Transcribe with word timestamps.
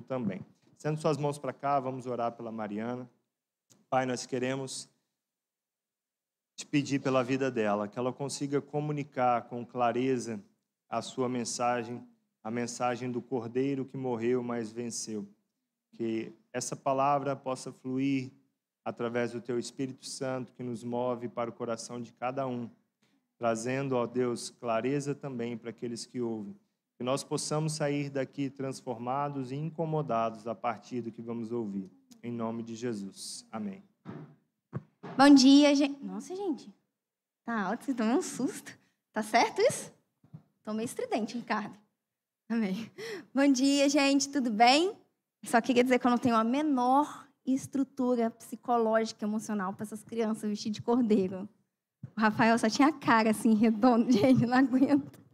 também. 0.00 0.40
Sendo 0.76 1.00
suas 1.00 1.16
mãos 1.16 1.38
para 1.38 1.52
cá, 1.52 1.80
vamos 1.80 2.06
orar 2.06 2.32
pela 2.32 2.52
Mariana. 2.52 3.08
Pai, 3.90 4.06
nós 4.06 4.26
queremos 4.26 4.88
te 6.54 6.66
pedir 6.66 7.00
pela 7.00 7.22
vida 7.22 7.50
dela, 7.50 7.88
que 7.88 7.98
ela 7.98 8.12
consiga 8.12 8.60
comunicar 8.60 9.42
com 9.48 9.64
clareza 9.64 10.42
a 10.88 11.00
sua 11.00 11.28
mensagem, 11.28 12.06
a 12.42 12.50
mensagem 12.50 13.10
do 13.10 13.22
Cordeiro 13.22 13.84
que 13.84 13.96
morreu, 13.96 14.42
mas 14.42 14.72
venceu. 14.72 15.26
Que 15.92 16.32
essa 16.52 16.74
palavra 16.74 17.36
possa 17.36 17.72
fluir 17.72 18.30
através 18.84 19.32
do 19.32 19.40
teu 19.40 19.58
Espírito 19.58 20.06
Santo 20.06 20.52
que 20.52 20.62
nos 20.62 20.82
move 20.82 21.28
para 21.28 21.50
o 21.50 21.52
coração 21.52 22.00
de 22.00 22.12
cada 22.12 22.46
um, 22.46 22.68
trazendo, 23.36 23.94
ó 23.96 24.06
Deus, 24.06 24.50
clareza 24.50 25.14
também 25.14 25.56
para 25.56 25.70
aqueles 25.70 26.06
que 26.06 26.20
ouvem. 26.20 26.56
Que 26.98 27.04
nós 27.04 27.22
possamos 27.22 27.74
sair 27.74 28.10
daqui 28.10 28.50
transformados 28.50 29.52
e 29.52 29.54
incomodados 29.54 30.48
a 30.48 30.54
partir 30.54 31.00
do 31.00 31.12
que 31.12 31.22
vamos 31.22 31.52
ouvir. 31.52 31.88
Em 32.22 32.32
nome 32.32 32.64
de 32.64 32.74
Jesus. 32.74 33.46
Amém. 33.52 33.84
Bom 35.16 35.32
dia, 35.32 35.72
gente. 35.76 36.04
Nossa, 36.04 36.34
gente. 36.34 36.74
Tá 37.44 37.62
alto, 37.62 37.84
vocês 37.84 37.96
tomam 37.96 38.18
um 38.18 38.22
susto. 38.22 38.76
Tá 39.12 39.22
certo 39.22 39.60
isso? 39.62 39.92
Tomei 40.64 40.84
estridente, 40.84 41.38
Ricardo. 41.38 41.78
Amém. 42.48 42.90
Bom 43.32 43.50
dia, 43.50 43.88
gente. 43.88 44.28
Tudo 44.28 44.50
bem? 44.50 44.92
Só 45.44 45.60
queria 45.60 45.84
dizer 45.84 46.00
que 46.00 46.06
eu 46.06 46.10
não 46.10 46.18
tenho 46.18 46.34
a 46.34 46.42
menor 46.42 47.28
estrutura 47.46 48.28
psicológica, 48.28 49.24
emocional 49.24 49.72
para 49.72 49.84
essas 49.84 50.02
crianças 50.02 50.50
vestidas 50.50 50.74
de 50.74 50.82
cordeiro. 50.82 51.48
O 52.16 52.20
Rafael 52.20 52.58
só 52.58 52.68
tinha 52.68 52.88
a 52.88 52.92
cara 52.92 53.30
assim, 53.30 53.54
redondo, 53.54 54.10
gente, 54.12 54.44
não 54.44 54.58
aguento. 54.58 55.27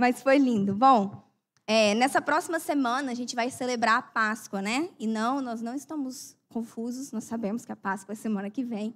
Mas 0.00 0.22
foi 0.22 0.38
lindo. 0.38 0.74
Bom, 0.74 1.22
é, 1.66 1.94
nessa 1.94 2.22
próxima 2.22 2.58
semana 2.58 3.12
a 3.12 3.14
gente 3.14 3.36
vai 3.36 3.50
celebrar 3.50 3.98
a 3.98 4.02
Páscoa, 4.02 4.62
né? 4.62 4.88
E 4.98 5.06
não, 5.06 5.42
nós 5.42 5.60
não 5.60 5.74
estamos 5.74 6.34
confusos, 6.48 7.12
nós 7.12 7.24
sabemos 7.24 7.66
que 7.66 7.72
a 7.72 7.76
Páscoa 7.76 8.14
é 8.14 8.16
semana 8.16 8.48
que 8.48 8.64
vem. 8.64 8.94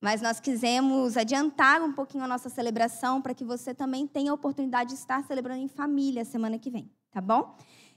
Mas 0.00 0.22
nós 0.22 0.38
quisemos 0.38 1.16
adiantar 1.16 1.82
um 1.82 1.92
pouquinho 1.92 2.22
a 2.22 2.28
nossa 2.28 2.48
celebração 2.48 3.20
para 3.20 3.34
que 3.34 3.42
você 3.42 3.74
também 3.74 4.06
tenha 4.06 4.30
a 4.30 4.34
oportunidade 4.34 4.90
de 4.90 4.94
estar 4.94 5.24
celebrando 5.24 5.62
em 5.62 5.66
família 5.66 6.24
semana 6.24 6.60
que 6.60 6.70
vem, 6.70 6.88
tá 7.10 7.20
bom? 7.20 7.56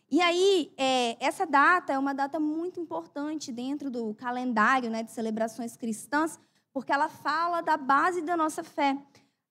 E 0.09 0.19
aí, 0.19 0.73
é, 0.75 1.23
essa 1.23 1.45
data 1.45 1.93
é 1.93 1.99
uma 1.99 2.15
data 2.15 2.39
muito 2.39 2.79
importante 2.79 3.51
dentro 3.51 3.91
do 3.91 4.11
calendário 4.15 4.89
né, 4.89 5.03
de 5.03 5.11
celebrações 5.11 5.77
cristãs, 5.77 6.39
porque 6.73 6.91
ela 6.91 7.09
fala 7.09 7.61
da 7.61 7.77
base 7.77 8.23
da 8.23 8.35
nossa 8.35 8.63
fé. 8.63 8.97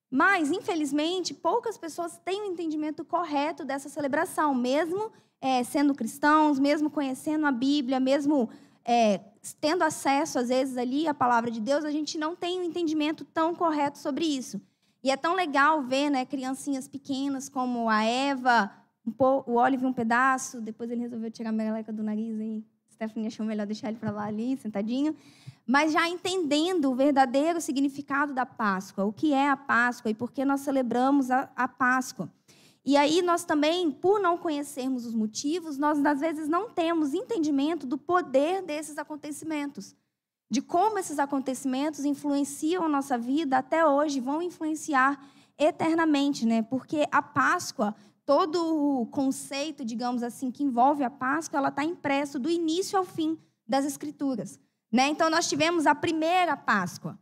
Mas, 0.09 0.51
infelizmente, 0.51 1.33
poucas 1.33 1.77
pessoas 1.77 2.19
têm 2.25 2.41
o 2.41 2.45
um 2.45 2.51
entendimento 2.51 3.05
correto 3.05 3.63
dessa 3.63 3.89
celebração, 3.89 4.55
mesmo 4.55 5.11
é, 5.39 5.63
sendo 5.63 5.93
cristãos, 5.93 6.59
mesmo 6.59 6.89
conhecendo 6.89 7.45
a 7.45 7.51
Bíblia, 7.51 7.99
mesmo 7.99 8.49
é, 8.83 9.19
tendo 9.61 9.83
acesso, 9.83 10.39
às 10.39 10.49
vezes, 10.49 10.77
ali 10.77 11.07
à 11.07 11.13
palavra 11.13 11.51
de 11.51 11.61
Deus, 11.61 11.85
a 11.85 11.91
gente 11.91 12.17
não 12.17 12.35
tem 12.35 12.59
um 12.59 12.63
entendimento 12.63 13.23
tão 13.23 13.53
correto 13.53 13.99
sobre 13.99 14.25
isso. 14.25 14.59
E 15.03 15.11
é 15.11 15.15
tão 15.15 15.35
legal 15.35 15.81
ver 15.83 16.09
né, 16.09 16.25
criancinhas 16.25 16.87
pequenas 16.87 17.47
como 17.47 17.87
a 17.87 18.03
Eva, 18.03 18.71
um 19.05 19.13
o 19.45 19.53
Olive 19.55 19.85
um 19.85 19.93
pedaço, 19.93 20.59
depois 20.59 20.91
ele 20.91 21.01
resolveu 21.01 21.31
tirar 21.31 21.49
a 21.49 21.53
meleca 21.53 21.93
do 21.93 22.03
nariz 22.03 22.37
e 22.39 22.63
Stephanie 22.99 23.27
achou 23.27 23.45
melhor 23.45 23.65
deixar 23.65 23.87
ele 23.87 23.97
para 23.97 24.11
lá 24.11 24.25
ali, 24.25 24.57
sentadinho. 24.57 25.15
Mas 25.65 25.93
já 25.93 26.09
entendendo 26.09 26.91
o 26.91 26.95
verdadeiro 26.95 27.61
significado 27.61 28.33
da 28.33 28.45
Páscoa, 28.45 29.05
o 29.05 29.13
que 29.13 29.31
é 29.31 29.49
a 29.49 29.55
Páscoa 29.55 30.11
e 30.11 30.13
por 30.13 30.33
que 30.33 30.43
nós 30.43 30.59
celebramos 30.59 31.31
a, 31.31 31.49
a 31.55 31.65
Páscoa. 31.65 32.29
E 32.83 32.97
aí 32.97 33.21
nós 33.21 33.45
também, 33.45 33.89
por 33.89 34.19
não 34.19 34.37
conhecermos 34.37 35.05
os 35.05 35.13
motivos, 35.13 35.77
nós 35.77 36.03
às 36.05 36.19
vezes 36.19 36.49
não 36.49 36.69
temos 36.71 37.13
entendimento 37.13 37.87
do 37.87 37.97
poder 37.97 38.63
desses 38.63 38.97
acontecimentos, 38.97 39.95
de 40.51 40.61
como 40.61 40.99
esses 40.99 41.19
acontecimentos 41.19 42.03
influenciam 42.03 42.83
a 42.83 42.89
nossa 42.89 43.17
vida 43.17 43.59
até 43.59 43.85
hoje, 43.85 44.19
vão 44.19 44.41
influenciar 44.41 45.25
eternamente, 45.57 46.45
né? 46.45 46.63
Porque 46.63 47.05
a 47.11 47.21
Páscoa 47.21 47.95
todo 48.29 49.01
o 49.01 49.07
conceito, 49.07 49.83
digamos 49.83 50.21
assim, 50.21 50.51
que 50.51 50.63
envolve 50.63 51.03
a 51.03 51.09
Páscoa, 51.09 51.57
ela 51.57 51.69
está 51.69 51.83
impresso 51.83 52.37
do 52.37 52.47
início 52.47 52.95
ao 52.95 53.03
fim 53.03 53.39
das 53.67 53.85
Escrituras. 53.85 54.59
Né? 54.91 55.07
Então, 55.07 55.31
nós 55.31 55.49
tivemos 55.49 55.87
a 55.87 55.95
primeira 55.95 56.55
Páscoa. 56.55 57.17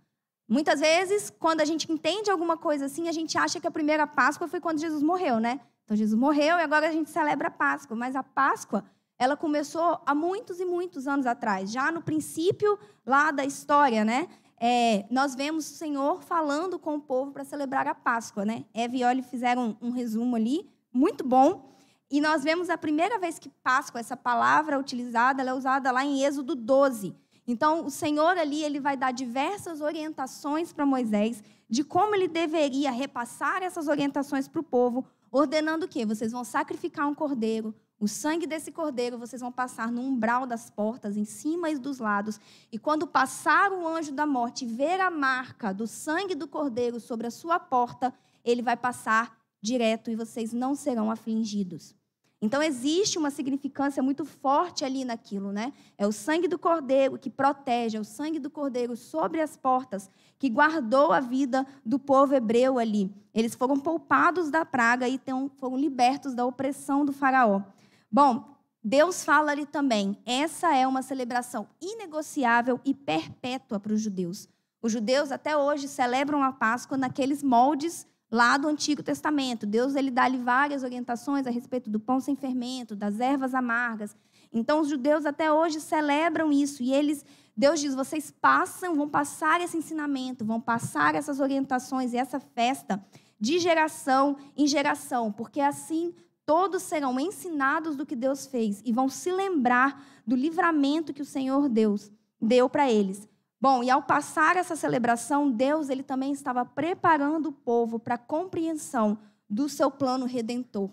Muitas 0.50 0.82
vezes, 0.82 1.30
quando 1.30 1.62
a 1.62 1.66
gente 1.66 1.90
entende 1.90 2.30
alguma 2.30 2.58
coisa 2.58 2.88
assim, 2.88 3.08
a 3.08 3.14
gente 3.14 3.38
acha 3.38 3.58
que 3.58 3.66
a 3.66 3.72
primeira 3.72 4.06
Páscoa 4.06 4.50
foi 4.50 4.60
quando 4.60 4.82
Jesus 4.82 5.02
morreu, 5.02 5.40
né? 5.40 5.62
Então, 5.86 5.96
Jesus 5.96 6.20
morreu 6.20 6.58
e 6.58 6.62
agora 6.62 6.90
a 6.90 6.92
gente 6.92 7.10
celebra 7.10 7.48
a 7.48 7.52
Páscoa. 7.52 7.96
Mas 7.96 8.14
a 8.14 8.22
Páscoa, 8.22 8.84
ela 9.18 9.38
começou 9.38 10.02
há 10.06 10.14
muitos 10.14 10.60
e 10.60 10.66
muitos 10.66 11.08
anos 11.08 11.26
atrás. 11.26 11.72
Já 11.72 11.90
no 11.90 12.02
princípio 12.02 12.78
lá 13.06 13.32
da 13.32 13.46
história, 13.46 14.04
né? 14.04 14.28
É, 14.60 15.06
nós 15.10 15.36
vemos 15.36 15.72
o 15.72 15.74
Senhor 15.74 16.22
falando 16.22 16.78
com 16.78 16.96
o 16.96 17.00
povo 17.00 17.32
para 17.32 17.46
celebrar 17.46 17.88
a 17.88 17.96
Páscoa, 17.96 18.44
né? 18.44 18.66
Eva 18.74 18.98
e 18.98 19.06
Oli 19.06 19.22
fizeram 19.22 19.78
um, 19.82 19.88
um 19.88 19.92
resumo 19.92 20.36
ali 20.36 20.70
muito 20.98 21.24
bom. 21.24 21.72
E 22.10 22.20
nós 22.20 22.44
vemos 22.44 22.70
a 22.70 22.78
primeira 22.78 23.20
vez 23.20 23.38
que 23.38 23.50
Páscoa, 23.50 24.00
essa 24.00 24.18
palavra 24.18 24.80
utilizada, 24.80 25.42
ela 25.42 25.52
é 25.52 25.54
usada 25.54 25.92
lá 25.92 26.04
em 26.04 26.24
Êxodo 26.24 26.56
12. 26.56 27.16
Então, 27.46 27.86
o 27.86 27.90
Senhor 27.90 28.38
ali, 28.38 28.64
ele 28.64 28.80
vai 28.80 28.98
dar 28.98 29.12
diversas 29.12 29.80
orientações 29.80 30.74
para 30.74 30.86
Moisés 30.86 31.44
de 31.70 31.84
como 31.84 32.16
ele 32.16 32.28
deveria 32.28 32.92
repassar 32.92 33.62
essas 33.62 33.88
orientações 33.88 34.48
para 34.48 34.62
o 34.62 34.64
povo, 34.64 35.06
ordenando 35.32 35.86
o 35.86 35.88
quê? 35.88 36.06
Vocês 36.06 36.32
vão 36.32 36.44
sacrificar 36.44 37.08
um 37.08 37.16
cordeiro, 37.16 37.76
o 38.00 38.08
sangue 38.08 38.46
desse 38.46 38.72
cordeiro 38.72 39.18
vocês 39.18 39.42
vão 39.42 39.52
passar 39.52 39.92
no 39.92 40.02
umbral 40.02 40.46
das 40.46 40.70
portas, 40.70 41.18
em 41.18 41.26
cima 41.26 41.72
e 41.72 41.78
dos 41.80 41.98
lados. 41.98 42.40
E 42.72 42.78
quando 42.78 43.08
passar 43.08 43.72
o 43.72 43.88
anjo 43.88 44.12
da 44.12 44.26
morte 44.26 44.68
ver 44.68 45.02
a 45.02 45.10
marca 45.10 45.74
do 45.74 45.88
sangue 45.88 46.36
do 46.36 46.48
cordeiro 46.48 47.00
sobre 47.00 47.26
a 47.26 47.32
sua 47.32 47.60
porta, 47.60 48.14
ele 48.46 48.62
vai 48.62 48.78
passar 48.78 49.37
direto 49.62 50.10
e 50.12 50.16
vocês 50.16 50.54
não 50.54 50.76
serão 50.76 51.10
afligidos. 51.12 51.96
Então 52.40 52.62
existe 52.62 53.18
uma 53.18 53.32
significância 53.32 54.04
muito 54.04 54.24
forte 54.24 54.86
ali 54.86 55.04
naquilo, 55.04 55.52
né? 55.52 55.74
É 55.98 56.06
o 56.06 56.12
sangue 56.12 56.48
do 56.48 56.60
cordeiro 56.60 57.18
que 57.18 57.32
protege, 57.32 57.98
é 57.98 58.00
o 58.00 58.06
sangue 58.06 58.38
do 58.38 58.50
cordeiro 58.50 58.96
sobre 58.96 59.42
as 59.42 59.58
portas 59.58 60.10
que 60.38 60.48
guardou 60.48 61.12
a 61.12 61.20
vida 61.20 61.66
do 61.84 61.98
povo 61.98 62.36
hebreu 62.36 62.78
ali. 62.78 63.12
Eles 63.34 63.56
foram 63.56 63.80
poupados 63.80 64.52
da 64.52 64.64
praga 64.64 65.08
e 65.08 65.20
foram 65.58 65.76
libertos 65.76 66.36
da 66.36 66.46
opressão 66.46 67.04
do 67.04 67.12
faraó. 67.12 67.64
Bom, 68.12 68.56
Deus 68.84 69.24
fala 69.24 69.52
ali 69.52 69.66
também, 69.66 70.16
essa 70.24 70.76
é 70.76 70.88
uma 70.88 71.02
celebração 71.02 71.68
inegociável 71.82 72.80
e 72.86 72.94
perpétua 72.94 73.80
para 73.80 73.94
os 73.94 74.00
judeus. 74.00 74.48
Os 74.80 74.92
judeus 74.92 75.32
até 75.32 75.58
hoje 75.58 75.88
celebram 75.88 76.44
a 76.44 76.54
Páscoa 76.54 76.98
naqueles 76.98 77.42
moldes 77.42 78.06
lá 78.30 78.58
do 78.58 78.68
Antigo 78.68 79.02
Testamento. 79.02 79.66
Deus 79.66 79.96
ele 79.96 80.12
dá-lhe 80.12 80.38
várias 80.38 80.84
orientações 80.84 81.48
a 81.48 81.50
respeito 81.50 81.90
do 81.90 82.00
pão 82.00 82.20
sem 82.20 82.36
fermento, 82.36 82.96
das 82.96 83.20
ervas 83.20 83.54
amargas. 83.54 84.16
Então 84.52 84.82
os 84.82 84.90
judeus 84.90 85.26
até 85.26 85.52
hoje 85.52 85.80
celebram 85.80 86.52
isso 86.52 86.82
e 86.84 86.94
eles 86.94 87.26
Deus 87.56 87.80
diz: 87.80 87.96
vocês 87.96 88.30
passam, 88.30 88.96
vão 88.96 89.10
passar 89.10 89.62
esse 89.62 89.76
ensinamento, 89.76 90.46
vão 90.46 90.62
passar 90.62 91.16
essas 91.16 91.40
orientações 91.40 92.14
e 92.14 92.18
essa 92.18 92.40
festa 92.40 93.04
de 93.40 93.60
geração 93.60 94.38
em 94.56 94.68
geração, 94.68 95.32
porque 95.32 95.60
assim 95.60 96.14
todos 96.46 96.84
serão 96.84 97.20
ensinados 97.20 97.96
do 97.96 98.06
que 98.06 98.16
Deus 98.16 98.46
fez 98.46 98.82
e 98.86 98.94
vão 98.94 99.10
se 99.10 99.32
lembrar 99.32 100.06
do 100.26 100.36
livramento 100.36 101.14
que 101.14 101.22
o 101.22 101.26
Senhor 101.26 101.68
Deus 101.68 102.12
deu 102.42 102.70
para 102.70 102.90
eles. 102.90 103.28
Bom, 103.60 103.84
e 103.84 103.90
ao 103.90 104.04
passar 104.04 104.56
essa 104.56 104.76
celebração, 104.76 105.50
Deus 105.50 105.90
ele 105.90 106.04
também 106.04 106.32
estava 106.32 106.64
preparando 106.64 107.50
o 107.50 107.52
povo 107.52 107.98
para 107.98 108.16
a 108.16 108.20
compreensão 108.20 109.18
do 109.50 109.68
seu 109.68 109.90
plano 109.90 110.26
redentor. 110.26 110.92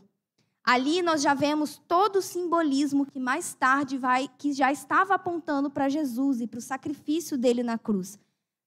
Ali 0.65 1.03
nós 1.03 1.21
já 1.21 1.35
vemos 1.35 1.77
todo 1.87 2.17
o 2.17 2.23
simbolismo 2.23 3.05
que 3.05 3.21
mais 3.21 3.53
tarde 3.53 3.99
vai, 3.99 4.31
que 4.39 4.55
já 4.55 4.73
estava 4.73 5.15
apontando 5.15 5.69
para 5.69 5.91
Jesus 5.91 6.41
e 6.41 6.47
para 6.47 6.59
o 6.59 6.63
sacrifício 6.63 7.37
dele 7.37 7.63
na 7.63 7.77
cruz. 7.77 8.19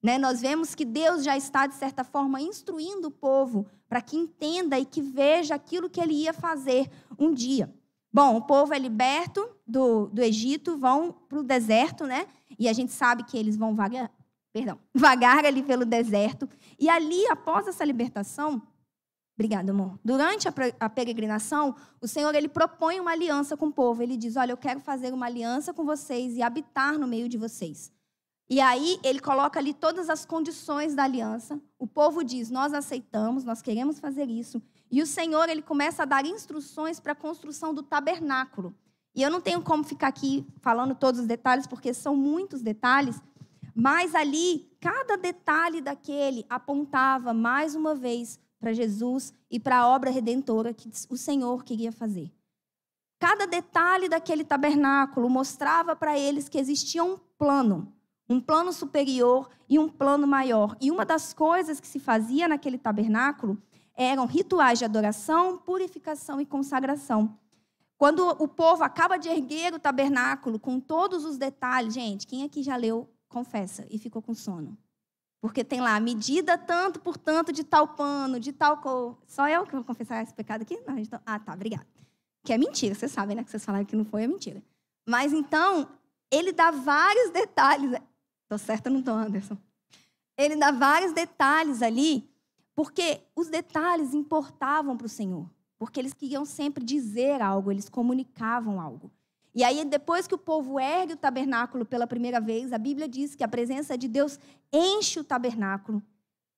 Né? 0.04 0.20
Nós 0.20 0.42
vemos 0.42 0.76
que 0.76 0.86
Deus 0.86 1.24
já 1.24 1.36
está, 1.36 1.66
de 1.66 1.74
certa 1.74 2.04
forma, 2.04 2.40
instruindo 2.40 3.08
o 3.08 3.12
povo 3.12 3.66
para 3.90 4.00
que 4.00 4.16
entenda 4.16 4.78
e 4.78 4.86
que 4.86 5.02
veja 5.02 5.56
aquilo 5.56 5.90
que 5.90 6.00
ele 6.00 6.14
ia 6.14 6.34
fazer 6.34 6.88
um 7.18 7.34
dia. 7.34 7.74
Bom, 8.18 8.36
o 8.36 8.42
povo 8.42 8.74
é 8.74 8.80
liberto 8.80 9.48
do, 9.68 10.08
do 10.08 10.24
Egito, 10.24 10.76
vão 10.76 11.12
para 11.12 11.38
o 11.38 11.44
deserto, 11.44 12.04
né? 12.08 12.26
E 12.58 12.68
a 12.68 12.74
gente 12.74 12.92
sabe 12.92 13.24
que 13.24 13.38
eles 13.38 13.56
vão 13.56 13.76
vagar, 13.76 14.12
perdão, 14.52 14.80
vagar 14.92 15.46
ali 15.46 15.62
pelo 15.62 15.86
deserto. 15.86 16.50
E 16.80 16.90
ali, 16.90 17.28
após 17.28 17.68
essa 17.68 17.86
libertação, 17.86 18.60
Obrigada, 19.36 19.72
amor. 19.72 20.00
Durante 20.04 20.48
a 20.80 20.90
peregrinação, 20.90 21.76
o 22.02 22.08
Senhor 22.08 22.34
ele 22.34 22.48
propõe 22.48 23.00
uma 23.00 23.12
aliança 23.12 23.56
com 23.56 23.68
o 23.68 23.72
povo. 23.72 24.02
Ele 24.02 24.18
diz: 24.18 24.36
Olha, 24.36 24.52
eu 24.52 24.58
quero 24.58 24.80
fazer 24.80 25.14
uma 25.14 25.28
aliança 25.28 25.72
com 25.76 25.86
vocês 25.86 26.36
e 26.36 26.42
habitar 26.42 26.98
no 26.98 27.08
meio 27.08 27.30
de 27.30 27.38
vocês. 27.38 27.92
E 28.50 28.60
aí 28.60 29.00
ele 29.04 29.20
coloca 29.20 29.60
ali 29.60 29.76
todas 29.76 30.10
as 30.10 30.26
condições 30.26 30.96
da 30.96 31.04
aliança. 31.04 31.62
O 31.78 31.86
povo 31.86 32.24
diz: 32.24 32.50
Nós 32.50 32.74
aceitamos, 32.74 33.44
nós 33.44 33.62
queremos 33.62 34.00
fazer 34.00 34.28
isso. 34.28 34.60
E 34.90 35.02
o 35.02 35.06
Senhor 35.08 35.50
ele 35.50 35.62
começa 35.62 36.04
a 36.04 36.06
dar 36.06 36.26
instruções 36.26 37.00
para 37.00 37.12
a 37.12 37.16
construção 37.16 37.74
do 37.74 37.84
tabernáculo. 37.84 38.74
E 39.14 39.22
eu 39.22 39.32
não 39.32 39.42
tenho 39.42 39.62
como 39.62 39.84
ficar 39.84 40.08
aqui 40.08 40.46
falando 40.62 40.96
todos 40.96 41.20
os 41.22 41.28
detalhes, 41.28 41.68
porque 41.68 41.94
são 41.94 42.16
muitos 42.16 42.62
detalhes, 42.62 43.20
mas 43.76 44.16
ali, 44.16 44.72
cada 44.80 45.18
detalhe 45.18 45.82
daquele 45.82 46.46
apontava 46.50 47.34
mais 47.34 47.76
uma 47.76 47.94
vez 47.94 48.40
para 48.60 48.74
Jesus 48.74 49.34
e 49.52 49.60
para 49.60 49.80
a 49.80 49.88
obra 49.88 50.10
redentora 50.10 50.74
que 50.74 50.92
o 51.10 51.18
Senhor 51.18 51.64
queria 51.64 51.92
fazer. 51.92 52.32
Cada 53.20 53.48
detalhe 53.48 54.08
daquele 54.08 54.44
tabernáculo 54.44 55.30
mostrava 55.30 55.96
para 55.96 56.18
eles 56.18 56.48
que 56.48 56.58
existia 56.58 57.04
um 57.04 57.18
plano, 57.38 57.92
um 58.30 58.40
plano 58.40 58.72
superior 58.72 59.50
e 59.68 59.80
um 59.80 59.90
plano 59.90 60.28
maior. 60.28 60.76
E 60.80 60.92
uma 60.92 61.06
das 61.06 61.34
coisas 61.34 61.80
que 61.80 61.88
se 61.88 62.00
fazia 62.00 62.48
naquele 62.48 62.78
tabernáculo 62.78 63.62
eram 63.98 64.28
rituais 64.28 64.78
de 64.78 64.86
adoração, 64.86 65.58
purificação 65.58 66.40
e 66.40 66.46
consagração. 66.46 67.36
Quando 67.98 68.28
o 68.30 68.48
povo 68.48 68.84
acaba 68.84 69.18
de 69.18 69.28
erguer 69.28 69.74
o 69.74 69.80
tabernáculo 69.80 70.60
com 70.60 70.80
todos 70.80 71.26
os 71.26 71.36
detalhes, 71.36 71.96
gente, 71.96 72.28
quem 72.28 72.44
aqui 72.44 72.62
já 72.62 72.76
leu, 72.76 73.10
confessa, 73.28 73.88
e 73.90 73.98
ficou 73.98 74.22
com 74.22 74.36
sono? 74.36 74.78
Porque 75.42 75.64
tem 75.64 75.82
lá, 75.82 76.00
medida 76.00 76.58
tanto 76.58 77.00
por 77.00 77.18
tanto 77.18 77.52
de 77.52 77.64
tal 77.64 77.90
pano, 77.90 78.40
de 78.40 78.54
tal 78.54 78.78
cor. 78.78 79.18
Só 79.28 79.48
eu 79.50 79.66
que 79.66 79.74
vou 79.74 79.84
confessar 79.84 80.22
esse 80.22 80.34
pecado 80.34 80.62
aqui? 80.62 80.80
Não, 80.88 80.98
então... 80.98 81.20
Ah, 81.26 81.40
tá, 81.40 81.54
obrigada. 81.54 81.88
Que 82.44 82.54
é 82.54 82.58
mentira, 82.58 82.94
vocês 82.94 83.12
sabem, 83.12 83.36
né? 83.36 83.44
Que 83.44 83.50
vocês 83.50 83.66
falaram 83.66 83.86
que 83.86 83.96
não 83.96 84.06
foi, 84.06 84.24
é 84.24 84.28
mentira. 84.28 84.64
Mas 85.08 85.34
então, 85.34 85.90
ele 86.30 86.52
dá 86.52 86.70
vários 86.70 87.32
detalhes. 87.32 88.00
Tô 88.48 88.58
certa, 88.58 88.90
não 88.90 89.02
tô, 89.02 89.12
Anderson? 89.12 89.58
Ele 90.38 90.56
dá 90.56 90.72
vários 90.72 91.14
detalhes 91.14 91.82
ali, 91.82 92.30
porque 92.78 93.24
os 93.36 93.50
detalhes 93.50 94.14
importavam 94.14 94.96
para 94.96 95.08
o 95.08 95.10
Senhor 95.10 95.50
porque 95.78 96.00
eles 96.00 96.14
queriam 96.14 96.46
sempre 96.46 96.84
dizer 96.84 97.42
algo, 97.42 97.72
eles 97.72 97.88
comunicavam 97.88 98.82
algo. 98.82 99.12
E 99.54 99.64
aí, 99.64 99.84
depois 99.86 100.28
que 100.28 100.36
o 100.36 100.38
povo 100.38 100.80
ergue 100.80 101.14
o 101.14 101.18
tabernáculo 101.18 101.86
pela 101.86 102.06
primeira 102.06 102.40
vez, 102.40 102.72
a 102.72 102.78
Bíblia 102.78 103.08
diz 103.08 103.36
que 103.36 103.44
a 103.44 103.48
presença 103.48 103.98
de 103.98 104.08
Deus 104.08 104.40
enche 104.72 105.20
o 105.20 105.24
tabernáculo 105.24 106.02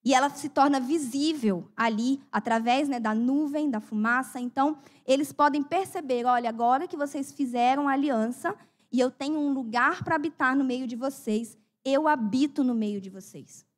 e 0.04 0.14
ela 0.14 0.30
se 0.30 0.50
torna 0.50 0.80
visível 0.80 1.70
ali, 1.76 2.22
através 2.32 2.88
né, 2.88 3.00
da 3.00 3.14
nuvem, 3.14 3.70
da 3.70 3.80
fumaça. 3.80 4.40
Então, 4.40 4.78
eles 5.06 5.32
podem 5.32 5.64
perceber: 5.64 6.26
olha, 6.26 6.50
agora 6.50 6.88
que 6.88 6.98
vocês 6.98 7.32
fizeram 7.32 7.88
a 7.88 7.94
aliança 7.94 8.56
e 8.92 9.00
eu 9.00 9.10
tenho 9.10 9.40
um 9.40 9.54
lugar 9.54 10.04
para 10.04 10.16
habitar 10.16 10.56
no 10.56 10.64
meio 10.64 10.88
de 10.88 10.96
vocês, 10.96 11.58
eu 11.86 12.08
habito 12.08 12.64
no 12.64 12.76
meio 12.76 13.00
de 13.00 13.10
vocês. 13.10 13.69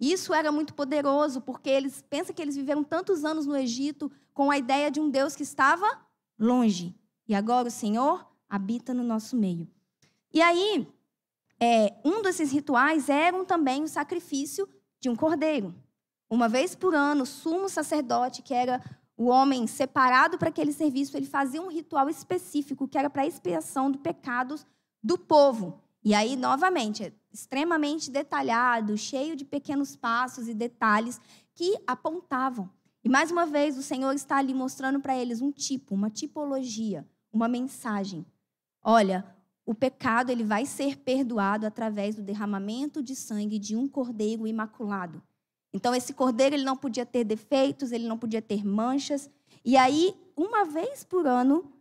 Isso 0.00 0.32
era 0.32 0.50
muito 0.50 0.72
poderoso, 0.72 1.42
porque 1.42 1.68
eles 1.68 2.02
pensa 2.08 2.32
que 2.32 2.40
eles 2.40 2.56
viveram 2.56 2.82
tantos 2.82 3.24
anos 3.24 3.44
no 3.44 3.54
Egito 3.54 4.10
com 4.32 4.50
a 4.50 4.56
ideia 4.56 4.90
de 4.90 4.98
um 4.98 5.10
Deus 5.10 5.36
que 5.36 5.42
estava 5.42 5.86
longe. 6.38 6.94
E 7.28 7.34
agora 7.34 7.68
o 7.68 7.70
Senhor 7.70 8.26
habita 8.48 8.94
no 8.94 9.04
nosso 9.04 9.36
meio. 9.36 9.68
E 10.32 10.40
aí, 10.40 10.88
é, 11.60 11.94
um 12.02 12.22
desses 12.22 12.50
rituais 12.50 13.10
era 13.10 13.44
também 13.44 13.82
o 13.82 13.88
sacrifício 13.88 14.66
de 14.98 15.10
um 15.10 15.14
cordeiro. 15.14 15.74
Uma 16.30 16.48
vez 16.48 16.74
por 16.74 16.94
ano, 16.94 17.24
o 17.24 17.26
sumo 17.26 17.68
sacerdote, 17.68 18.40
que 18.40 18.54
era 18.54 18.80
o 19.16 19.26
homem 19.26 19.66
separado 19.66 20.38
para 20.38 20.48
aquele 20.48 20.72
serviço, 20.72 21.14
ele 21.14 21.26
fazia 21.26 21.60
um 21.60 21.68
ritual 21.68 22.08
específico 22.08 22.88
que 22.88 22.96
era 22.96 23.10
para 23.10 23.26
expiação 23.26 23.90
dos 23.90 24.00
pecados 24.00 24.64
do 25.02 25.18
povo. 25.18 25.78
E 26.02 26.14
aí, 26.14 26.36
novamente, 26.36 27.12
extremamente 27.32 28.10
detalhado, 28.10 28.96
cheio 28.96 29.36
de 29.36 29.44
pequenos 29.44 29.96
passos 29.96 30.48
e 30.48 30.54
detalhes 30.54 31.20
que 31.54 31.76
apontavam. 31.86 32.70
E 33.02 33.08
mais 33.08 33.30
uma 33.30 33.46
vez, 33.46 33.78
o 33.78 33.82
Senhor 33.82 34.12
está 34.12 34.36
ali 34.36 34.52
mostrando 34.52 35.00
para 35.00 35.16
eles 35.16 35.40
um 35.40 35.50
tipo, 35.50 35.94
uma 35.94 36.10
tipologia, 36.10 37.06
uma 37.32 37.48
mensagem. 37.48 38.26
Olha, 38.82 39.24
o 39.64 39.74
pecado 39.74 40.30
ele 40.30 40.44
vai 40.44 40.66
ser 40.66 40.98
perdoado 40.98 41.66
através 41.66 42.16
do 42.16 42.22
derramamento 42.22 43.02
de 43.02 43.14
sangue 43.14 43.58
de 43.58 43.76
um 43.76 43.88
cordeiro 43.88 44.46
imaculado. 44.46 45.22
Então 45.72 45.94
esse 45.94 46.12
cordeiro 46.12 46.56
ele 46.56 46.64
não 46.64 46.76
podia 46.76 47.06
ter 47.06 47.24
defeitos, 47.24 47.92
ele 47.92 48.06
não 48.08 48.18
podia 48.18 48.42
ter 48.42 48.66
manchas. 48.66 49.30
E 49.64 49.76
aí, 49.76 50.14
uma 50.36 50.64
vez 50.64 51.04
por 51.04 51.26
ano, 51.26 51.72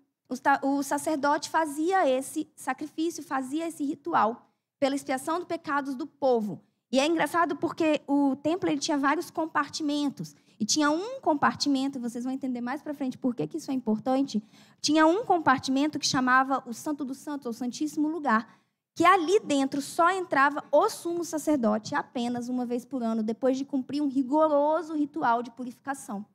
o 0.62 0.84
sacerdote 0.84 1.50
fazia 1.50 2.08
esse 2.08 2.48
sacrifício, 2.56 3.24
fazia 3.24 3.68
esse 3.68 3.84
ritual 3.84 4.49
pela 4.80 4.96
expiação 4.96 5.38
dos 5.38 5.48
pecados 5.48 5.96
do 5.96 6.08
povo. 6.08 6.62
E 6.92 7.00
é 7.00 7.06
engraçado 7.06 7.56
porque 7.56 8.02
o 8.08 8.36
templo 8.36 8.70
ele 8.70 8.80
tinha 8.80 8.98
vários 8.98 9.30
compartimentos. 9.30 10.36
E 10.60 10.66
tinha 10.66 10.90
um 10.92 11.22
compartimento, 11.22 12.00
vocês 12.00 12.24
vão 12.24 12.34
entender 12.34 12.60
mais 12.60 12.82
para 12.82 12.94
frente 12.94 13.18
por 13.18 13.34
que, 13.34 13.48
que 13.48 13.58
isso 13.58 13.72
é 13.72 13.74
importante. 13.74 14.44
Tinha 14.82 15.06
um 15.06 15.24
compartimento 15.24 15.98
que 15.98 16.06
chamava 16.06 16.62
o 16.66 16.74
Santo 16.74 17.06
dos 17.06 17.18
Santos, 17.18 17.46
ou 17.46 17.54
Santíssimo 17.54 18.10
Lugar, 18.10 18.60
que 18.94 19.06
ali 19.06 19.40
dentro 19.40 19.82
só 19.82 20.10
entrava 20.10 20.62
o 20.72 20.90
sumo 20.90 21.24
sacerdote 21.24 21.96
apenas 21.96 22.50
uma 22.50 22.66
vez 22.66 22.84
por 22.84 23.02
ano, 23.02 23.24
depois 23.24 23.58
de 23.58 23.64
cumprir 23.64 24.02
um 24.02 24.10
rigoroso 24.10 24.94
ritual 24.96 25.42
de 25.42 25.52
purificação. 25.52 26.26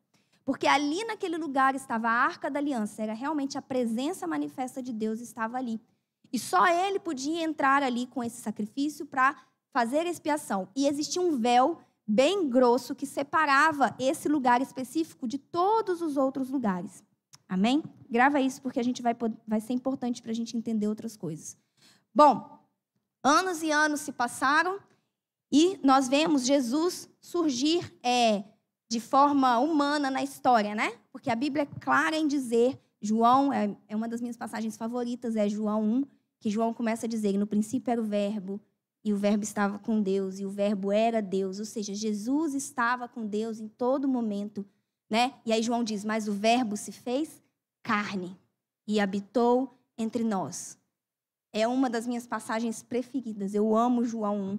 Porque 0.45 0.67
ali 0.67 1.05
naquele 1.05 1.37
lugar 1.37 1.75
estava 1.75 2.09
a 2.09 2.13
arca 2.13 2.51
da 2.51 2.59
aliança, 2.59 3.03
era 3.03 3.13
realmente 3.13 3.59
a 3.59 3.63
presença 3.63 4.27
manifesta 4.27 4.83
de 4.83 4.93
Deus 4.93 5.21
estava 5.21 5.59
ali. 5.59 5.79
E 6.35 6.39
só 6.41 6.67
ele 6.67 6.99
podia 6.99 7.45
entrar 7.45 7.81
ali 7.81 8.09
com 8.09 8.21
esse 8.21 8.43
sacrifício 8.43 9.07
para 9.07 9.37
fazer 9.73 10.05
expiação. 10.05 10.69
E 10.75 10.89
existia 10.89 11.23
um 11.23 11.39
véu 11.39 11.79
bem 12.05 12.51
grosso 12.51 12.93
que 12.93 13.07
separava 13.07 13.95
esse 14.01 14.29
lugar 14.29 14.61
específico 14.61 15.29
de 15.29 15.39
todos 15.39 16.03
os 16.03 16.17
outros 16.17 16.51
lugares. 16.51 17.05
Amém? 17.49 17.85
Grava 18.11 18.41
isso 18.41 18.61
porque 18.61 18.81
a 18.81 18.83
gente 18.83 19.01
vai, 19.01 19.15
vai 19.47 19.61
ser 19.61 19.75
importante 19.75 20.21
para 20.21 20.33
a 20.33 20.35
gente 20.35 20.57
entender 20.57 20.89
outras 20.89 21.17
coisas. 21.17 21.57
Bom, 22.13 22.59
anos 23.23 23.63
e 23.63 23.71
anos 23.71 24.01
se 24.01 24.11
passaram 24.11 24.81
e 25.53 25.79
nós 25.85 26.09
vemos 26.09 26.45
Jesus 26.45 27.09
surgir 27.21 27.97
é, 28.03 28.43
de 28.91 28.99
forma 28.99 29.61
humana 29.61 30.11
na 30.11 30.25
história, 30.25 30.75
né? 30.75 30.99
Porque 31.13 31.31
a 31.31 31.37
Bíblia 31.37 31.63
é 31.63 31.81
clara 31.81 32.17
em 32.17 32.27
dizer, 32.27 32.77
João, 33.01 33.53
é, 33.53 33.77
é 33.87 33.95
uma 33.95 34.09
das 34.09 34.21
minhas 34.21 34.37
passagens 34.37 34.77
favoritas, 34.77 35.37
é 35.37 35.49
João 35.49 35.81
1, 35.81 36.05
que 36.41 36.51
João 36.51 36.75
começa 36.75 37.07
a 37.07 37.09
dizer: 37.09 37.37
no 37.39 37.47
princípio 37.47 37.91
era 37.91 38.01
o 38.01 38.05
Verbo, 38.05 38.61
e 39.05 39.13
o 39.13 39.17
Verbo 39.17 39.45
estava 39.45 39.79
com 39.79 40.01
Deus, 40.01 40.39
e 40.39 40.47
o 40.47 40.51
Verbo 40.51 40.91
era 40.91 41.21
Deus. 41.21 41.59
Ou 41.59 41.65
seja, 41.65 41.95
Jesus 41.95 42.55
estava 42.55 43.07
com 43.07 43.27
Deus 43.27 43.61
em 43.61 43.69
todo 43.69 44.09
momento. 44.09 44.67
Né? 45.11 45.35
E 45.45 45.53
aí 45.53 45.63
João 45.63 45.85
diz: 45.85 46.05
Mas 46.05 46.29
o 46.29 46.33
Verbo 46.33 46.77
se 46.77 46.91
fez 46.91 47.43
carne 47.83 48.39
e 48.87 48.99
habitou 49.01 49.79
entre 49.97 50.25
nós. 50.25 50.79
É 51.53 51.69
uma 51.69 51.89
das 51.89 52.07
minhas 52.07 52.27
passagens 52.27 52.83
preferidas. 52.83 53.55
Eu 53.55 53.77
amo 53.77 54.05
João 54.05 54.41
1. 54.41 54.59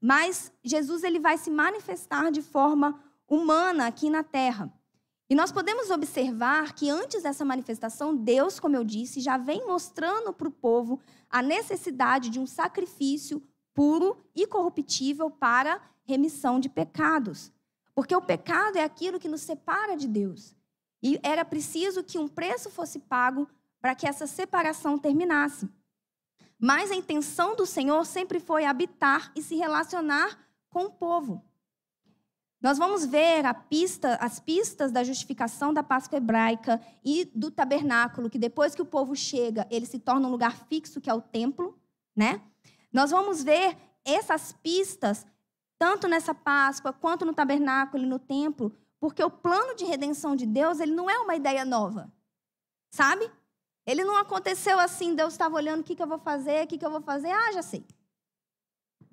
Mas 0.00 0.52
Jesus 0.62 1.04
ele 1.04 1.20
vai 1.20 1.38
se 1.38 1.50
manifestar 1.50 2.30
de 2.30 2.42
forma 2.42 3.00
humana 3.28 3.86
aqui 3.86 4.10
na 4.10 4.22
terra. 4.22 4.72
E 5.28 5.34
nós 5.34 5.50
podemos 5.50 5.90
observar 5.90 6.74
que 6.74 6.90
antes 6.90 7.22
dessa 7.22 7.44
manifestação, 7.44 8.14
Deus, 8.14 8.60
como 8.60 8.76
eu 8.76 8.84
disse, 8.84 9.20
já 9.20 9.38
vem 9.38 9.66
mostrando 9.66 10.32
para 10.32 10.48
o 10.48 10.52
povo 10.52 11.00
a 11.30 11.40
necessidade 11.40 12.28
de 12.28 12.38
um 12.38 12.46
sacrifício 12.46 13.42
puro 13.72 14.16
e 14.34 14.46
corruptível 14.46 15.30
para 15.30 15.80
remissão 16.04 16.60
de 16.60 16.68
pecados. 16.68 17.50
Porque 17.94 18.14
o 18.14 18.20
pecado 18.20 18.76
é 18.76 18.84
aquilo 18.84 19.18
que 19.18 19.28
nos 19.28 19.40
separa 19.40 19.96
de 19.96 20.06
Deus. 20.06 20.54
E 21.02 21.18
era 21.22 21.44
preciso 21.44 22.04
que 22.04 22.18
um 22.18 22.28
preço 22.28 22.70
fosse 22.70 22.98
pago 22.98 23.48
para 23.80 23.94
que 23.94 24.06
essa 24.06 24.26
separação 24.26 24.98
terminasse. 24.98 25.68
Mas 26.58 26.90
a 26.90 26.94
intenção 26.94 27.56
do 27.56 27.66
Senhor 27.66 28.04
sempre 28.04 28.40
foi 28.40 28.64
habitar 28.64 29.32
e 29.34 29.42
se 29.42 29.54
relacionar 29.56 30.38
com 30.70 30.84
o 30.84 30.90
povo. 30.90 31.42
Nós 32.64 32.78
vamos 32.78 33.04
ver 33.04 33.44
pista, 33.68 34.14
as 34.14 34.40
pistas 34.40 34.90
da 34.90 35.04
justificação 35.04 35.70
da 35.70 35.82
Páscoa 35.82 36.16
hebraica 36.16 36.80
e 37.04 37.26
do 37.34 37.50
tabernáculo, 37.50 38.30
que 38.30 38.38
depois 38.38 38.74
que 38.74 38.80
o 38.80 38.86
povo 38.86 39.14
chega, 39.14 39.66
ele 39.70 39.84
se 39.84 39.98
torna 39.98 40.26
um 40.26 40.30
lugar 40.30 40.56
fixo, 40.66 40.98
que 40.98 41.10
é 41.10 41.12
o 41.12 41.20
templo, 41.20 41.78
né? 42.16 42.40
Nós 42.90 43.10
vamos 43.10 43.44
ver 43.44 43.76
essas 44.02 44.52
pistas 44.52 45.26
tanto 45.78 46.08
nessa 46.08 46.34
Páscoa 46.34 46.90
quanto 46.90 47.26
no 47.26 47.34
tabernáculo 47.34 48.02
e 48.02 48.06
no 48.06 48.18
templo, 48.18 48.74
porque 48.98 49.22
o 49.22 49.28
plano 49.28 49.74
de 49.74 49.84
redenção 49.84 50.34
de 50.34 50.46
Deus, 50.46 50.80
ele 50.80 50.94
não 50.94 51.10
é 51.10 51.18
uma 51.18 51.36
ideia 51.36 51.66
nova. 51.66 52.10
Sabe? 52.90 53.30
Ele 53.86 54.04
não 54.04 54.16
aconteceu 54.16 54.80
assim, 54.80 55.14
Deus 55.14 55.34
estava 55.34 55.54
olhando 55.54 55.80
o 55.82 55.84
que, 55.84 55.94
que 55.94 56.02
eu 56.02 56.06
vou 56.06 56.18
fazer, 56.18 56.64
o 56.64 56.66
que, 56.66 56.78
que 56.78 56.86
eu 56.86 56.90
vou 56.90 57.02
fazer, 57.02 57.30
ah, 57.30 57.52
já 57.52 57.60
sei. 57.60 57.84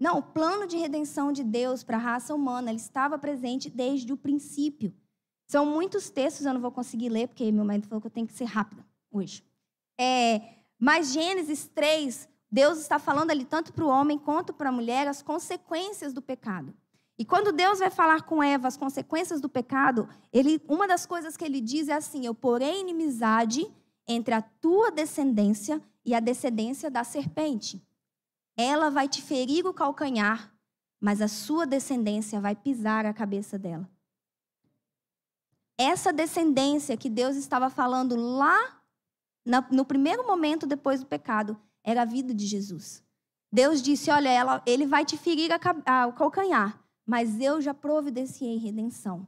Não, 0.01 0.17
o 0.17 0.24
plano 0.24 0.65
de 0.65 0.77
redenção 0.77 1.31
de 1.31 1.43
Deus 1.43 1.84
para 1.84 1.96
a 1.96 2.00
raça 2.00 2.34
humana, 2.34 2.72
ele 2.72 2.79
estava 2.79 3.20
presente 3.20 3.70
desde 3.70 4.12
o 4.12 4.17
princípio. 4.17 4.91
São 5.48 5.63
muitos 5.63 6.10
textos, 6.10 6.43
eu 6.43 6.53
não 6.55 6.60
vou 6.60 6.72
conseguir 6.72 7.10
ler, 7.10 7.27
porque 7.27 7.51
meu 7.51 7.63
marido 7.63 7.88
falou 7.88 8.01
que 8.01 8.08
eu 8.08 8.12
tenho 8.12 8.25
que 8.25 8.34
ser 8.34 8.46
rápida 8.46 8.84
hoje. 9.12 9.46
É, 10.00 10.41
mas 10.79 11.13
Gênesis 11.13 11.67
3 11.67 12.27
Deus 12.51 12.79
está 12.79 12.98
falando 12.98 13.29
ali 13.29 13.46
tanto 13.46 13.72
para 13.72 13.86
o 13.86 13.88
homem 13.88 14.17
quanto 14.17 14.51
para 14.51 14.70
a 14.70 14.72
mulher 14.72 15.08
as 15.08 15.22
consequências 15.22 16.12
do 16.13 16.22
pecado. 16.22 16.74
E 17.15 17.24
quando 17.24 17.51
Deus 17.53 17.77
vai 17.77 17.91
falar 17.91 18.24
com 18.24 18.41
Eva 18.41 18.67
as 18.67 18.75
consequências 18.75 19.39
do 19.39 19.48
pecado, 19.48 20.10
ele, 20.34 20.60
uma 20.67 20.88
das 20.88 21.05
coisas 21.05 21.38
que 21.38 21.46
ele 21.46 21.62
diz 21.62 21.88
é 21.88 21.93
assim: 21.93 22.25
Eu 22.25 22.34
porei 22.34 22.81
inimizade 22.81 23.72
entre 24.08 24.34
a 24.34 24.41
tua 24.41 24.89
descendência 24.89 25.79
e 26.03 26.15
a 26.15 26.20
descendência 26.20 26.89
da 26.89 27.03
serpente. 27.03 27.81
Ela 28.58 28.89
vai 28.89 29.08
te 29.08 29.22
ferir 29.22 29.65
o 29.65 29.74
calcanhar, 29.74 30.53
mas 31.00 31.22
a 31.22 31.27
sua 31.27 31.65
descendência 31.65 32.39
vai 32.39 32.55
pisar 32.55 33.05
a 33.05 33.13
cabeça 33.13 33.58
dela. 33.58 33.89
Essa 35.77 36.13
descendência 36.13 36.96
que 36.96 37.10
Deus 37.10 37.36
estava 37.36 37.70
falando 37.70 38.15
lá 38.15 38.81
no 39.72 39.84
primeiro 39.84 40.25
momento 40.27 40.67
depois 40.67 41.00
do 41.00 41.08
pecado 41.08 41.60
era 41.84 42.03
a 42.03 42.05
vida 42.05 42.34
de 42.34 42.46
Jesus. 42.46 43.03
Deus 43.51 43.81
disse: 43.81 44.12
Olha, 44.12 44.29
ela, 44.29 44.62
ele 44.65 44.86
vai 44.86 45.03
te 45.03 45.17
ferir 45.17 45.51
o 45.51 46.13
calcanhar, 46.13 46.79
mas 47.05 47.39
eu 47.39 47.60
já 47.60 47.74
providenciei 47.74 48.58
redenção. 48.58 49.27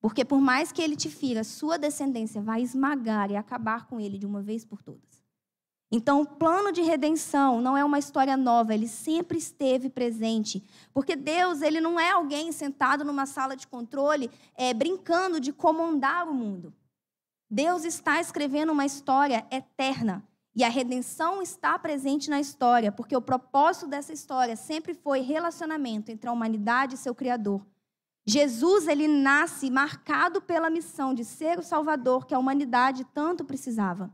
Porque 0.00 0.24
por 0.24 0.40
mais 0.40 0.70
que 0.70 0.82
ele 0.82 0.96
te 0.96 1.08
fira, 1.08 1.42
sua 1.42 1.78
descendência 1.78 2.42
vai 2.42 2.60
esmagar 2.60 3.30
e 3.30 3.36
acabar 3.36 3.86
com 3.86 3.98
ele 3.98 4.18
de 4.18 4.26
uma 4.26 4.42
vez 4.42 4.62
por 4.62 4.82
todas. 4.82 5.13
Então, 5.90 6.22
o 6.22 6.26
plano 6.26 6.72
de 6.72 6.82
redenção 6.82 7.60
não 7.60 7.76
é 7.76 7.84
uma 7.84 7.98
história 7.98 8.36
nova, 8.36 8.74
ele 8.74 8.88
sempre 8.88 9.38
esteve 9.38 9.88
presente. 9.88 10.62
Porque 10.92 11.14
Deus, 11.14 11.62
ele 11.62 11.80
não 11.80 12.00
é 12.00 12.10
alguém 12.10 12.50
sentado 12.50 13.04
numa 13.04 13.26
sala 13.26 13.56
de 13.56 13.66
controle, 13.66 14.30
é, 14.56 14.74
brincando 14.74 15.38
de 15.38 15.52
comandar 15.52 16.28
o 16.28 16.34
mundo. 16.34 16.74
Deus 17.48 17.84
está 17.84 18.20
escrevendo 18.20 18.72
uma 18.72 18.84
história 18.84 19.46
eterna. 19.50 20.26
E 20.56 20.62
a 20.62 20.68
redenção 20.68 21.42
está 21.42 21.76
presente 21.78 22.30
na 22.30 22.40
história, 22.40 22.92
porque 22.92 23.16
o 23.16 23.22
propósito 23.22 23.88
dessa 23.88 24.12
história 24.12 24.54
sempre 24.54 24.94
foi 24.94 25.20
relacionamento 25.20 26.10
entre 26.10 26.28
a 26.28 26.32
humanidade 26.32 26.94
e 26.94 26.98
seu 26.98 27.14
Criador. 27.14 27.64
Jesus 28.26 28.88
ele 28.88 29.06
nasce 29.06 29.70
marcado 29.70 30.40
pela 30.40 30.70
missão 30.70 31.12
de 31.12 31.24
ser 31.24 31.58
o 31.58 31.62
Salvador 31.62 32.24
que 32.24 32.34
a 32.34 32.38
humanidade 32.38 33.04
tanto 33.12 33.44
precisava. 33.44 34.10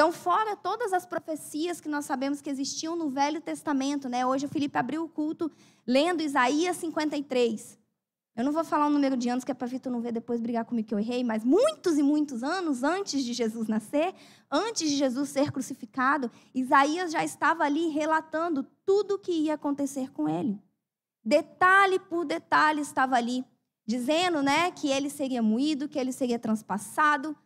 Então, 0.00 0.12
fora 0.12 0.54
todas 0.54 0.92
as 0.92 1.04
profecias 1.04 1.80
que 1.80 1.88
nós 1.88 2.04
sabemos 2.04 2.40
que 2.40 2.48
existiam 2.48 2.94
no 2.94 3.08
Velho 3.08 3.40
Testamento, 3.40 4.08
né? 4.08 4.24
Hoje 4.24 4.46
o 4.46 4.48
Felipe 4.48 4.78
abriu 4.78 5.02
o 5.02 5.08
culto 5.08 5.50
lendo 5.84 6.22
Isaías 6.22 6.76
53. 6.76 7.76
Eu 8.36 8.44
não 8.44 8.52
vou 8.52 8.62
falar 8.62 8.86
o 8.86 8.90
número 8.90 9.16
de 9.16 9.28
anos, 9.28 9.42
que 9.42 9.50
é 9.50 9.54
para 9.54 9.66
Vitor 9.66 9.90
não 9.90 10.00
ver 10.00 10.12
depois 10.12 10.40
brigar 10.40 10.64
comigo 10.64 10.86
que 10.86 10.94
eu 10.94 11.00
errei, 11.00 11.24
mas 11.24 11.42
muitos 11.42 11.98
e 11.98 12.02
muitos 12.04 12.44
anos 12.44 12.84
antes 12.84 13.24
de 13.24 13.32
Jesus 13.32 13.66
nascer, 13.66 14.14
antes 14.48 14.88
de 14.88 14.96
Jesus 14.96 15.30
ser 15.30 15.50
crucificado, 15.50 16.30
Isaías 16.54 17.10
já 17.10 17.24
estava 17.24 17.64
ali 17.64 17.88
relatando 17.88 18.64
tudo 18.86 19.14
o 19.14 19.18
que 19.18 19.32
ia 19.32 19.54
acontecer 19.54 20.12
com 20.12 20.28
ele 20.28 20.62
detalhe 21.28 21.98
por 21.98 22.24
detalhe 22.24 22.80
estava 22.80 23.16
ali, 23.16 23.44
dizendo, 23.86 24.42
né, 24.42 24.70
que 24.70 24.88
ele 24.88 25.10
seria 25.10 25.42
moído, 25.42 25.86
que 25.86 25.98
ele 25.98 26.10
seria 26.10 26.38
transpassado. 26.38 27.36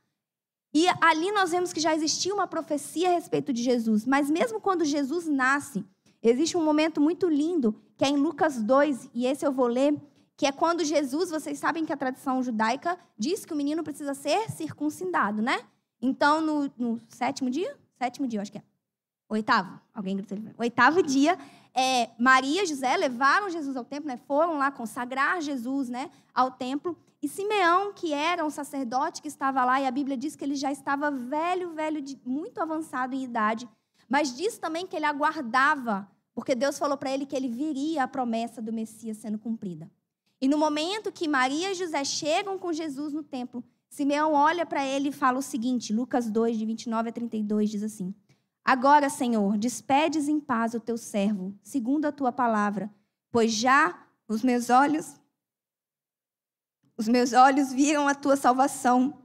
E 0.75 0.87
ali 1.01 1.31
nós 1.33 1.51
vemos 1.51 1.73
que 1.73 1.81
já 1.81 1.95
existia 1.95 2.33
uma 2.33 2.47
profecia 2.47 3.11
a 3.11 3.13
respeito 3.13 3.53
de 3.53 3.63
Jesus, 3.63 4.07
mas 4.07 4.31
mesmo 4.31 4.61
quando 4.61 4.85
Jesus 4.85 5.27
nasce, 5.27 5.85
existe 6.23 6.57
um 6.57 6.65
momento 6.65 7.01
muito 7.01 7.29
lindo, 7.29 7.75
que 7.97 8.05
é 8.05 8.09
em 8.09 8.17
Lucas 8.17 8.63
2, 8.63 9.11
e 9.13 9.27
esse 9.27 9.45
eu 9.45 9.53
vou 9.53 9.67
ler, 9.67 9.95
que 10.37 10.47
é 10.47 10.53
quando 10.53 10.85
Jesus, 10.85 11.31
vocês 11.31 11.59
sabem 11.59 11.85
que 11.85 11.93
a 11.93 11.97
tradição 11.97 12.43
judaica 12.43 12.99
diz 13.19 13.45
que 13.45 13.53
o 13.53 13.57
menino 13.57 13.85
precisa 13.85 14.15
ser 14.15 14.51
circuncidado, 14.51 15.43
né? 15.43 15.61
Então, 16.01 16.41
no, 16.41 16.71
no 16.77 17.01
sétimo 17.09 17.51
dia? 17.51 17.77
Sétimo 17.99 18.27
dia, 18.27 18.39
eu 18.39 18.43
acho 18.43 18.51
que 18.51 18.59
é. 18.59 18.63
Oitavo? 19.29 19.79
Alguém 19.95 20.17
gritou. 20.17 20.39
Oitavo 20.59 21.03
dia, 21.03 21.39
é, 21.75 22.11
Maria 22.19 22.65
e 22.65 22.67
José 22.67 22.97
levaram 22.97 23.49
Jesus 23.49 23.77
ao 23.77 23.85
templo, 23.85 24.09
né? 24.09 24.19
foram 24.27 24.59
lá 24.59 24.71
consagrar 24.71 25.41
Jesus 25.41 25.89
né? 25.89 26.11
ao 26.35 26.51
templo. 26.51 26.97
E 27.23 27.29
Simeão, 27.29 27.93
que 27.93 28.13
era 28.13 28.45
um 28.45 28.51
sacerdote 28.51 29.23
que 29.23 29.29
estava 29.29 29.65
lá, 29.65 29.81
e 29.81 29.87
a 29.87 29.91
Bíblia 29.93 30.17
diz 30.17 30.35
que 30.35 30.45
ele 30.45 30.57
já 30.57 30.73
estava 30.73 31.09
velho, 31.09 31.73
velho, 31.73 32.03
muito 32.27 32.61
avançado 32.61 33.15
em 33.15 33.23
idade, 33.23 33.69
mas 34.09 34.35
diz 34.35 34.59
também 34.59 34.87
que 34.89 34.97
ele 34.97 35.07
aguardava, 35.07 36.11
porque 36.35 36.55
Deus 36.55 36.77
falou 36.77 36.99
para 36.99 37.13
ele 37.13 37.25
que 37.25 37.37
ele 37.37 37.49
viria 37.49 38.03
a 38.03 38.09
promessa 38.09 38.61
do 38.61 38.73
Messias 38.73 39.19
sendo 39.19 39.39
cumprida. 39.39 39.89
E 40.41 40.49
no 40.49 40.59
momento 40.59 41.13
que 41.13 41.29
Maria 41.29 41.71
e 41.71 41.75
José 41.75 42.03
chegam 42.03 42.59
com 42.59 42.73
Jesus 42.73 43.13
no 43.13 43.23
templo, 43.23 43.63
Simeão 43.89 44.33
olha 44.33 44.67
para 44.67 44.85
ele 44.85 45.11
e 45.11 45.13
fala 45.13 45.39
o 45.39 45.43
seguinte: 45.43 45.93
Lucas 45.93 46.29
2, 46.29 46.59
de 46.59 46.67
29 46.67 47.11
a 47.11 47.13
32, 47.13 47.71
diz 47.71 47.83
assim: 47.85 48.13
Agora, 48.65 49.09
Senhor, 49.09 49.57
despedes 49.57 50.27
em 50.27 50.41
paz 50.41 50.75
o 50.75 50.81
teu 50.81 50.99
servo, 50.99 51.55
segundo 51.63 52.07
a 52.07 52.13
tua 52.13 52.33
palavra, 52.33 52.93
pois 53.31 53.53
já 53.53 54.07
os 54.27 54.43
meus 54.43 54.69
olhos 54.69 55.15
os 57.03 57.09
meus 57.09 57.33
olhos 57.33 57.73
viram 57.73 58.07
a 58.07 58.15
tua 58.15 58.37
salvação, 58.37 59.21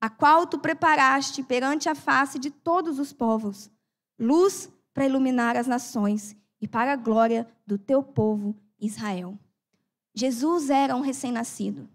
a 0.00 0.08
qual 0.08 0.46
tu 0.46 0.60
preparaste 0.60 1.42
perante 1.42 1.88
a 1.88 1.94
face 1.94 2.38
de 2.38 2.52
todos 2.52 3.00
os 3.00 3.12
povos, 3.12 3.68
luz 4.16 4.70
para 4.94 5.06
iluminar 5.06 5.56
as 5.56 5.66
nações 5.66 6.36
e 6.60 6.68
para 6.68 6.92
a 6.92 6.96
glória 6.96 7.44
do 7.66 7.76
teu 7.76 8.00
povo 8.00 8.56
Israel. 8.80 9.36
Jesus 10.14 10.70
era 10.70 10.94
um 10.94 11.00
recém-nascido. 11.00 11.90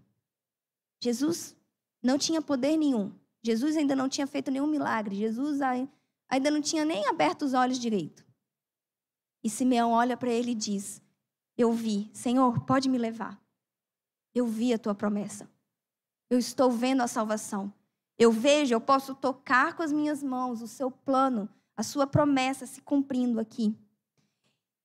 Jesus 1.00 1.56
não 2.02 2.18
tinha 2.18 2.42
poder 2.42 2.76
nenhum. 2.76 3.10
Jesus 3.42 3.74
ainda 3.74 3.96
não 3.96 4.10
tinha 4.10 4.26
feito 4.26 4.50
nenhum 4.50 4.66
milagre. 4.66 5.16
Jesus 5.16 5.60
ainda 5.62 6.50
não 6.50 6.60
tinha 6.60 6.84
nem 6.84 7.08
aberto 7.08 7.42
os 7.42 7.54
olhos 7.54 7.78
direito. 7.78 8.22
E 9.42 9.48
Simeão 9.48 9.92
olha 9.92 10.14
para 10.14 10.30
ele 10.30 10.50
e 10.50 10.54
diz: 10.54 11.00
Eu 11.56 11.72
vi, 11.72 12.10
Senhor, 12.12 12.60
pode 12.66 12.86
me 12.90 12.98
levar. 12.98 13.42
Eu 14.34 14.46
vi 14.46 14.72
a 14.72 14.78
tua 14.78 14.94
promessa. 14.94 15.48
Eu 16.28 16.38
estou 16.38 16.70
vendo 16.70 17.02
a 17.02 17.08
salvação. 17.08 17.72
Eu 18.18 18.30
vejo, 18.30 18.74
eu 18.74 18.80
posso 18.80 19.14
tocar 19.14 19.74
com 19.74 19.82
as 19.82 19.92
minhas 19.92 20.22
mãos 20.22 20.62
o 20.62 20.68
seu 20.68 20.90
plano, 20.90 21.48
a 21.76 21.82
sua 21.82 22.06
promessa 22.06 22.66
se 22.66 22.80
cumprindo 22.80 23.40
aqui. 23.40 23.76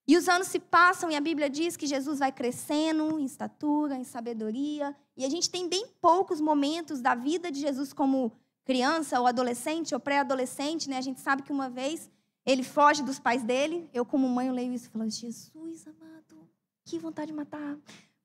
E 0.06 0.16
os 0.16 0.26
anos 0.26 0.48
se 0.48 0.58
passam 0.58 1.10
e 1.10 1.16
a 1.16 1.20
Bíblia 1.20 1.50
diz 1.50 1.76
que 1.76 1.86
Jesus 1.86 2.18
vai 2.18 2.32
crescendo 2.32 3.18
em 3.18 3.24
estatura, 3.26 3.94
em 3.94 4.04
sabedoria. 4.04 4.96
E 5.14 5.24
a 5.24 5.28
gente 5.28 5.50
tem 5.50 5.68
bem 5.68 5.86
poucos 6.00 6.40
momentos 6.40 7.02
da 7.02 7.14
vida 7.14 7.52
de 7.52 7.60
Jesus 7.60 7.92
como 7.92 8.32
criança 8.64 9.20
ou 9.20 9.26
adolescente 9.26 9.94
ou 9.94 10.00
pré-adolescente, 10.00 10.88
né? 10.88 10.96
A 10.96 11.02
gente 11.02 11.20
sabe 11.20 11.42
que 11.42 11.52
uma 11.52 11.68
vez 11.68 12.10
ele 12.44 12.62
foge 12.62 13.02
dos 13.02 13.18
pais 13.18 13.42
dele. 13.42 13.88
Eu, 13.92 14.06
como 14.06 14.26
mãe, 14.26 14.48
eu 14.48 14.54
leio 14.54 14.72
isso 14.72 14.88
falo: 14.88 15.08
Jesus 15.10 15.86
amado, 15.86 16.48
que 16.86 16.98
vontade 16.98 17.30
de 17.30 17.36
matar. 17.36 17.76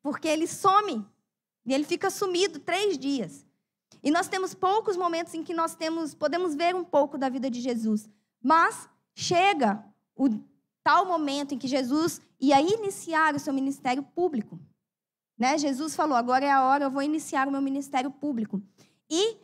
Porque 0.01 0.27
ele 0.29 0.47
some. 0.47 1.05
E 1.65 1.73
ele 1.73 1.83
fica 1.83 2.09
sumido 2.09 2.59
três 2.59 2.97
dias. 2.97 3.45
E 4.01 4.11
nós 4.11 4.27
temos 4.27 4.53
poucos 4.53 4.97
momentos 4.97 5.33
em 5.33 5.43
que 5.43 5.53
nós 5.53 5.75
temos, 5.75 6.13
podemos 6.13 6.55
ver 6.55 6.75
um 6.75 6.83
pouco 6.83 7.17
da 7.17 7.29
vida 7.29 7.49
de 7.49 7.61
Jesus. 7.61 8.09
Mas 8.41 8.89
chega 9.15 9.83
o 10.15 10.29
tal 10.83 11.05
momento 11.05 11.53
em 11.53 11.57
que 11.57 11.67
Jesus 11.67 12.21
ia 12.39 12.59
iniciar 12.59 13.33
o 13.33 13.39
seu 13.39 13.53
ministério 13.53 14.03
público. 14.03 14.59
Né? 15.37 15.57
Jesus 15.57 15.95
falou: 15.95 16.17
agora 16.17 16.45
é 16.45 16.51
a 16.51 16.63
hora, 16.63 16.83
eu 16.85 16.91
vou 16.91 17.01
iniciar 17.01 17.47
o 17.47 17.51
meu 17.51 17.61
ministério 17.61 18.11
público. 18.11 18.61
E 19.09 19.37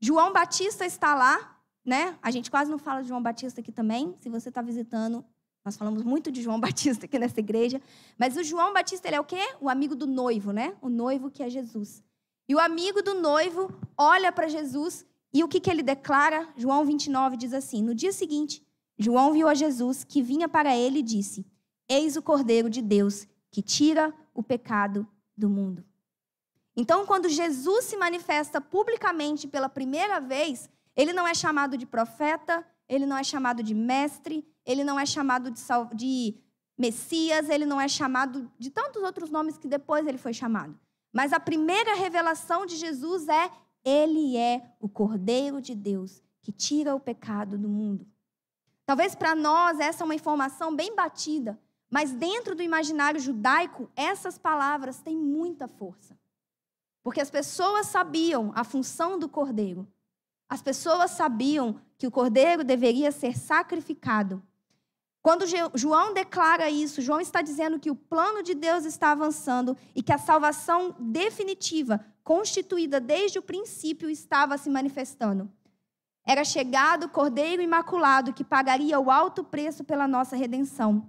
João 0.00 0.32
Batista 0.32 0.84
está 0.84 1.14
lá, 1.14 1.60
né? 1.84 2.18
A 2.20 2.30
gente 2.30 2.50
quase 2.50 2.70
não 2.70 2.78
fala 2.78 3.02
de 3.02 3.08
João 3.08 3.22
Batista 3.22 3.60
aqui 3.60 3.70
também. 3.70 4.16
Se 4.18 4.28
você 4.28 4.48
está 4.48 4.60
visitando, 4.60 5.24
nós 5.64 5.76
falamos 5.76 6.02
muito 6.02 6.30
de 6.30 6.42
João 6.42 6.58
Batista 6.60 7.06
aqui 7.06 7.18
nessa 7.18 7.40
igreja. 7.40 7.80
Mas 8.18 8.36
o 8.36 8.42
João 8.42 8.72
Batista, 8.72 9.08
ele 9.08 9.16
é 9.16 9.20
o 9.20 9.24
quê? 9.24 9.40
O 9.60 9.68
amigo 9.68 9.94
do 9.94 10.06
noivo, 10.06 10.52
né? 10.52 10.74
O 10.80 10.88
noivo 10.88 11.30
que 11.30 11.42
é 11.42 11.48
Jesus. 11.48 12.02
E 12.48 12.54
o 12.54 12.58
amigo 12.58 13.02
do 13.02 13.14
noivo 13.14 13.72
olha 13.96 14.32
para 14.32 14.48
Jesus 14.48 15.06
e 15.32 15.42
o 15.42 15.48
que, 15.48 15.60
que 15.60 15.70
ele 15.70 15.82
declara? 15.82 16.48
João 16.56 16.84
29 16.84 17.36
diz 17.36 17.52
assim: 17.54 17.82
No 17.82 17.94
dia 17.94 18.12
seguinte, 18.12 18.62
João 18.98 19.32
viu 19.32 19.48
a 19.48 19.54
Jesus 19.54 20.04
que 20.04 20.20
vinha 20.20 20.48
para 20.48 20.76
ele 20.76 20.98
e 20.98 21.02
disse: 21.02 21.46
Eis 21.88 22.16
o 22.16 22.22
Cordeiro 22.22 22.68
de 22.68 22.82
Deus 22.82 23.26
que 23.50 23.62
tira 23.62 24.12
o 24.34 24.42
pecado 24.42 25.06
do 25.36 25.48
mundo. 25.48 25.84
Então, 26.74 27.06
quando 27.06 27.28
Jesus 27.28 27.84
se 27.84 27.96
manifesta 27.96 28.60
publicamente 28.60 29.46
pela 29.46 29.68
primeira 29.68 30.20
vez, 30.20 30.70
ele 30.96 31.12
não 31.12 31.28
é 31.28 31.34
chamado 31.34 31.76
de 31.76 31.86
profeta, 31.86 32.66
ele 32.88 33.06
não 33.06 33.16
é 33.16 33.24
chamado 33.24 33.62
de 33.62 33.74
mestre, 33.74 34.46
ele 34.64 34.84
não 34.84 34.98
é 34.98 35.06
chamado 35.06 35.50
de, 35.50 35.62
de 35.94 36.38
Messias, 36.76 37.48
ele 37.48 37.66
não 37.66 37.80
é 37.80 37.88
chamado 37.88 38.50
de 38.58 38.70
tantos 38.70 39.02
outros 39.02 39.30
nomes 39.30 39.58
que 39.58 39.68
depois 39.68 40.06
ele 40.06 40.18
foi 40.18 40.32
chamado. 40.32 40.78
Mas 41.12 41.32
a 41.32 41.40
primeira 41.40 41.94
revelação 41.94 42.64
de 42.64 42.76
Jesus 42.76 43.28
é: 43.28 43.50
ele 43.84 44.36
é 44.36 44.74
o 44.80 44.88
Cordeiro 44.88 45.60
de 45.60 45.74
Deus 45.74 46.22
que 46.40 46.50
tira 46.50 46.94
o 46.94 47.00
pecado 47.00 47.56
do 47.56 47.68
mundo. 47.68 48.06
Talvez 48.84 49.14
para 49.14 49.34
nós 49.34 49.78
essa 49.78 50.02
é 50.02 50.04
uma 50.04 50.14
informação 50.14 50.74
bem 50.74 50.94
batida, 50.94 51.58
mas 51.88 52.12
dentro 52.12 52.54
do 52.54 52.62
imaginário 52.62 53.20
judaico, 53.20 53.90
essas 53.94 54.38
palavras 54.38 54.98
têm 55.00 55.16
muita 55.16 55.68
força. 55.68 56.18
Porque 57.02 57.20
as 57.20 57.30
pessoas 57.30 57.86
sabiam 57.86 58.52
a 58.54 58.64
função 58.64 59.18
do 59.18 59.28
cordeiro. 59.28 59.86
As 60.48 60.62
pessoas 60.62 61.12
sabiam 61.12 61.80
que 62.02 62.06
o 62.08 62.10
cordeiro 62.10 62.64
deveria 62.64 63.12
ser 63.12 63.38
sacrificado. 63.38 64.42
Quando 65.22 65.44
João 65.72 66.12
declara 66.12 66.68
isso, 66.68 67.00
João 67.00 67.20
está 67.20 67.40
dizendo 67.40 67.78
que 67.78 67.92
o 67.92 67.94
plano 67.94 68.42
de 68.42 68.56
Deus 68.56 68.84
está 68.84 69.12
avançando 69.12 69.76
e 69.94 70.02
que 70.02 70.12
a 70.12 70.18
salvação 70.18 70.96
definitiva, 70.98 72.04
constituída 72.24 72.98
desde 72.98 73.38
o 73.38 73.42
princípio, 73.42 74.10
estava 74.10 74.58
se 74.58 74.68
manifestando. 74.68 75.48
era 76.26 76.44
chegado 76.44 77.04
o 77.04 77.08
Cordeiro 77.08 77.62
Imaculado 77.62 78.32
que 78.32 78.42
pagaria 78.42 78.98
o 78.98 79.08
alto 79.08 79.44
preço 79.44 79.84
pela 79.84 80.08
nossa 80.08 80.34
redenção. 80.34 81.08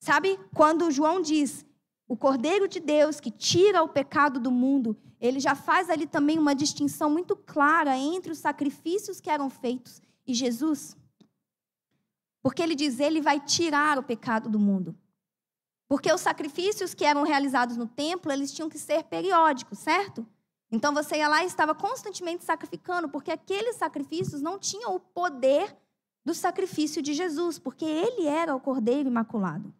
Sabe, 0.00 0.38
quando 0.54 0.90
João 0.90 1.22
diz 1.22 1.64
o 2.10 2.16
Cordeiro 2.16 2.66
de 2.66 2.80
Deus 2.80 3.20
que 3.20 3.30
tira 3.30 3.84
o 3.84 3.88
pecado 3.88 4.40
do 4.40 4.50
mundo, 4.50 4.96
ele 5.20 5.38
já 5.38 5.54
faz 5.54 5.88
ali 5.88 6.08
também 6.08 6.40
uma 6.40 6.56
distinção 6.56 7.08
muito 7.08 7.36
clara 7.36 7.96
entre 7.96 8.32
os 8.32 8.38
sacrifícios 8.38 9.20
que 9.20 9.30
eram 9.30 9.48
feitos 9.48 10.02
e 10.26 10.34
Jesus. 10.34 10.96
Porque 12.42 12.60
ele 12.60 12.74
diz, 12.74 12.98
ele 12.98 13.20
vai 13.20 13.38
tirar 13.38 13.96
o 13.96 14.02
pecado 14.02 14.50
do 14.50 14.58
mundo. 14.58 14.98
Porque 15.86 16.12
os 16.12 16.20
sacrifícios 16.20 16.94
que 16.94 17.04
eram 17.04 17.22
realizados 17.22 17.76
no 17.76 17.86
templo, 17.86 18.32
eles 18.32 18.52
tinham 18.52 18.68
que 18.68 18.78
ser 18.78 19.04
periódicos, 19.04 19.78
certo? 19.78 20.26
Então 20.68 20.92
você 20.92 21.18
ia 21.18 21.28
lá 21.28 21.44
e 21.44 21.46
estava 21.46 21.76
constantemente 21.76 22.42
sacrificando, 22.42 23.08
porque 23.08 23.30
aqueles 23.30 23.76
sacrifícios 23.76 24.42
não 24.42 24.58
tinham 24.58 24.96
o 24.96 24.98
poder 24.98 25.76
do 26.24 26.34
sacrifício 26.34 27.00
de 27.00 27.14
Jesus, 27.14 27.56
porque 27.56 27.84
ele 27.84 28.26
era 28.26 28.52
o 28.52 28.60
Cordeiro 28.60 29.08
Imaculado. 29.08 29.72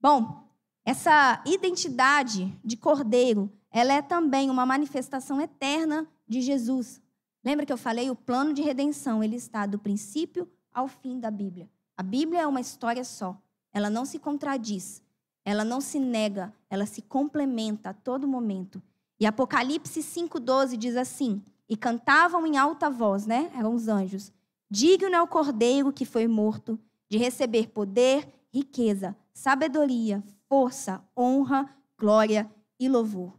Bom, 0.00 0.47
essa 0.88 1.42
identidade 1.44 2.58
de 2.64 2.74
Cordeiro, 2.74 3.52
ela 3.70 3.92
é 3.92 4.00
também 4.00 4.48
uma 4.48 4.64
manifestação 4.64 5.38
eterna 5.38 6.08
de 6.26 6.40
Jesus. 6.40 6.98
Lembra 7.44 7.66
que 7.66 7.72
eu 7.74 7.76
falei? 7.76 8.08
O 8.08 8.16
plano 8.16 8.54
de 8.54 8.62
redenção, 8.62 9.22
ele 9.22 9.36
está 9.36 9.66
do 9.66 9.78
princípio 9.78 10.50
ao 10.72 10.88
fim 10.88 11.20
da 11.20 11.30
Bíblia. 11.30 11.68
A 11.94 12.02
Bíblia 12.02 12.40
é 12.40 12.46
uma 12.46 12.62
história 12.62 13.04
só. 13.04 13.38
Ela 13.70 13.90
não 13.90 14.06
se 14.06 14.18
contradiz, 14.18 15.02
ela 15.44 15.62
não 15.62 15.78
se 15.78 16.00
nega, 16.00 16.54
ela 16.70 16.86
se 16.86 17.02
complementa 17.02 17.90
a 17.90 17.92
todo 17.92 18.26
momento. 18.26 18.82
E 19.20 19.26
Apocalipse 19.26 20.00
5,12 20.00 20.78
diz 20.78 20.96
assim: 20.96 21.42
E 21.68 21.76
cantavam 21.76 22.46
em 22.46 22.56
alta 22.56 22.88
voz, 22.88 23.26
né? 23.26 23.50
Eram 23.54 23.74
os 23.74 23.88
anjos. 23.88 24.32
Digno 24.70 25.14
é 25.14 25.20
o 25.20 25.28
cordeiro 25.28 25.92
que 25.92 26.06
foi 26.06 26.26
morto 26.26 26.80
de 27.10 27.18
receber 27.18 27.68
poder, 27.68 28.26
riqueza, 28.50 29.14
sabedoria, 29.34 30.24
força, 30.48 31.04
honra, 31.16 31.68
glória 31.98 32.50
e 32.80 32.88
louvor. 32.88 33.38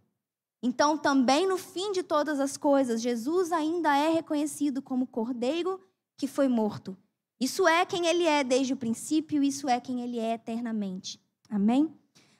Então, 0.61 0.97
também 0.97 1.47
no 1.47 1.57
fim 1.57 1.91
de 1.91 2.03
todas 2.03 2.39
as 2.39 2.57
coisas, 2.57 3.01
Jesus 3.01 3.51
ainda 3.51 3.95
é 3.95 4.09
reconhecido 4.09 4.81
como 4.81 5.07
cordeiro 5.07 5.79
que 6.17 6.27
foi 6.27 6.47
morto. 6.47 6.97
Isso 7.39 7.67
é 7.67 7.85
quem 7.85 8.05
ele 8.07 8.25
é 8.25 8.43
desde 8.43 8.73
o 8.73 8.77
princípio, 8.77 9.41
isso 9.41 9.69
é 9.69 9.79
quem 9.79 10.01
ele 10.01 10.19
é 10.19 10.33
eternamente. 10.33 11.19
Amém? 11.49 11.93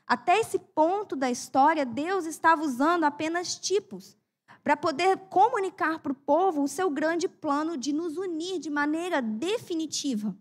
Até 0.06 0.40
esse 0.40 0.60
ponto 0.60 1.16
da 1.16 1.32
história, 1.32 1.86
Deus 1.86 2.26
estava 2.26 2.64
usando 2.64 3.06
apenas 3.06 3.56
tipos 3.58 4.18
para 4.62 4.76
poder 4.76 5.18
comunicar 5.30 6.00
para 6.00 6.12
o 6.12 6.16
povo 6.16 6.62
o 6.62 6.68
seu 6.68 6.90
grande 6.90 7.30
plano 7.30 7.78
de 7.78 7.94
nos 7.94 8.18
unir 8.18 8.60
de 8.60 8.70
maneira 8.70 9.22
definitiva. 9.22 10.36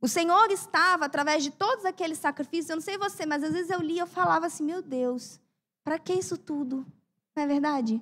O 0.00 0.06
Senhor 0.06 0.50
estava, 0.50 1.06
através 1.06 1.42
de 1.42 1.50
todos 1.50 1.84
aqueles 1.84 2.18
sacrifícios, 2.18 2.70
eu 2.70 2.76
não 2.76 2.82
sei 2.82 2.96
você, 2.96 3.26
mas 3.26 3.42
às 3.42 3.52
vezes 3.52 3.70
eu 3.70 3.80
lia 3.80 4.04
e 4.04 4.06
falava 4.06 4.46
assim: 4.46 4.64
meu 4.64 4.80
Deus, 4.80 5.40
para 5.82 5.98
que 5.98 6.12
isso 6.12 6.36
tudo? 6.36 6.86
Não 7.34 7.42
é 7.42 7.46
verdade? 7.46 8.00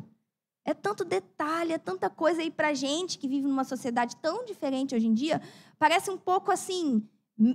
É 0.65 0.75
tanto 0.75 1.05
detalhe, 1.05 1.73
é 1.73 1.79
tanta 1.79 2.11
coisa 2.11 2.43
aí 2.43 2.51
para 2.51 2.75
gente 2.75 3.19
que 3.19 3.29
vive 3.29 3.47
numa 3.47 3.65
sociedade 3.65 4.17
tão 4.17 4.45
diferente 4.45 4.95
hoje 4.95 5.07
em 5.07 5.15
dia. 5.15 5.41
Parece 5.79 6.11
um 6.11 6.19
pouco 6.19 6.51
assim, 6.51 7.09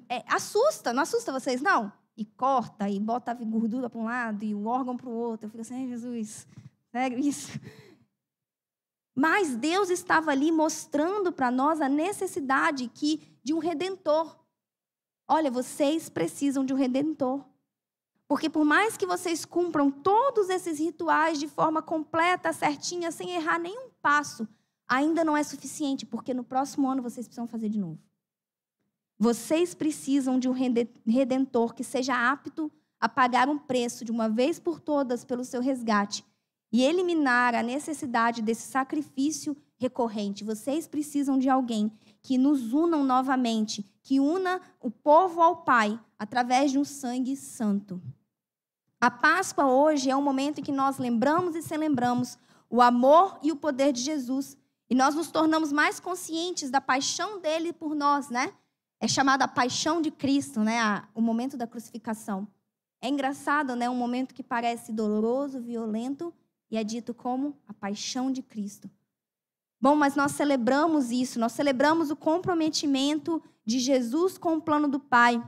é, 0.08 0.24
assusta, 0.28 0.94
não 0.94 1.04
assusta 1.04 1.32
vocês, 1.32 1.62
não? 1.62 1.92
e 2.16 2.26
corta 2.26 2.90
e 2.90 3.00
bota 3.00 3.32
a 3.32 3.34
gordura 3.34 3.90
para 3.90 4.00
um 4.00 4.06
lado 4.06 4.44
e 4.44 4.54
o 4.54 4.66
órgão 4.66 4.96
para 4.96 5.10
o 5.10 5.14
outro. 5.14 5.48
Eu 5.48 5.50
fico 5.50 5.62
assim, 5.62 5.88
Jesus, 5.88 6.48
sério 6.92 7.18
isso? 7.18 7.60
Mas 9.16 9.56
Deus 9.56 9.90
estava 9.90 10.32
ali 10.32 10.52
mostrando 10.52 11.32
para 11.32 11.52
nós 11.52 11.82
a 11.82 11.90
necessidade 11.90 12.88
que 12.88 13.22
de 13.44 13.54
um 13.54 13.60
redentor. 13.60 14.38
Olha, 15.28 15.52
vocês 15.52 16.10
precisam 16.10 16.66
de 16.66 16.74
um 16.74 16.78
redentor. 16.78 17.44
Porque 18.28 18.50
por 18.50 18.64
mais 18.64 18.96
que 18.96 19.06
vocês 19.06 19.44
cumpram 19.44 19.92
todos 19.92 20.50
esses 20.50 20.80
rituais 20.80 21.38
de 21.38 21.48
forma 21.48 21.82
completa, 21.82 22.54
certinha, 22.54 23.12
sem 23.12 23.32
errar 23.32 23.60
nenhum 23.60 23.90
passo, 24.02 24.48
ainda 24.88 25.26
não 25.26 25.36
é 25.36 25.44
suficiente, 25.44 26.06
porque 26.06 26.34
no 26.34 26.44
próximo 26.44 26.90
ano 26.90 27.02
vocês 27.02 27.28
precisam 27.28 27.48
fazer 27.48 27.68
de 27.68 27.78
novo. 27.78 28.00
Vocês 29.20 29.76
precisam 29.76 30.40
de 30.40 30.48
um 30.48 30.54
redentor 31.06 31.74
que 31.74 31.84
seja 31.84 32.32
apto 32.32 32.72
a 33.00 33.10
pagar 33.10 33.50
um 33.50 33.58
preço 33.58 34.06
de 34.06 34.12
uma 34.12 34.30
vez 34.30 34.60
por 34.60 34.80
todas 34.80 35.26
pelo 35.26 35.44
seu 35.44 35.62
resgate 35.62 36.24
e 36.72 36.84
eliminar 36.84 37.54
a 37.54 37.64
necessidade 37.64 38.42
desse 38.42 38.64
sacrifício 38.64 39.56
recorrente. 39.78 40.44
Vocês 40.44 40.88
precisam 40.88 41.38
de 41.38 41.50
alguém 41.50 41.92
que 42.22 42.38
nos 42.38 42.74
unam 42.74 43.04
novamente, 43.04 43.86
que 44.04 44.20
una 44.20 44.62
o 44.80 44.90
povo 44.90 45.42
ao 45.42 45.58
Pai 45.58 46.00
através 46.18 46.72
de 46.72 46.80
um 46.80 46.86
sangue 46.86 47.36
santo. 47.36 48.02
A 49.00 49.10
Páscoa 49.10 49.66
hoje 49.66 50.10
é 50.10 50.16
um 50.16 50.22
momento 50.22 50.60
em 50.60 50.64
que 50.64 50.72
nós 50.72 50.98
lembramos 50.98 51.56
e 51.56 51.62
celebramos 51.62 52.38
o 52.70 52.82
amor 52.82 53.40
e 53.42 53.52
o 53.52 53.56
poder 53.56 53.92
de 53.92 54.02
Jesus. 54.02 54.56
E 54.90 54.96
nós 54.96 55.16
nos 55.16 55.32
tornamos 55.32 55.72
mais 55.72 56.00
conscientes 56.00 56.70
da 56.70 56.80
paixão 56.80 57.40
dele 57.40 57.74
por 57.74 57.96
nós, 57.96 58.30
né? 58.30 58.54
é 59.02 59.08
chamada 59.08 59.46
a 59.46 59.48
paixão 59.48 60.00
de 60.00 60.12
Cristo, 60.12 60.60
né? 60.60 61.04
o 61.16 61.22
momento 61.22 61.58
da 61.58 61.66
crucificação. 61.66 62.48
É 63.02 63.10
engraçado, 63.10 63.76
né? 63.76 63.90
Um 63.90 63.96
momento 63.96 64.32
que 64.32 64.44
parece 64.44 64.94
doloroso, 64.94 65.60
violento, 65.60 66.32
e 66.72 66.78
é 66.78 66.84
dito 66.84 67.14
como 67.14 67.56
a 67.68 67.74
paixão 67.74 68.32
de 68.32 68.42
Cristo. 68.42 68.90
Bom, 69.80 69.96
mas 69.96 70.16
nós 70.16 70.32
celebramos 70.32 71.12
isso, 71.12 71.40
nós 71.40 71.52
celebramos 71.52 72.10
o 72.10 72.16
comprometimento 72.16 73.44
de 73.66 73.80
Jesus 73.80 74.38
com 74.38 74.56
o 74.56 74.62
plano 74.62 74.88
do 74.88 75.00
Pai. 75.00 75.44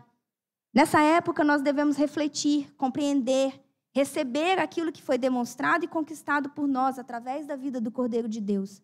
Nessa 0.73 1.01
época, 1.01 1.43
nós 1.43 1.61
devemos 1.61 1.95
refletir, 1.95 2.73
compreender, 2.75 3.63
receber 3.93 4.59
aquilo 4.59 4.91
que 4.91 5.03
foi 5.03 5.17
demonstrado 5.17 5.85
e 5.85 5.87
conquistado 5.87 6.49
por 6.49 6.67
nós 6.67 6.99
através 6.99 7.45
da 7.45 7.55
vida 7.55 7.79
do 7.79 7.91
Cordeiro 7.91 8.27
de 8.27 8.41
Deus. 8.41 8.81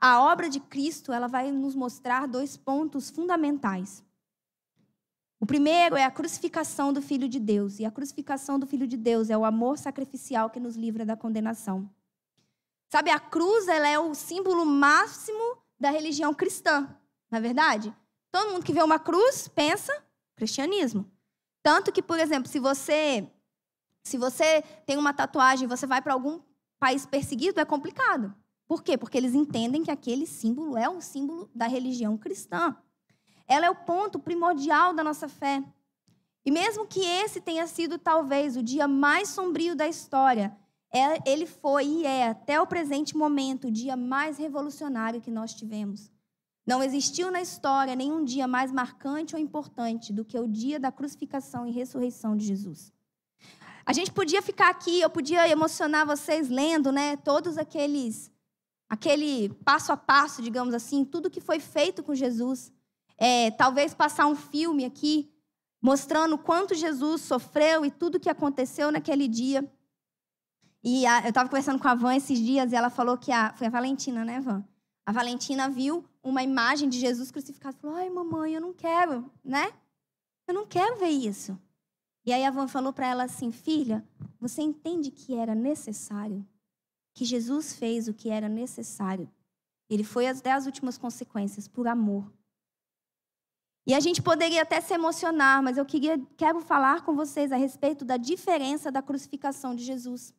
A 0.00 0.22
obra 0.22 0.48
de 0.48 0.60
Cristo, 0.60 1.12
ela 1.12 1.26
vai 1.26 1.50
nos 1.50 1.74
mostrar 1.74 2.26
dois 2.26 2.56
pontos 2.56 3.10
fundamentais. 3.10 4.04
O 5.42 5.46
primeiro 5.46 5.96
é 5.96 6.04
a 6.04 6.10
crucificação 6.10 6.92
do 6.92 7.02
Filho 7.02 7.28
de 7.28 7.40
Deus. 7.40 7.80
E 7.80 7.84
a 7.84 7.90
crucificação 7.90 8.60
do 8.60 8.64
Filho 8.64 8.86
de 8.86 8.96
Deus 8.96 9.28
é 9.28 9.36
o 9.36 9.44
amor 9.44 9.76
sacrificial 9.76 10.48
que 10.48 10.60
nos 10.60 10.76
livra 10.76 11.04
da 11.04 11.16
condenação. 11.16 11.90
Sabe, 12.88 13.10
a 13.10 13.18
cruz 13.18 13.66
ela 13.66 13.88
é 13.88 13.98
o 13.98 14.14
símbolo 14.14 14.64
máximo 14.64 15.58
da 15.80 15.90
religião 15.90 16.32
cristã, 16.32 16.82
não 17.28 17.38
é 17.38 17.40
verdade? 17.40 17.92
Todo 18.30 18.52
mundo 18.52 18.64
que 18.64 18.72
vê 18.72 18.84
uma 18.84 19.00
cruz 19.00 19.48
pensa 19.48 19.92
cristianismo. 20.36 21.10
Tanto 21.60 21.90
que, 21.90 22.02
por 22.02 22.20
exemplo, 22.20 22.48
se 22.48 22.60
você 22.60 23.28
se 24.04 24.16
você 24.16 24.62
tem 24.86 24.96
uma 24.96 25.12
tatuagem 25.12 25.64
e 25.64 25.68
você 25.68 25.88
vai 25.88 26.00
para 26.00 26.12
algum 26.12 26.40
país 26.78 27.04
perseguido, 27.04 27.58
é 27.58 27.64
complicado. 27.64 28.32
Por 28.68 28.80
quê? 28.80 28.96
Porque 28.96 29.18
eles 29.18 29.34
entendem 29.34 29.82
que 29.82 29.90
aquele 29.90 30.24
símbolo 30.24 30.76
é 30.76 30.88
um 30.88 31.00
símbolo 31.00 31.50
da 31.52 31.66
religião 31.66 32.16
cristã. 32.16 32.76
Ela 33.52 33.66
é 33.66 33.70
o 33.70 33.74
ponto 33.74 34.18
primordial 34.18 34.94
da 34.94 35.04
nossa 35.04 35.28
fé. 35.28 35.62
E 36.42 36.50
mesmo 36.50 36.86
que 36.86 37.04
esse 37.04 37.38
tenha 37.38 37.66
sido 37.66 37.98
talvez 37.98 38.56
o 38.56 38.62
dia 38.62 38.88
mais 38.88 39.28
sombrio 39.28 39.76
da 39.76 39.86
história, 39.86 40.56
é, 40.90 41.30
ele 41.30 41.44
foi 41.46 41.84
e 41.84 42.06
é 42.06 42.28
até 42.28 42.58
o 42.58 42.66
presente 42.66 43.14
momento 43.14 43.68
o 43.68 43.70
dia 43.70 43.94
mais 43.94 44.38
revolucionário 44.38 45.20
que 45.20 45.30
nós 45.30 45.52
tivemos. 45.52 46.10
Não 46.66 46.82
existiu 46.82 47.30
na 47.30 47.42
história 47.42 47.94
nenhum 47.94 48.24
dia 48.24 48.48
mais 48.48 48.72
marcante 48.72 49.34
ou 49.34 49.40
importante 49.40 50.14
do 50.14 50.24
que 50.24 50.38
o 50.38 50.48
dia 50.48 50.80
da 50.80 50.90
crucificação 50.90 51.66
e 51.66 51.72
ressurreição 51.72 52.34
de 52.34 52.46
Jesus. 52.46 52.90
A 53.84 53.92
gente 53.92 54.12
podia 54.12 54.40
ficar 54.40 54.70
aqui, 54.70 54.98
eu 54.98 55.10
podia 55.10 55.46
emocionar 55.46 56.06
vocês 56.06 56.48
lendo, 56.48 56.90
né, 56.90 57.16
todos 57.18 57.58
aqueles 57.58 58.30
aquele 58.88 59.50
passo 59.62 59.92
a 59.92 59.96
passo, 59.96 60.40
digamos 60.40 60.72
assim, 60.72 61.04
tudo 61.04 61.30
que 61.30 61.40
foi 61.40 61.60
feito 61.60 62.02
com 62.02 62.14
Jesus 62.14 62.72
é, 63.16 63.50
talvez 63.50 63.94
passar 63.94 64.26
um 64.26 64.36
filme 64.36 64.84
aqui 64.84 65.32
mostrando 65.80 66.38
quanto 66.38 66.74
Jesus 66.74 67.22
sofreu 67.22 67.84
e 67.84 67.90
tudo 67.90 68.20
que 68.20 68.30
aconteceu 68.30 68.92
naquele 68.92 69.26
dia. 69.26 69.68
E 70.82 71.04
a, 71.06 71.22
eu 71.22 71.28
estava 71.30 71.48
conversando 71.48 71.80
com 71.80 71.88
a 71.88 71.94
Van 71.94 72.14
esses 72.14 72.38
dias 72.38 72.72
e 72.72 72.76
ela 72.76 72.90
falou 72.90 73.18
que 73.18 73.32
a, 73.32 73.52
foi 73.54 73.66
a 73.66 73.70
Valentina, 73.70 74.24
né, 74.24 74.40
Van? 74.40 74.64
A 75.04 75.12
Valentina 75.12 75.68
viu 75.68 76.04
uma 76.22 76.42
imagem 76.42 76.88
de 76.88 76.98
Jesus 76.98 77.30
crucificado 77.30 77.76
e 77.76 77.80
falou: 77.80 77.96
Ai, 77.96 78.08
mamãe, 78.08 78.54
eu 78.54 78.60
não 78.60 78.72
quero, 78.72 79.30
né? 79.44 79.72
Eu 80.46 80.54
não 80.54 80.66
quero 80.66 80.98
ver 80.98 81.08
isso. 81.08 81.58
E 82.24 82.32
aí 82.32 82.44
a 82.44 82.50
Van 82.50 82.68
falou 82.68 82.92
para 82.92 83.08
ela 83.08 83.24
assim: 83.24 83.50
Filha, 83.50 84.06
você 84.40 84.62
entende 84.62 85.10
que 85.10 85.34
era 85.34 85.54
necessário? 85.54 86.46
Que 87.14 87.24
Jesus 87.24 87.74
fez 87.74 88.08
o 88.08 88.14
que 88.14 88.30
era 88.30 88.48
necessário. 88.48 89.30
Ele 89.90 90.04
foi 90.04 90.26
até 90.26 90.52
as 90.52 90.66
últimas 90.66 90.96
consequências, 90.96 91.68
por 91.68 91.86
amor. 91.86 92.32
E 93.86 93.94
a 93.94 94.00
gente 94.00 94.22
poderia 94.22 94.62
até 94.62 94.80
se 94.80 94.94
emocionar, 94.94 95.62
mas 95.62 95.76
eu 95.76 95.84
queria, 95.84 96.20
quero 96.36 96.60
falar 96.60 97.02
com 97.02 97.16
vocês 97.16 97.50
a 97.50 97.56
respeito 97.56 98.04
da 98.04 98.16
diferença 98.16 98.92
da 98.92 99.02
crucificação 99.02 99.74
de 99.74 99.84
Jesus. 99.84 100.32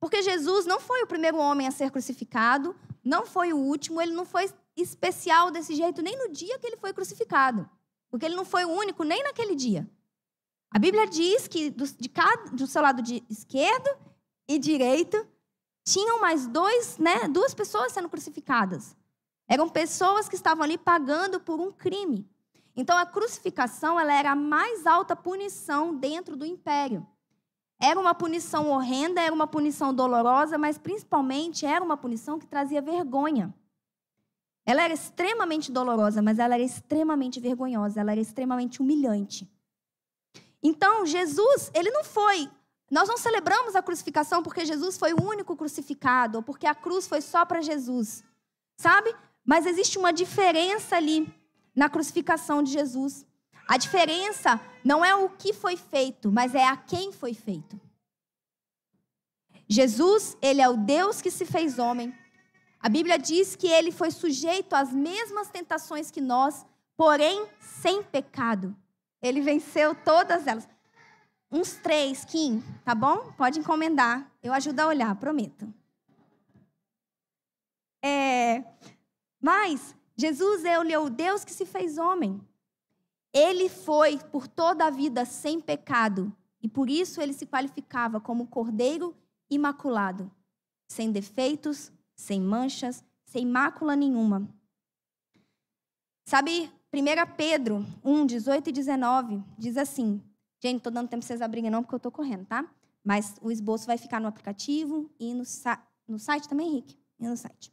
Porque 0.00 0.22
Jesus 0.22 0.66
não 0.66 0.80
foi 0.80 1.02
o 1.02 1.06
primeiro 1.06 1.38
homem 1.38 1.66
a 1.66 1.70
ser 1.70 1.90
crucificado, 1.90 2.74
não 3.04 3.26
foi 3.26 3.52
o 3.52 3.56
último, 3.56 4.00
ele 4.00 4.12
não 4.12 4.24
foi 4.24 4.50
especial 4.76 5.50
desse 5.50 5.74
jeito 5.74 6.02
nem 6.02 6.16
no 6.16 6.32
dia 6.32 6.58
que 6.58 6.66
ele 6.66 6.76
foi 6.76 6.92
crucificado. 6.92 7.68
Porque 8.10 8.26
ele 8.26 8.36
não 8.36 8.44
foi 8.44 8.64
o 8.64 8.70
único 8.70 9.04
nem 9.04 9.22
naquele 9.22 9.54
dia. 9.54 9.88
A 10.70 10.78
Bíblia 10.78 11.06
diz 11.06 11.46
que 11.48 11.70
do, 11.70 11.86
de 11.86 12.08
cada, 12.08 12.50
do 12.50 12.66
seu 12.66 12.82
lado 12.82 13.02
de 13.02 13.22
esquerdo 13.28 13.88
e 14.46 14.58
direito 14.58 15.26
tinham 15.84 16.20
mais 16.20 16.46
dois, 16.46 16.98
né, 16.98 17.28
duas 17.28 17.54
pessoas 17.54 17.92
sendo 17.92 18.08
crucificadas. 18.08 18.96
Eram 19.48 19.68
pessoas 19.68 20.28
que 20.28 20.36
estavam 20.36 20.62
ali 20.62 20.76
pagando 20.76 21.40
por 21.40 21.58
um 21.60 21.72
crime. 21.72 22.28
Então 22.80 22.96
a 22.96 23.04
crucificação 23.04 23.98
ela 23.98 24.14
era 24.14 24.30
a 24.30 24.36
mais 24.36 24.86
alta 24.86 25.16
punição 25.16 25.92
dentro 25.92 26.36
do 26.36 26.46
império. 26.46 27.04
Era 27.80 27.98
uma 27.98 28.14
punição 28.14 28.70
horrenda, 28.70 29.20
era 29.20 29.34
uma 29.34 29.48
punição 29.48 29.92
dolorosa, 29.92 30.56
mas 30.56 30.78
principalmente 30.78 31.66
era 31.66 31.84
uma 31.84 31.96
punição 31.96 32.38
que 32.38 32.46
trazia 32.46 32.80
vergonha. 32.80 33.52
Ela 34.64 34.84
era 34.84 34.94
extremamente 34.94 35.72
dolorosa, 35.72 36.22
mas 36.22 36.38
ela 36.38 36.54
era 36.54 36.62
extremamente 36.62 37.40
vergonhosa, 37.40 38.00
ela 38.00 38.12
era 38.12 38.20
extremamente 38.20 38.80
humilhante. 38.80 39.50
Então, 40.62 41.04
Jesus, 41.04 41.72
ele 41.74 41.90
não 41.90 42.04
foi. 42.04 42.48
Nós 42.88 43.08
não 43.08 43.16
celebramos 43.16 43.74
a 43.74 43.82
crucificação 43.82 44.40
porque 44.40 44.64
Jesus 44.64 44.96
foi 44.96 45.12
o 45.14 45.20
único 45.20 45.56
crucificado, 45.56 46.38
ou 46.38 46.42
porque 46.44 46.66
a 46.66 46.76
cruz 46.76 47.08
foi 47.08 47.20
só 47.22 47.44
para 47.44 47.60
Jesus, 47.60 48.22
sabe? 48.76 49.12
Mas 49.44 49.66
existe 49.66 49.98
uma 49.98 50.12
diferença 50.12 50.94
ali 50.94 51.26
na 51.78 51.88
crucificação 51.88 52.60
de 52.60 52.72
Jesus. 52.72 53.24
A 53.68 53.76
diferença 53.76 54.60
não 54.84 55.04
é 55.04 55.14
o 55.14 55.28
que 55.28 55.52
foi 55.52 55.76
feito, 55.76 56.32
mas 56.32 56.52
é 56.52 56.66
a 56.66 56.76
quem 56.76 57.12
foi 57.12 57.34
feito. 57.34 57.80
Jesus, 59.68 60.36
ele 60.42 60.60
é 60.60 60.68
o 60.68 60.76
Deus 60.76 61.22
que 61.22 61.30
se 61.30 61.46
fez 61.46 61.78
homem. 61.78 62.12
A 62.80 62.88
Bíblia 62.88 63.16
diz 63.16 63.54
que 63.54 63.68
ele 63.68 63.92
foi 63.92 64.10
sujeito 64.10 64.74
às 64.74 64.92
mesmas 64.92 65.50
tentações 65.50 66.10
que 66.10 66.20
nós, 66.20 66.66
porém 66.96 67.46
sem 67.60 68.02
pecado. 68.02 68.74
Ele 69.22 69.40
venceu 69.40 69.94
todas 69.94 70.48
elas. 70.48 70.66
Uns 71.48 71.74
três, 71.74 72.24
Kim, 72.24 72.60
tá 72.84 72.92
bom? 72.92 73.32
Pode 73.36 73.60
encomendar. 73.60 74.28
Eu 74.42 74.52
ajudo 74.52 74.80
a 74.80 74.88
olhar, 74.88 75.14
prometo. 75.14 75.72
É, 78.04 78.64
mas 79.40 79.94
Jesus 80.18 80.64
é 80.64 80.98
o 80.98 81.08
Deus 81.08 81.44
que 81.44 81.52
se 81.52 81.64
fez 81.64 81.96
homem. 81.96 82.40
Ele 83.32 83.68
foi 83.68 84.18
por 84.18 84.48
toda 84.48 84.86
a 84.86 84.90
vida 84.90 85.24
sem 85.24 85.60
pecado 85.60 86.34
e 86.60 86.68
por 86.68 86.90
isso 86.90 87.20
ele 87.20 87.32
se 87.32 87.46
qualificava 87.46 88.20
como 88.20 88.48
cordeiro 88.48 89.14
imaculado, 89.48 90.30
sem 90.88 91.12
defeitos, 91.12 91.92
sem 92.16 92.40
manchas, 92.40 93.04
sem 93.24 93.46
mácula 93.46 93.94
nenhuma. 93.94 94.48
Sabe, 96.24 96.70
1 96.92 97.36
Pedro 97.36 97.86
1, 98.02 98.26
18 98.26 98.70
e 98.70 98.72
19 98.72 99.44
diz 99.56 99.76
assim: 99.76 100.20
gente, 100.60 100.72
não 100.72 100.78
estou 100.78 100.92
dando 100.92 101.08
tempo 101.08 101.20
para 101.20 101.28
vocês 101.28 101.40
abrirem, 101.40 101.70
não, 101.70 101.82
porque 101.82 101.94
eu 101.94 101.98
estou 101.98 102.10
correndo, 102.10 102.44
tá? 102.44 102.68
Mas 103.04 103.36
o 103.40 103.52
esboço 103.52 103.86
vai 103.86 103.96
ficar 103.96 104.20
no 104.20 104.26
aplicativo 104.26 105.08
e 105.18 105.32
no, 105.32 105.44
no 106.08 106.18
site 106.18 106.48
também, 106.48 106.68
Henrique? 106.68 106.98
E 107.20 107.28
no 107.28 107.36
site. 107.36 107.72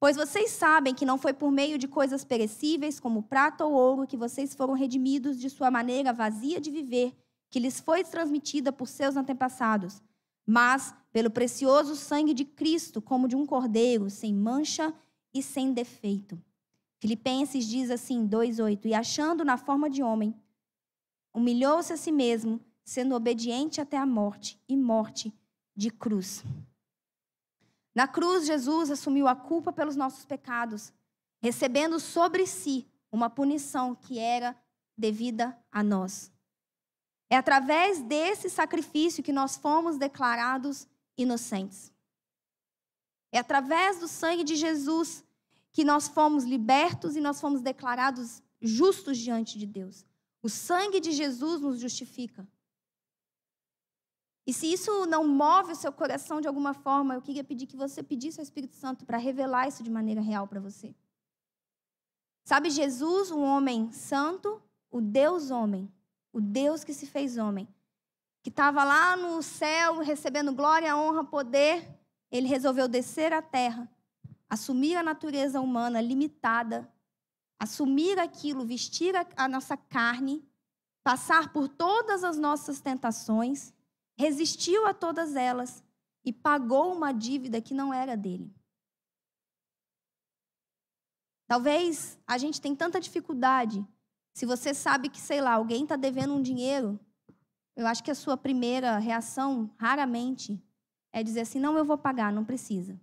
Pois 0.00 0.16
vocês 0.16 0.50
sabem 0.52 0.94
que 0.94 1.04
não 1.04 1.18
foi 1.18 1.34
por 1.34 1.52
meio 1.52 1.76
de 1.76 1.86
coisas 1.86 2.24
perecíveis, 2.24 2.98
como 2.98 3.22
prata 3.22 3.66
ou 3.66 3.74
ouro, 3.74 4.06
que 4.06 4.16
vocês 4.16 4.54
foram 4.54 4.72
redimidos 4.72 5.38
de 5.38 5.50
sua 5.50 5.70
maneira 5.70 6.10
vazia 6.10 6.58
de 6.58 6.70
viver, 6.70 7.14
que 7.50 7.60
lhes 7.60 7.78
foi 7.80 8.02
transmitida 8.02 8.72
por 8.72 8.88
seus 8.88 9.14
antepassados, 9.14 10.02
mas 10.46 10.94
pelo 11.12 11.30
precioso 11.30 11.94
sangue 11.94 12.32
de 12.32 12.46
Cristo, 12.46 13.02
como 13.02 13.28
de 13.28 13.36
um 13.36 13.44
cordeiro, 13.44 14.08
sem 14.08 14.34
mancha 14.34 14.94
e 15.34 15.42
sem 15.42 15.70
defeito. 15.70 16.42
Filipenses 16.98 17.66
diz 17.66 17.90
assim, 17.90 18.26
2,8: 18.26 18.86
E 18.86 18.94
achando 18.94 19.44
na 19.44 19.58
forma 19.58 19.90
de 19.90 20.02
homem, 20.02 20.34
humilhou-se 21.34 21.92
a 21.92 21.96
si 21.98 22.10
mesmo, 22.10 22.58
sendo 22.82 23.14
obediente 23.14 23.82
até 23.82 23.98
a 23.98 24.06
morte 24.06 24.58
e 24.66 24.74
morte 24.78 25.30
de 25.76 25.90
cruz. 25.90 26.42
Na 27.94 28.06
cruz, 28.06 28.46
Jesus 28.46 28.90
assumiu 28.90 29.26
a 29.26 29.34
culpa 29.34 29.72
pelos 29.72 29.96
nossos 29.96 30.24
pecados, 30.24 30.92
recebendo 31.42 31.98
sobre 31.98 32.46
si 32.46 32.86
uma 33.10 33.28
punição 33.28 33.94
que 33.94 34.18
era 34.18 34.56
devida 34.96 35.58
a 35.70 35.82
nós. 35.82 36.30
É 37.28 37.36
através 37.36 38.02
desse 38.02 38.50
sacrifício 38.50 39.22
que 39.22 39.32
nós 39.32 39.56
fomos 39.56 39.96
declarados 39.96 40.86
inocentes. 41.16 41.92
É 43.32 43.38
através 43.38 43.98
do 43.98 44.08
sangue 44.08 44.42
de 44.42 44.56
Jesus 44.56 45.24
que 45.72 45.84
nós 45.84 46.08
fomos 46.08 46.44
libertos 46.44 47.14
e 47.14 47.20
nós 47.20 47.40
fomos 47.40 47.62
declarados 47.62 48.42
justos 48.60 49.16
diante 49.16 49.58
de 49.58 49.66
Deus. 49.66 50.04
O 50.42 50.48
sangue 50.48 51.00
de 51.00 51.12
Jesus 51.12 51.60
nos 51.60 51.78
justifica. 51.78 52.46
E 54.46 54.52
se 54.52 54.72
isso 54.72 55.06
não 55.06 55.26
move 55.26 55.72
o 55.72 55.76
seu 55.76 55.92
coração 55.92 56.40
de 56.40 56.48
alguma 56.48 56.74
forma, 56.74 57.14
eu 57.14 57.22
queria 57.22 57.44
pedir 57.44 57.66
que 57.66 57.76
você 57.76 58.02
pedisse 58.02 58.40
ao 58.40 58.44
Espírito 58.44 58.74
Santo 58.74 59.04
para 59.04 59.18
revelar 59.18 59.68
isso 59.68 59.82
de 59.82 59.90
maneira 59.90 60.20
real 60.20 60.46
para 60.48 60.60
você. 60.60 60.94
Sabe, 62.44 62.70
Jesus, 62.70 63.30
um 63.30 63.42
homem 63.42 63.92
santo, 63.92 64.60
o 64.90 65.00
Deus 65.00 65.50
homem, 65.50 65.92
o 66.32 66.40
Deus 66.40 66.82
que 66.82 66.94
se 66.94 67.06
fez 67.06 67.36
homem, 67.36 67.68
que 68.42 68.48
estava 68.48 68.82
lá 68.82 69.16
no 69.16 69.42
céu 69.42 69.98
recebendo 69.98 70.52
glória, 70.52 70.96
honra, 70.96 71.22
poder, 71.22 71.88
ele 72.30 72.48
resolveu 72.48 72.88
descer 72.88 73.32
à 73.32 73.42
terra, 73.42 73.88
assumir 74.48 74.96
a 74.96 75.02
natureza 75.02 75.60
humana 75.60 76.00
limitada, 76.00 76.90
assumir 77.58 78.18
aquilo, 78.18 78.64
vestir 78.64 79.14
a, 79.36 79.46
nossa 79.46 79.76
carne, 79.76 80.42
passar 81.04 81.52
por 81.52 81.68
todas 81.68 82.24
as 82.24 82.38
nossas 82.38 82.80
tentações 82.80 83.72
resistiu 84.20 84.86
a 84.86 84.92
todas 84.92 85.34
elas 85.34 85.82
e 86.24 86.32
pagou 86.32 86.92
uma 86.92 87.12
dívida 87.12 87.60
que 87.60 87.72
não 87.72 87.92
era 87.92 88.16
dele. 88.16 88.54
Talvez 91.48 92.18
a 92.26 92.38
gente 92.38 92.60
tenha 92.60 92.76
tanta 92.76 93.00
dificuldade. 93.00 93.84
Se 94.34 94.46
você 94.46 94.72
sabe 94.72 95.08
que, 95.08 95.20
sei 95.20 95.40
lá, 95.40 95.54
alguém 95.54 95.82
está 95.82 95.96
devendo 95.96 96.34
um 96.34 96.42
dinheiro, 96.42 97.00
eu 97.74 97.86
acho 97.86 98.04
que 98.04 98.10
a 98.10 98.14
sua 98.14 98.36
primeira 98.36 98.98
reação, 98.98 99.70
raramente, 99.76 100.62
é 101.10 101.22
dizer 101.22 101.40
assim: 101.40 101.58
não, 101.58 101.76
eu 101.76 101.84
vou 101.84 101.98
pagar, 101.98 102.32
não 102.32 102.44
precisa. 102.44 103.00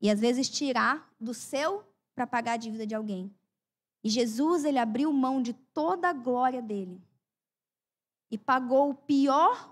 E 0.00 0.10
às 0.10 0.20
vezes 0.20 0.50
tirar 0.50 1.08
do 1.20 1.32
seu 1.32 1.84
para 2.14 2.26
pagar 2.26 2.54
a 2.54 2.56
dívida 2.56 2.86
de 2.86 2.94
alguém. 2.94 3.32
E 4.04 4.10
Jesus, 4.10 4.64
ele 4.64 4.78
abriu 4.78 5.12
mão 5.12 5.40
de 5.40 5.52
toda 5.54 6.10
a 6.10 6.12
glória 6.12 6.60
dele 6.60 7.00
e 8.28 8.36
pagou 8.36 8.90
o 8.90 8.94
pior 8.94 9.71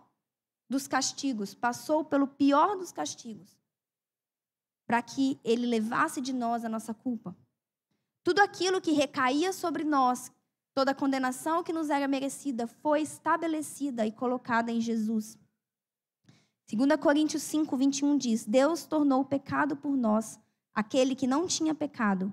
dos 0.71 0.87
castigos, 0.87 1.53
passou 1.53 2.05
pelo 2.05 2.29
pior 2.29 2.77
dos 2.79 2.93
castigos, 2.93 3.59
para 4.87 5.03
que 5.03 5.41
ele 5.43 5.67
levasse 5.67 6.21
de 6.21 6.33
nós 6.33 6.65
a 6.65 6.69
nossa 6.69 6.95
culpa. 6.95 7.37
Tudo 8.23 8.39
aquilo 8.39 8.81
que 8.81 8.93
recaía 8.93 9.53
sobre 9.53 9.83
nós, 9.83 10.33
toda 10.73 10.93
a 10.93 10.95
condenação 10.95 11.65
que 11.65 11.73
nos 11.73 11.91
era 11.91 12.07
merecida, 12.07 12.69
foi 12.69 13.03
estabelecida 13.03 14.07
e 14.07 14.13
colocada 14.13 14.71
em 14.71 14.81
Jesus. 14.81 15.37
2 16.73 17.01
Coríntios 17.01 17.43
5, 17.43 17.77
21 17.77 18.17
diz: 18.17 18.45
Deus 18.45 18.85
tornou 18.85 19.23
o 19.23 19.25
pecado 19.25 19.77
por 19.77 19.97
nós, 19.97 20.39
aquele 20.73 21.17
que 21.17 21.27
não 21.27 21.49
tinha 21.49 21.75
pecado, 21.75 22.33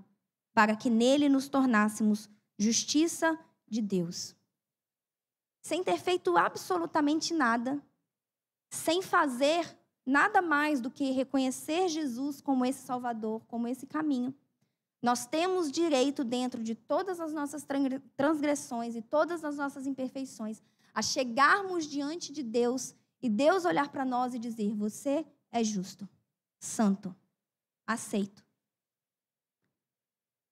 para 0.54 0.76
que 0.76 0.92
nele 0.92 1.28
nos 1.28 1.50
tornássemos 1.50 2.30
justiça 2.56 3.38
de 3.68 3.82
Deus. 3.82 4.36
Sem 5.60 5.84
ter 5.84 5.98
feito 5.98 6.38
absolutamente 6.38 7.34
nada, 7.34 7.82
sem 8.70 9.02
fazer 9.02 9.78
nada 10.06 10.42
mais 10.42 10.80
do 10.80 10.90
que 10.90 11.12
reconhecer 11.12 11.90
Jesus 11.90 12.42
como 12.42 12.66
esse 12.66 12.86
Salvador, 12.86 13.44
como 13.48 13.68
esse 13.68 13.86
caminho. 13.86 14.34
Nós 15.02 15.26
temos 15.26 15.72
direito, 15.72 16.24
dentro 16.24 16.64
de 16.64 16.74
todas 16.74 17.20
as 17.20 17.34
nossas 17.34 17.66
transgressões 18.16 18.96
e 18.96 19.02
todas 19.02 19.44
as 19.44 19.58
nossas 19.58 19.86
imperfeições, 19.86 20.62
a 20.94 21.02
chegarmos 21.02 21.86
diante 21.86 22.32
de 22.32 22.42
Deus 22.42 22.96
e 23.22 23.30
Deus 23.30 23.66
olhar 23.66 23.90
para 23.90 24.06
nós 24.06 24.34
e 24.34 24.40
dizer: 24.40 24.74
Você 24.74 25.26
é 25.52 25.64
justo, 25.64 26.08
santo, 26.60 27.16
aceito. 27.86 28.46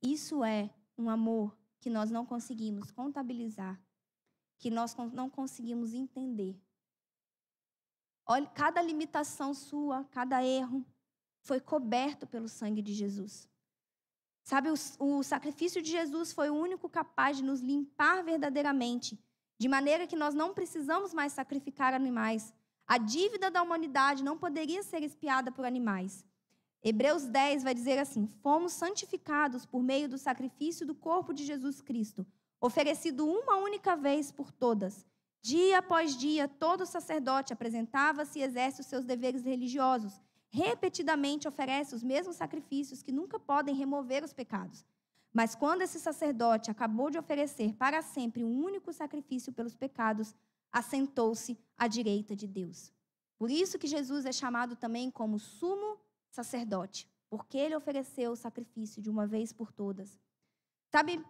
Isso 0.01 0.43
é 0.43 0.69
um 0.97 1.09
amor 1.09 1.57
que 1.79 1.89
nós 1.89 2.11
não 2.11 2.25
conseguimos 2.25 2.91
contabilizar, 2.91 3.81
que 4.59 4.69
nós 4.69 4.95
não 5.13 5.29
conseguimos 5.29 5.93
entender, 5.93 6.59
Olha, 8.25 8.47
cada 8.47 8.81
limitação 8.81 9.53
sua, 9.53 10.03
cada 10.05 10.43
erro 10.43 10.85
foi 11.41 11.59
coberto 11.59 12.25
pelo 12.25 12.49
sangue 12.49 12.81
de 12.81 12.93
Jesus. 12.93 13.47
Sabe, 14.43 14.69
o, 14.69 14.75
o, 14.99 15.23
sacrifício 15.23 15.81
de 15.81 15.91
Jesus 15.91 16.31
foi 16.31 16.49
o 16.49 16.55
único 16.55 16.89
capaz 16.89 17.37
de 17.37 17.43
nos 17.43 17.61
limpar 17.61 18.23
verdadeiramente, 18.23 19.19
de 19.57 19.67
maneira 19.67 20.07
que 20.07 20.15
nós 20.15 20.33
não 20.33 20.53
precisamos 20.53 21.13
mais 21.13 21.33
sacrificar 21.33 21.93
animais. 21.93 22.53
A 22.87 22.97
dívida 22.97 23.49
da 23.49 23.63
humanidade 23.63 24.23
não 24.23 24.37
poderia 24.37 24.83
ser 24.83 25.01
espiada 25.01 25.51
por 25.51 25.65
animais. 25.65 26.23
Hebreus 26.83 27.25
10 27.25 27.63
vai 27.63 27.73
dizer 27.73 27.97
assim: 27.97 28.27
Fomos 28.43 28.73
santificados 28.73 29.65
por 29.65 29.81
meio 29.81 30.07
do 30.07 30.17
sacrifício 30.19 30.85
do 30.85 30.93
corpo 30.93 31.33
de 31.33 31.43
Jesus 31.43 31.81
Cristo, 31.81 32.25
oferecido 32.61 33.25
uma 33.25 33.55
única 33.57 33.95
vez 33.95 34.31
por 34.31 34.51
todas. 34.51 35.05
Dia 35.45 35.77
após 35.77 36.17
dia, 36.17 36.47
todo 36.47 36.87
sacerdote 36.87 37.53
apresentava-se 37.53 38.39
e 38.39 38.41
exerce 38.41 38.81
os 38.81 38.87
seus 38.87 39.05
deveres 39.05 39.43
religiosos. 39.43 40.19
Repetidamente 40.49 41.47
oferece 41.47 41.93
os 41.93 42.01
mesmos 42.01 42.37
sacrifícios 42.37 43.03
que 43.03 43.11
nunca 43.11 43.39
podem 43.39 43.75
remover 43.75 44.23
os 44.23 44.33
pecados. 44.33 44.83
Mas 45.31 45.53
quando 45.53 45.83
esse 45.83 45.99
sacerdote 45.99 46.71
acabou 46.71 47.11
de 47.11 47.19
oferecer 47.19 47.75
para 47.75 48.01
sempre 48.01 48.43
um 48.43 48.65
único 48.65 48.91
sacrifício 48.91 49.53
pelos 49.53 49.75
pecados, 49.75 50.33
assentou-se 50.71 51.55
à 51.77 51.87
direita 51.87 52.35
de 52.35 52.47
Deus. 52.47 52.91
Por 53.37 53.51
isso 53.51 53.77
que 53.77 53.85
Jesus 53.85 54.25
é 54.25 54.31
chamado 54.31 54.75
também 54.75 55.11
como 55.11 55.37
sumo 55.37 55.99
sacerdote, 56.31 57.07
porque 57.29 57.55
ele 57.55 57.75
ofereceu 57.75 58.31
o 58.31 58.35
sacrifício 58.35 58.99
de 58.99 59.11
uma 59.11 59.27
vez 59.27 59.53
por 59.53 59.71
todas. 59.71 60.19
Sabe, 60.89 61.23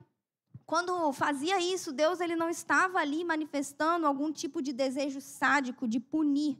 quando 0.65 1.13
fazia 1.13 1.60
isso, 1.62 1.91
Deus 1.91 2.19
ele 2.19 2.36
não 2.36 2.49
estava 2.49 2.99
ali 2.99 3.23
manifestando 3.23 4.08
algum 4.08 4.32
tipo 4.32 4.62
de 4.62 4.73
desejo 4.73 5.21
sádico 5.21 5.88
de 5.88 5.99
punir. 5.99 6.58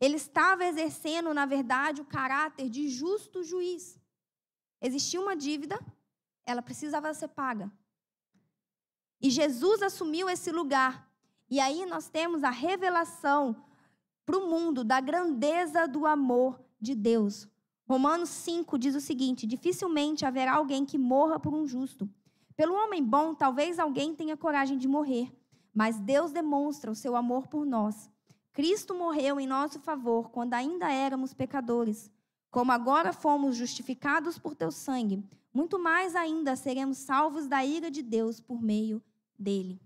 Ele 0.00 0.16
estava 0.16 0.64
exercendo, 0.64 1.34
na 1.34 1.44
verdade, 1.44 2.00
o 2.00 2.04
caráter 2.04 2.68
de 2.68 2.88
justo 2.88 3.42
juiz. 3.42 3.98
Existia 4.80 5.20
uma 5.20 5.36
dívida, 5.36 5.78
ela 6.44 6.62
precisava 6.62 7.12
ser 7.14 7.28
paga. 7.28 7.70
E 9.20 9.30
Jesus 9.30 9.82
assumiu 9.82 10.28
esse 10.28 10.50
lugar. 10.50 11.08
E 11.48 11.60
aí 11.60 11.84
nós 11.86 12.08
temos 12.08 12.42
a 12.42 12.50
revelação 12.50 13.64
para 14.24 14.36
o 14.36 14.48
mundo 14.48 14.82
da 14.82 15.00
grandeza 15.00 15.86
do 15.86 16.06
amor 16.06 16.60
de 16.80 16.94
Deus. 16.94 17.48
Romanos 17.88 18.28
5 18.30 18.78
diz 18.78 18.94
o 18.94 19.00
seguinte: 19.00 19.46
dificilmente 19.46 20.24
haverá 20.24 20.54
alguém 20.54 20.84
que 20.84 20.98
morra 20.98 21.38
por 21.38 21.52
um 21.54 21.66
justo. 21.66 22.08
Pelo 22.56 22.74
homem 22.74 23.02
bom, 23.02 23.34
talvez 23.34 23.78
alguém 23.78 24.14
tenha 24.14 24.36
coragem 24.36 24.76
de 24.76 24.86
morrer, 24.86 25.32
mas 25.74 25.98
Deus 25.98 26.32
demonstra 26.32 26.90
o 26.90 26.94
seu 26.94 27.16
amor 27.16 27.48
por 27.48 27.64
nós. 27.64 28.10
Cristo 28.52 28.94
morreu 28.94 29.40
em 29.40 29.46
nosso 29.46 29.80
favor 29.80 30.30
quando 30.30 30.54
ainda 30.54 30.92
éramos 30.92 31.32
pecadores. 31.32 32.10
Como 32.50 32.70
agora 32.70 33.12
fomos 33.12 33.56
justificados 33.56 34.38
por 34.38 34.54
teu 34.54 34.70
sangue, 34.70 35.24
muito 35.54 35.78
mais 35.78 36.14
ainda 36.14 36.54
seremos 36.54 36.98
salvos 36.98 37.48
da 37.48 37.64
ira 37.64 37.90
de 37.90 38.02
Deus 38.02 38.40
por 38.40 38.60
meio 38.60 39.02
dele. 39.38 39.80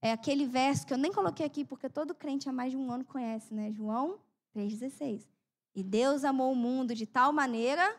É 0.00 0.12
aquele 0.12 0.46
verso 0.46 0.86
que 0.86 0.94
eu 0.94 0.98
nem 0.98 1.12
coloquei 1.12 1.44
aqui 1.44 1.64
porque 1.64 1.88
todo 1.88 2.14
crente 2.14 2.48
há 2.48 2.52
mais 2.52 2.70
de 2.70 2.76
um 2.76 2.90
ano 2.90 3.04
conhece, 3.04 3.52
né? 3.52 3.70
João 3.72 4.18
3,16. 4.54 5.26
E 5.74 5.82
Deus 5.82 6.24
amou 6.24 6.52
o 6.52 6.56
mundo 6.56 6.94
de 6.94 7.06
tal 7.06 7.32
maneira 7.32 7.94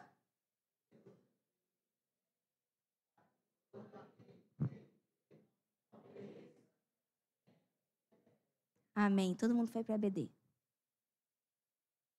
Amém. 9.00 9.36
Todo 9.36 9.54
mundo 9.54 9.70
foi 9.70 9.84
para 9.84 9.96
BD. 9.96 10.28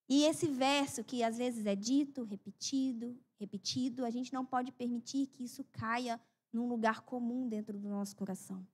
E 0.09 0.23
esse 0.23 0.47
verso 0.47 1.03
que 1.03 1.25
às 1.25 1.37
vezes 1.37 1.67
é 1.67 1.75
dito, 1.75 2.23
repetido, 2.23 3.19
repetido, 3.37 4.05
a 4.05 4.11
gente 4.11 4.33
não 4.33 4.47
pode 4.47 4.71
permitir 4.71 5.27
que 5.27 5.43
isso 5.43 5.65
caia 5.73 6.21
num 6.53 6.69
lugar 6.69 7.01
comum 7.01 7.49
dentro 7.49 7.77
do 7.77 7.89
nosso 7.89 8.15
coração. 8.15 8.65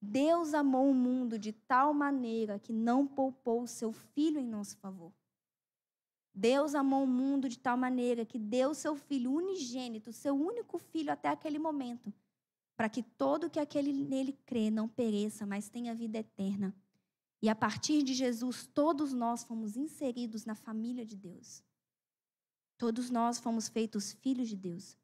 Deus 0.00 0.52
amou 0.52 0.90
o 0.90 0.94
mundo 0.94 1.38
de 1.38 1.52
tal 1.52 1.94
maneira 1.94 2.58
que 2.58 2.72
não 2.72 3.06
poupou 3.06 3.62
o 3.62 3.68
seu 3.68 3.92
filho 3.92 4.40
em 4.40 4.48
nosso 4.48 4.76
favor. 4.78 5.12
Deus 6.34 6.74
amou 6.74 7.04
o 7.04 7.06
mundo 7.06 7.48
de 7.48 7.56
tal 7.56 7.76
maneira 7.76 8.26
que 8.26 8.36
deu 8.36 8.74
seu 8.74 8.96
filho 8.96 9.30
unigênito, 9.30 10.12
seu 10.12 10.34
único 10.34 10.76
filho 10.76 11.12
até 11.12 11.28
aquele 11.28 11.60
momento, 11.60 12.12
para 12.76 12.88
que 12.88 13.00
todo 13.00 13.48
que 13.48 13.60
aquele 13.60 13.92
nele 13.92 14.32
crê 14.44 14.72
não 14.72 14.88
pereça, 14.88 15.46
mas 15.46 15.68
tenha 15.68 15.94
vida 15.94 16.18
eterna. 16.18 16.74
E 17.42 17.48
a 17.48 17.56
partir 17.56 18.04
de 18.04 18.14
Jesus, 18.14 18.68
todos 18.72 19.12
nós 19.12 19.42
fomos 19.42 19.76
inseridos 19.76 20.44
na 20.44 20.54
família 20.54 21.04
de 21.04 21.16
Deus. 21.16 21.64
Todos 22.78 23.10
nós 23.10 23.40
fomos 23.40 23.68
feitos 23.68 24.12
filhos 24.12 24.48
de 24.48 24.56
Deus. 24.56 24.96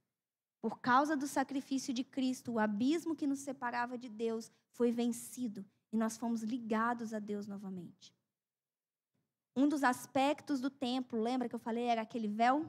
Por 0.61 0.81
causa 0.81 1.17
do 1.17 1.27
sacrifício 1.27 1.93
de 1.93 2.05
Cristo, 2.05 2.53
o 2.53 2.59
abismo 2.59 3.17
que 3.17 3.27
nos 3.27 3.41
separava 3.41 3.99
de 3.99 4.09
Deus 4.09 4.51
foi 4.71 4.93
vencido 4.93 5.65
e 5.93 5.97
nós 5.97 6.17
fomos 6.17 6.43
ligados 6.43 7.13
a 7.13 7.19
Deus 7.19 7.47
novamente. 7.47 8.15
Um 9.57 9.69
dos 9.69 9.83
aspectos 9.83 10.61
do 10.61 10.71
templo, 10.71 11.21
lembra 11.21 11.49
que 11.49 11.55
eu 11.55 11.59
falei, 11.59 11.85
era 11.85 12.03
aquele 12.03 12.29
véu? 12.29 12.65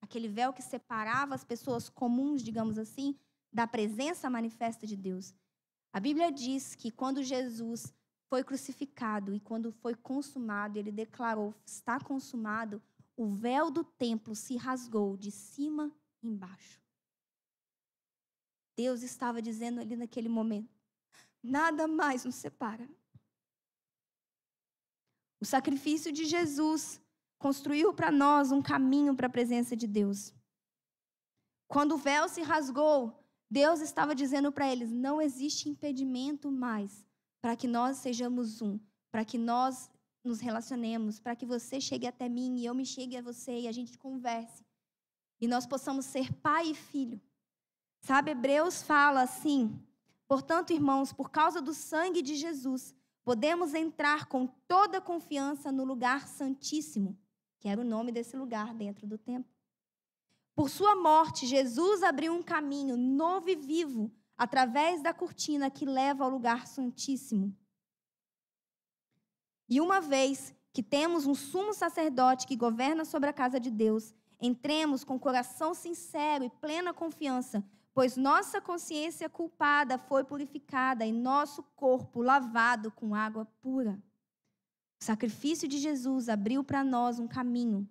Aquele 0.00 0.28
véu 0.28 0.52
que 0.52 0.62
separava 0.62 1.34
as 1.34 1.44
pessoas 1.44 1.88
comuns, 1.88 2.42
digamos 2.42 2.78
assim, 2.78 3.18
da 3.52 3.66
presença 3.66 4.30
manifesta 4.30 4.86
de 4.86 4.96
Deus. 4.96 5.34
A 5.92 5.98
Bíblia 5.98 6.30
diz 6.30 6.74
que 6.74 6.90
quando 6.90 7.22
Jesus 7.22 7.92
foi 8.32 8.42
crucificado 8.42 9.34
e 9.34 9.38
quando 9.38 9.70
foi 9.70 9.94
consumado, 9.94 10.78
ele 10.78 10.90
declarou: 10.90 11.54
está 11.66 12.00
consumado, 12.00 12.80
o 13.14 13.26
véu 13.28 13.70
do 13.70 13.84
templo 13.84 14.34
se 14.34 14.56
rasgou 14.56 15.18
de 15.18 15.30
cima 15.30 15.92
embaixo. 16.22 16.80
Deus 18.74 19.02
estava 19.02 19.42
dizendo 19.42 19.82
ali 19.82 19.96
naquele 19.96 20.30
momento: 20.30 20.74
nada 21.42 21.86
mais 21.86 22.24
nos 22.24 22.36
separa. 22.36 22.88
O 25.38 25.44
sacrifício 25.44 26.10
de 26.10 26.24
Jesus 26.24 26.98
construiu 27.38 27.92
para 27.92 28.10
nós 28.10 28.50
um 28.50 28.62
caminho 28.62 29.14
para 29.14 29.26
a 29.26 29.36
presença 29.36 29.76
de 29.76 29.86
Deus. 29.86 30.32
Quando 31.68 31.96
o 31.96 31.98
véu 31.98 32.30
se 32.30 32.40
rasgou, 32.40 33.22
Deus 33.50 33.82
estava 33.82 34.14
dizendo 34.14 34.50
para 34.50 34.72
eles: 34.72 34.90
não 34.90 35.20
existe 35.20 35.68
impedimento 35.68 36.50
mais 36.50 37.11
para 37.42 37.56
que 37.56 37.66
nós 37.66 37.96
sejamos 37.96 38.62
um, 38.62 38.78
para 39.10 39.24
que 39.24 39.36
nós 39.36 39.90
nos 40.22 40.38
relacionemos, 40.38 41.18
para 41.18 41.34
que 41.34 41.44
você 41.44 41.80
chegue 41.80 42.06
até 42.06 42.28
mim 42.28 42.58
e 42.58 42.64
eu 42.64 42.74
me 42.74 42.86
chegue 42.86 43.16
a 43.16 43.22
você 43.22 43.62
e 43.62 43.68
a 43.68 43.72
gente 43.72 43.98
converse. 43.98 44.64
E 45.40 45.48
nós 45.48 45.66
possamos 45.66 46.06
ser 46.06 46.32
pai 46.34 46.70
e 46.70 46.74
filho. 46.74 47.20
Sabe, 48.00 48.30
Hebreus 48.30 48.82
fala 48.82 49.22
assim: 49.22 49.76
portanto, 50.28 50.72
irmãos, 50.72 51.12
por 51.12 51.30
causa 51.30 51.60
do 51.60 51.74
sangue 51.74 52.22
de 52.22 52.36
Jesus, 52.36 52.94
podemos 53.24 53.74
entrar 53.74 54.26
com 54.26 54.46
toda 54.46 55.00
confiança 55.00 55.72
no 55.72 55.84
lugar 55.84 56.28
santíssimo, 56.28 57.18
que 57.58 57.68
era 57.68 57.80
o 57.80 57.84
nome 57.84 58.12
desse 58.12 58.36
lugar 58.36 58.72
dentro 58.72 59.04
do 59.04 59.18
templo. 59.18 59.50
Por 60.54 60.70
sua 60.70 60.94
morte, 60.94 61.46
Jesus 61.46 62.04
abriu 62.04 62.32
um 62.32 62.42
caminho 62.42 62.96
novo 62.96 63.50
e 63.50 63.56
vivo 63.56 64.12
através 64.42 65.00
da 65.00 65.14
cortina 65.14 65.70
que 65.70 65.86
leva 65.86 66.24
ao 66.24 66.30
lugar 66.30 66.66
santíssimo. 66.66 67.56
E 69.68 69.80
uma 69.80 70.00
vez 70.00 70.52
que 70.72 70.82
temos 70.82 71.28
um 71.28 71.34
sumo 71.34 71.72
sacerdote 71.72 72.44
que 72.44 72.56
governa 72.56 73.04
sobre 73.04 73.30
a 73.30 73.32
casa 73.32 73.60
de 73.60 73.70
Deus, 73.70 74.12
entremos 74.40 75.04
com 75.04 75.16
coração 75.16 75.72
sincero 75.74 76.42
e 76.42 76.50
plena 76.50 76.92
confiança, 76.92 77.64
pois 77.94 78.16
nossa 78.16 78.60
consciência 78.60 79.28
culpada 79.28 79.96
foi 79.96 80.24
purificada 80.24 81.06
e 81.06 81.12
nosso 81.12 81.62
corpo 81.76 82.20
lavado 82.20 82.90
com 82.90 83.14
água 83.14 83.44
pura. 83.60 84.02
O 85.00 85.04
sacrifício 85.04 85.68
de 85.68 85.78
Jesus 85.78 86.28
abriu 86.28 86.64
para 86.64 86.82
nós 86.82 87.20
um 87.20 87.28
caminho 87.28 87.88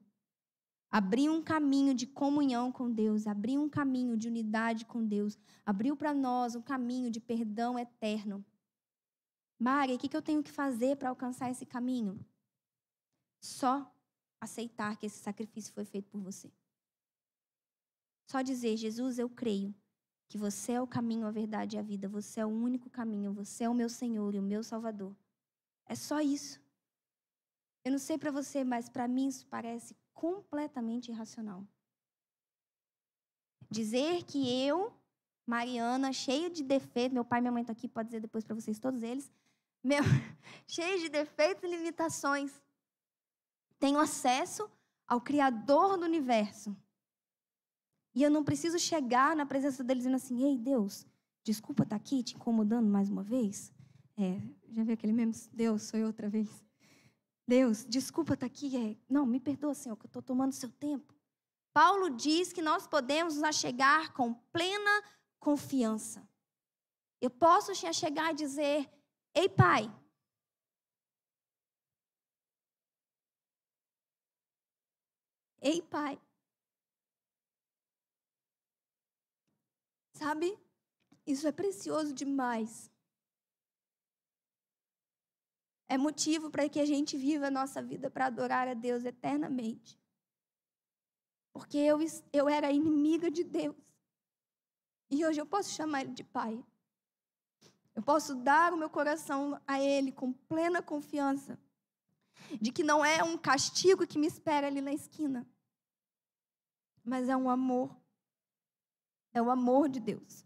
abriu 0.91 1.31
um 1.33 1.41
caminho 1.41 1.93
de 1.93 2.05
comunhão 2.05 2.71
com 2.71 2.91
Deus, 2.91 3.25
abriu 3.25 3.61
um 3.61 3.69
caminho 3.69 4.17
de 4.17 4.27
unidade 4.27 4.85
com 4.85 5.05
Deus, 5.05 5.39
abriu 5.65 5.95
para 5.95 6.13
nós 6.13 6.53
um 6.53 6.61
caminho 6.61 7.09
de 7.09 7.21
perdão 7.21 7.79
eterno. 7.79 8.45
Mari, 9.57 9.93
o 9.93 9.97
que 9.97 10.15
eu 10.15 10.21
tenho 10.21 10.43
que 10.43 10.51
fazer 10.51 10.97
para 10.97 11.09
alcançar 11.09 11.49
esse 11.49 11.65
caminho? 11.65 12.19
Só 13.39 13.89
aceitar 14.39 14.97
que 14.97 15.05
esse 15.05 15.19
sacrifício 15.19 15.73
foi 15.73 15.85
feito 15.85 16.09
por 16.09 16.19
você. 16.19 16.51
Só 18.29 18.41
dizer, 18.41 18.75
Jesus, 18.75 19.17
eu 19.17 19.29
creio 19.29 19.73
que 20.27 20.37
você 20.37 20.73
é 20.73 20.81
o 20.81 20.87
caminho, 20.87 21.27
a 21.27 21.31
verdade 21.31 21.75
e 21.75 21.79
a 21.79 21.81
vida, 21.81 22.07
você 22.07 22.39
é 22.39 22.45
o 22.45 22.49
único 22.49 22.89
caminho, 22.89 23.33
você 23.33 23.65
é 23.65 23.69
o 23.69 23.73
meu 23.73 23.89
Senhor 23.89 24.33
e 24.33 24.39
o 24.39 24.43
meu 24.43 24.63
Salvador. 24.63 25.15
É 25.85 25.95
só 25.95 26.21
isso. 26.21 26.60
Eu 27.83 27.91
não 27.91 27.99
sei 27.99 28.17
para 28.17 28.31
você, 28.31 28.63
mas 28.63 28.89
para 28.89 29.07
mim 29.07 29.27
isso 29.27 29.45
parece 29.47 29.95
completamente 30.13 31.09
irracional. 31.09 31.65
Dizer 33.69 34.23
que 34.23 34.39
eu, 34.65 34.93
Mariana, 35.45 36.13
cheia 36.13 36.49
de 36.49 36.63
defeitos, 36.63 37.13
meu 37.13 37.25
pai 37.25 37.39
e 37.39 37.41
minha 37.41 37.51
mãe 37.51 37.61
estão 37.61 37.73
aqui, 37.73 37.87
pode 37.87 38.09
dizer 38.09 38.19
depois 38.19 38.43
para 38.43 38.55
vocês 38.55 38.77
todos 38.79 39.01
eles, 39.01 39.31
meu, 39.83 40.03
cheia 40.67 40.99
de 40.99 41.09
defeitos 41.09 41.63
e 41.63 41.67
limitações, 41.67 42.61
tenho 43.79 43.99
acesso 43.99 44.69
ao 45.07 45.19
Criador 45.19 45.97
do 45.97 46.05
universo. 46.05 46.75
E 48.13 48.21
eu 48.21 48.29
não 48.29 48.43
preciso 48.43 48.77
chegar 48.77 49.35
na 49.35 49.45
presença 49.45 49.83
dele 49.83 49.99
dizendo 49.99 50.17
assim: 50.17 50.43
Ei, 50.43 50.57
Deus, 50.57 51.07
desculpa 51.43 51.83
estar 51.83 51.97
tá 51.97 52.01
aqui 52.01 52.21
te 52.23 52.35
incomodando 52.35 52.87
mais 52.87 53.09
uma 53.09 53.23
vez. 53.23 53.73
É, 54.17 54.39
já 54.69 54.83
vi 54.83 54.91
aquele 54.91 55.13
mesmo? 55.13 55.49
Deus, 55.51 55.83
sou 55.83 55.99
eu 55.99 56.07
outra 56.07 56.29
vez. 56.29 56.63
Deus, 57.51 57.85
desculpa 57.85 58.33
estar 58.33 58.47
tá 58.47 58.53
aqui. 58.53 58.77
É... 58.77 58.97
Não, 59.09 59.25
me 59.25 59.37
perdoa, 59.37 59.73
Senhor, 59.73 59.97
que 59.97 60.05
eu 60.05 60.07
estou 60.07 60.21
tomando 60.21 60.53
seu 60.53 60.71
tempo. 60.71 61.13
Paulo 61.73 62.09
diz 62.09 62.53
que 62.53 62.61
nós 62.61 62.87
podemos 62.87 63.35
nos 63.35 63.43
achegar 63.43 64.13
com 64.13 64.33
plena 64.53 65.03
confiança. 65.37 66.25
Eu 67.19 67.29
posso 67.29 67.73
te 67.73 67.85
achegar 67.85 68.31
e 68.31 68.35
dizer: 68.35 68.89
Ei, 69.35 69.49
Pai, 69.49 69.93
Ei, 75.61 75.81
Pai. 75.81 76.19
Sabe? 80.13 80.57
Isso 81.27 81.45
é 81.47 81.51
precioso 81.51 82.13
demais. 82.13 82.89
É 85.91 85.97
motivo 85.97 86.49
para 86.49 86.69
que 86.69 86.79
a 86.79 86.85
gente 86.85 87.17
viva 87.17 87.47
a 87.47 87.51
nossa 87.51 87.83
vida 87.83 88.09
para 88.09 88.27
adorar 88.27 88.65
a 88.65 88.73
Deus 88.73 89.03
eternamente. 89.03 89.99
Porque 91.51 91.77
eu, 91.77 91.99
eu 92.31 92.47
era 92.47 92.71
inimiga 92.71 93.29
de 93.29 93.43
Deus. 93.43 93.75
E 95.09 95.25
hoje 95.25 95.41
eu 95.41 95.45
posso 95.45 95.71
chamar 95.71 96.03
Ele 96.03 96.13
de 96.13 96.23
Pai. 96.23 96.63
Eu 97.93 98.01
posso 98.01 98.35
dar 98.35 98.71
o 98.71 98.77
meu 98.77 98.89
coração 98.89 99.61
a 99.67 99.81
Ele 99.81 100.13
com 100.13 100.31
plena 100.31 100.81
confiança 100.81 101.59
de 102.61 102.71
que 102.71 102.83
não 102.83 103.03
é 103.03 103.21
um 103.21 103.37
castigo 103.37 104.07
que 104.07 104.17
me 104.17 104.27
espera 104.27 104.67
ali 104.67 104.79
na 104.79 104.93
esquina, 104.93 105.45
mas 107.03 107.27
é 107.27 107.35
um 107.35 107.49
amor. 107.49 107.93
É 109.33 109.41
o 109.41 109.51
amor 109.51 109.89
de 109.89 109.99
Deus. 109.99 110.45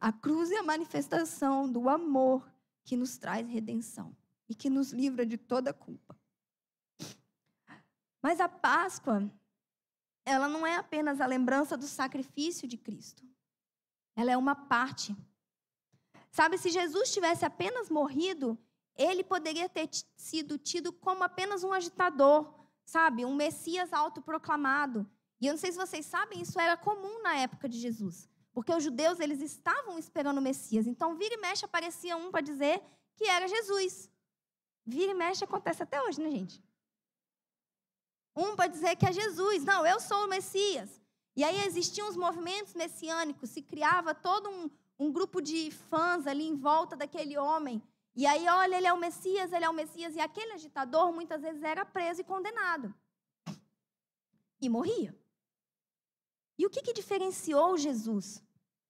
A 0.00 0.12
cruz 0.12 0.50
é 0.50 0.56
a 0.56 0.64
manifestação 0.64 1.70
do 1.70 1.88
amor 1.88 2.52
que 2.82 2.96
nos 2.96 3.16
traz 3.16 3.48
redenção 3.48 4.18
e 4.50 4.54
que 4.54 4.68
nos 4.68 4.92
livra 4.92 5.24
de 5.24 5.38
toda 5.38 5.72
culpa. 5.72 6.18
Mas 8.20 8.40
a 8.40 8.48
Páscoa, 8.48 9.32
ela 10.26 10.48
não 10.48 10.66
é 10.66 10.74
apenas 10.74 11.20
a 11.20 11.26
lembrança 11.26 11.76
do 11.76 11.86
sacrifício 11.86 12.66
de 12.66 12.76
Cristo. 12.76 13.24
Ela 14.16 14.32
é 14.32 14.36
uma 14.36 14.56
parte. 14.56 15.16
Sabe, 16.32 16.58
se 16.58 16.68
Jesus 16.68 17.12
tivesse 17.12 17.44
apenas 17.44 17.88
morrido, 17.88 18.58
ele 18.96 19.22
poderia 19.22 19.68
ter 19.68 19.88
sido 20.16 20.58
tido 20.58 20.92
como 20.92 21.22
apenas 21.22 21.62
um 21.62 21.72
agitador, 21.72 22.52
sabe? 22.84 23.24
Um 23.24 23.36
Messias 23.36 23.92
autoproclamado. 23.92 25.08
E 25.40 25.46
eu 25.46 25.52
não 25.52 25.58
sei 25.58 25.70
se 25.70 25.78
vocês 25.78 26.04
sabem, 26.04 26.42
isso 26.42 26.58
era 26.58 26.76
comum 26.76 27.22
na 27.22 27.36
época 27.36 27.68
de 27.68 27.78
Jesus. 27.78 28.28
Porque 28.52 28.74
os 28.74 28.82
judeus, 28.82 29.20
eles 29.20 29.40
estavam 29.40 29.96
esperando 29.96 30.38
o 30.38 30.42
Messias. 30.42 30.88
Então, 30.88 31.14
vira 31.14 31.36
e 31.36 31.40
mexe, 31.40 31.64
aparecia 31.64 32.16
um 32.16 32.32
para 32.32 32.40
dizer 32.40 32.82
que 33.14 33.24
era 33.24 33.46
Jesus. 33.46 34.10
Vira 34.90 35.12
e 35.12 35.14
mexe 35.14 35.44
acontece 35.44 35.82
até 35.82 36.02
hoje, 36.02 36.20
né, 36.20 36.30
gente? 36.30 36.56
Um 38.36 38.56
para 38.56 38.72
dizer 38.74 38.96
que 38.96 39.06
é 39.06 39.12
Jesus. 39.12 39.64
Não, 39.64 39.86
eu 39.86 39.98
sou 40.00 40.24
o 40.24 40.28
Messias. 40.28 40.90
E 41.36 41.44
aí 41.44 41.58
existiam 41.64 42.08
os 42.08 42.16
movimentos 42.16 42.74
messiânicos, 42.74 43.50
se 43.50 43.62
criava 43.62 44.12
todo 44.14 44.50
um, 44.50 44.70
um 44.98 45.12
grupo 45.12 45.40
de 45.40 45.70
fãs 45.70 46.26
ali 46.26 46.46
em 46.46 46.56
volta 46.56 46.96
daquele 46.96 47.38
homem. 47.38 47.82
E 48.14 48.26
aí, 48.26 48.48
olha, 48.48 48.76
ele 48.76 48.86
é 48.86 48.92
o 48.92 48.98
Messias, 48.98 49.52
ele 49.52 49.64
é 49.64 49.70
o 49.70 49.78
Messias. 49.82 50.16
E 50.16 50.20
aquele 50.20 50.52
agitador 50.52 51.12
muitas 51.12 51.40
vezes 51.40 51.62
era 51.62 51.84
preso 51.84 52.20
e 52.20 52.24
condenado. 52.24 52.92
E 54.60 54.68
morria. 54.68 55.16
E 56.58 56.66
o 56.66 56.70
que, 56.70 56.82
que 56.82 56.92
diferenciou 56.92 57.78
Jesus? 57.78 58.42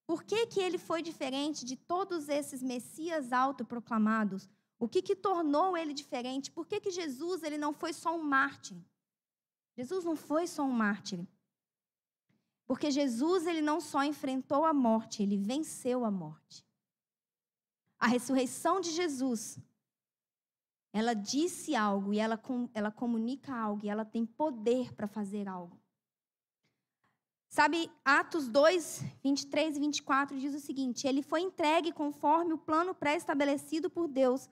Por 0.07 0.25
que, 0.25 0.47
que 0.47 0.61
ele 0.61 0.79
foi 0.79 1.03
diferente 1.03 1.65
de 1.65 1.77
todos 1.77 2.29
esses 2.29 2.61
Messias 2.63 3.33
autoproclamados? 3.33 4.49
O 4.81 4.89
que, 4.89 5.03
que 5.03 5.15
tornou 5.15 5.77
ele 5.77 5.93
diferente? 5.93 6.51
Por 6.51 6.67
que, 6.67 6.81
que 6.81 6.91
Jesus 6.91 7.43
ele 7.43 7.59
não 7.59 7.71
foi 7.71 7.93
só 7.93 8.17
um 8.17 8.23
mártir? 8.23 8.79
Jesus 9.77 10.07
não 10.07 10.17
foi 10.17 10.47
só 10.47 10.63
um 10.63 10.73
mártir. 10.73 11.29
Porque 12.67 12.91
Jesus 12.91 13.47
ele 13.47 13.61
não 13.61 13.79
só 13.79 14.03
enfrentou 14.03 14.65
a 14.65 14.73
morte, 14.73 15.23
ele 15.23 15.37
venceu 15.37 16.03
a 16.03 16.11
morte. 16.11 16.65
A 17.99 18.07
ressurreição 18.07 18.81
de 18.81 18.91
Jesus, 18.91 19.59
ela 20.95 21.13
disse 21.13 21.77
algo 21.77 22.15
e 22.15 22.19
ela, 22.19 22.41
ela 22.73 22.91
comunica 22.91 23.55
algo 23.55 23.85
e 23.85 23.91
ela 23.91 24.07
tem 24.07 24.25
poder 24.25 24.95
para 24.95 25.07
fazer 25.07 25.47
algo. 25.47 25.79
Sabe, 27.51 27.91
Atos 28.03 28.49
2, 28.49 29.03
23 29.23 29.77
e 29.77 29.81
24 29.81 30.39
diz 30.39 30.55
o 30.55 30.61
seguinte: 30.61 31.07
Ele 31.07 31.21
foi 31.21 31.41
entregue 31.41 31.93
conforme 31.93 32.55
o 32.55 32.59
plano 32.59 32.95
pré-estabelecido 32.95 33.91
por 33.91 34.09
Deus 34.09 34.49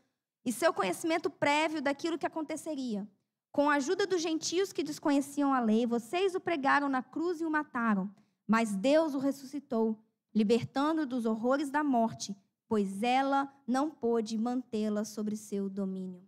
e 0.48 0.52
seu 0.52 0.72
conhecimento 0.72 1.28
prévio 1.28 1.82
daquilo 1.82 2.16
que 2.16 2.24
aconteceria. 2.24 3.06
Com 3.52 3.68
a 3.68 3.74
ajuda 3.74 4.06
dos 4.06 4.22
gentios 4.22 4.72
que 4.72 4.82
desconheciam 4.82 5.52
a 5.52 5.60
lei, 5.60 5.84
vocês 5.86 6.34
o 6.34 6.40
pregaram 6.40 6.88
na 6.88 7.02
cruz 7.02 7.42
e 7.42 7.44
o 7.44 7.50
mataram, 7.50 8.10
mas 8.46 8.74
Deus 8.74 9.14
o 9.14 9.18
ressuscitou, 9.18 10.02
libertando 10.34 11.04
dos 11.04 11.26
horrores 11.26 11.68
da 11.68 11.84
morte, 11.84 12.34
pois 12.66 13.02
ela 13.02 13.52
não 13.66 13.90
pôde 13.90 14.38
mantê-la 14.38 15.04
sobre 15.04 15.36
seu 15.36 15.68
domínio. 15.68 16.26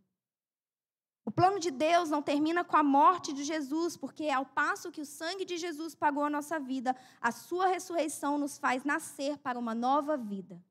O 1.25 1.31
plano 1.31 1.59
de 1.59 1.71
Deus 1.71 2.11
não 2.11 2.21
termina 2.21 2.63
com 2.63 2.77
a 2.77 2.83
morte 2.83 3.33
de 3.33 3.43
Jesus, 3.43 3.97
porque 3.97 4.29
ao 4.29 4.45
passo 4.45 4.93
que 4.93 5.01
o 5.01 5.07
sangue 5.07 5.47
de 5.47 5.57
Jesus 5.57 5.95
pagou 5.95 6.25
a 6.25 6.31
nossa 6.31 6.61
vida, 6.61 6.95
a 7.23 7.33
sua 7.33 7.69
ressurreição 7.69 8.37
nos 8.37 8.59
faz 8.59 8.85
nascer 8.85 9.39
para 9.39 9.59
uma 9.59 9.75
nova 9.75 10.19
vida. 10.19 10.63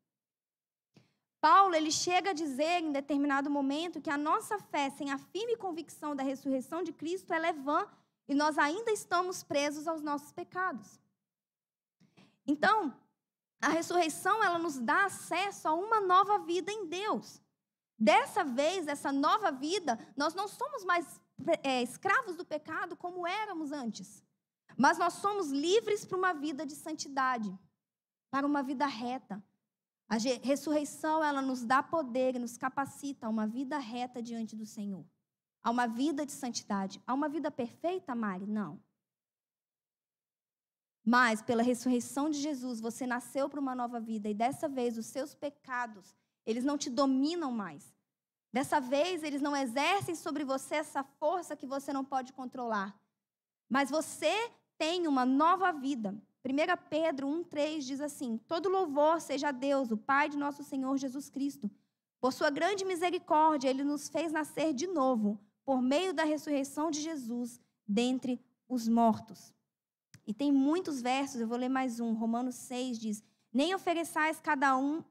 Paulo, 1.41 1.73
ele 1.73 1.91
chega 1.91 2.31
a 2.31 2.33
dizer 2.33 2.81
em 2.81 2.91
determinado 2.91 3.49
momento 3.49 4.01
que 4.01 4.09
a 4.09 4.17
nossa 4.17 4.59
fé 4.59 4.89
sem 4.89 5.11
a 5.11 5.17
firme 5.17 5.55
convicção 5.55 6.15
da 6.15 6.23
ressurreição 6.23 6.83
de 6.83 6.91
Cristo 6.91 7.33
é 7.33 7.53
vã 7.53 7.87
e 8.27 8.35
nós 8.35 8.57
ainda 8.57 8.91
estamos 8.91 9.41
presos 9.43 9.87
aos 9.87 10.01
nossos 10.01 10.31
pecados. 10.33 10.99
Então, 12.45 12.93
a 13.61 13.69
ressurreição 13.69 14.43
ela 14.43 14.59
nos 14.59 14.79
dá 14.79 15.05
acesso 15.05 15.67
a 15.67 15.73
uma 15.73 16.01
nova 16.01 16.39
vida 16.39 16.71
em 16.71 16.85
Deus. 16.87 17.41
Dessa 17.97 18.43
vez, 18.43 18.87
essa 18.87 19.11
nova 19.11 19.51
vida, 19.51 19.99
nós 20.15 20.33
não 20.33 20.47
somos 20.47 20.83
mais 20.85 21.19
é, 21.63 21.81
escravos 21.81 22.35
do 22.35 22.45
pecado 22.45 22.95
como 22.95 23.27
éramos 23.27 23.71
antes, 23.71 24.23
mas 24.77 24.97
nós 24.97 25.13
somos 25.15 25.51
livres 25.51 26.05
para 26.05 26.17
uma 26.17 26.33
vida 26.33 26.65
de 26.65 26.75
santidade, 26.75 27.53
para 28.31 28.47
uma 28.47 28.63
vida 28.63 28.85
reta. 28.85 29.43
A 30.09 30.17
ressurreição, 30.17 31.23
ela 31.23 31.41
nos 31.41 31.63
dá 31.63 31.83
poder 31.83 32.35
e 32.35 32.39
nos 32.39 32.57
capacita 32.57 33.27
a 33.27 33.29
uma 33.29 33.45
vida 33.45 33.77
reta 33.77 34.21
diante 34.21 34.55
do 34.55 34.65
Senhor, 34.65 35.05
a 35.61 35.69
uma 35.69 35.87
vida 35.87 36.25
de 36.25 36.31
santidade, 36.31 37.01
a 37.05 37.13
uma 37.13 37.29
vida 37.29 37.51
perfeita, 37.51 38.15
Mari? 38.15 38.47
Não. 38.47 38.81
Mas 41.05 41.41
pela 41.43 41.61
ressurreição 41.61 42.29
de 42.29 42.39
Jesus, 42.39 42.81
você 42.81 43.05
nasceu 43.05 43.47
para 43.47 43.59
uma 43.59 43.75
nova 43.75 43.99
vida 43.99 44.27
e 44.27 44.33
dessa 44.33 44.67
vez 44.67 44.97
os 44.97 45.05
seus 45.05 45.35
pecados 45.35 46.15
eles 46.49 46.63
não 46.63 46.79
te 46.79 46.89
dominam 46.89 47.51
mais. 47.51 47.93
Dessa 48.51 48.79
vez, 48.79 49.21
eles 49.21 49.41
não 49.41 49.55
exercem 49.55 50.15
sobre 50.15 50.43
você 50.43 50.75
essa 50.75 51.03
força 51.03 51.55
que 51.55 51.67
você 51.67 51.93
não 51.93 52.03
pode 52.03 52.33
controlar. 52.33 52.99
Mas 53.69 53.91
você 53.91 54.33
tem 54.75 55.07
uma 55.07 55.25
nova 55.25 55.71
vida. 55.71 56.19
1 56.45 56.89
Pedro 56.89 57.27
1,3 57.27 57.79
diz 57.81 57.99
assim: 57.99 58.37
Todo 58.47 58.69
louvor 58.69 59.19
seja 59.19 59.49
a 59.49 59.51
Deus, 59.51 59.91
o 59.91 59.97
Pai 59.97 60.29
de 60.29 60.37
nosso 60.37 60.63
Senhor 60.63 60.97
Jesus 60.97 61.29
Cristo. 61.29 61.69
Por 62.21 62.33
sua 62.33 62.49
grande 62.49 62.85
misericórdia, 62.85 63.69
ele 63.69 63.83
nos 63.83 64.09
fez 64.09 64.31
nascer 64.31 64.73
de 64.73 64.87
novo, 64.87 65.39
por 65.65 65.81
meio 65.81 66.13
da 66.13 66.23
ressurreição 66.23 66.89
de 66.89 67.01
Jesus, 67.01 67.59
dentre 67.87 68.41
os 68.67 68.87
mortos. 68.87 69.53
E 70.25 70.33
tem 70.33 70.51
muitos 70.51 71.01
versos, 71.01 71.41
eu 71.41 71.47
vou 71.47 71.57
ler 71.57 71.69
mais 71.69 71.99
um. 71.99 72.13
Romanos 72.13 72.55
6 72.55 72.99
diz: 72.99 73.23
Nem 73.51 73.75
ofereçais 73.75 74.39
cada 74.39 74.77
um 74.77 75.03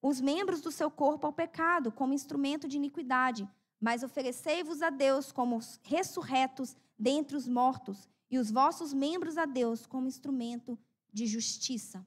os 0.00 0.20
membros 0.20 0.60
do 0.60 0.72
seu 0.72 0.90
corpo 0.90 1.26
ao 1.26 1.32
pecado, 1.32 1.92
como 1.92 2.12
instrumento 2.12 2.66
de 2.66 2.76
iniquidade, 2.76 3.48
mas 3.80 4.02
oferecei-vos 4.02 4.82
a 4.82 4.90
Deus 4.90 5.30
como 5.30 5.60
ressurretos 5.82 6.76
dentre 6.98 7.36
os 7.36 7.46
mortos, 7.46 8.08
e 8.32 8.38
os 8.38 8.50
vossos 8.50 8.94
membros 8.94 9.36
a 9.36 9.44
Deus 9.44 9.84
como 9.86 10.08
instrumento 10.08 10.78
de 11.12 11.26
justiça. 11.26 12.04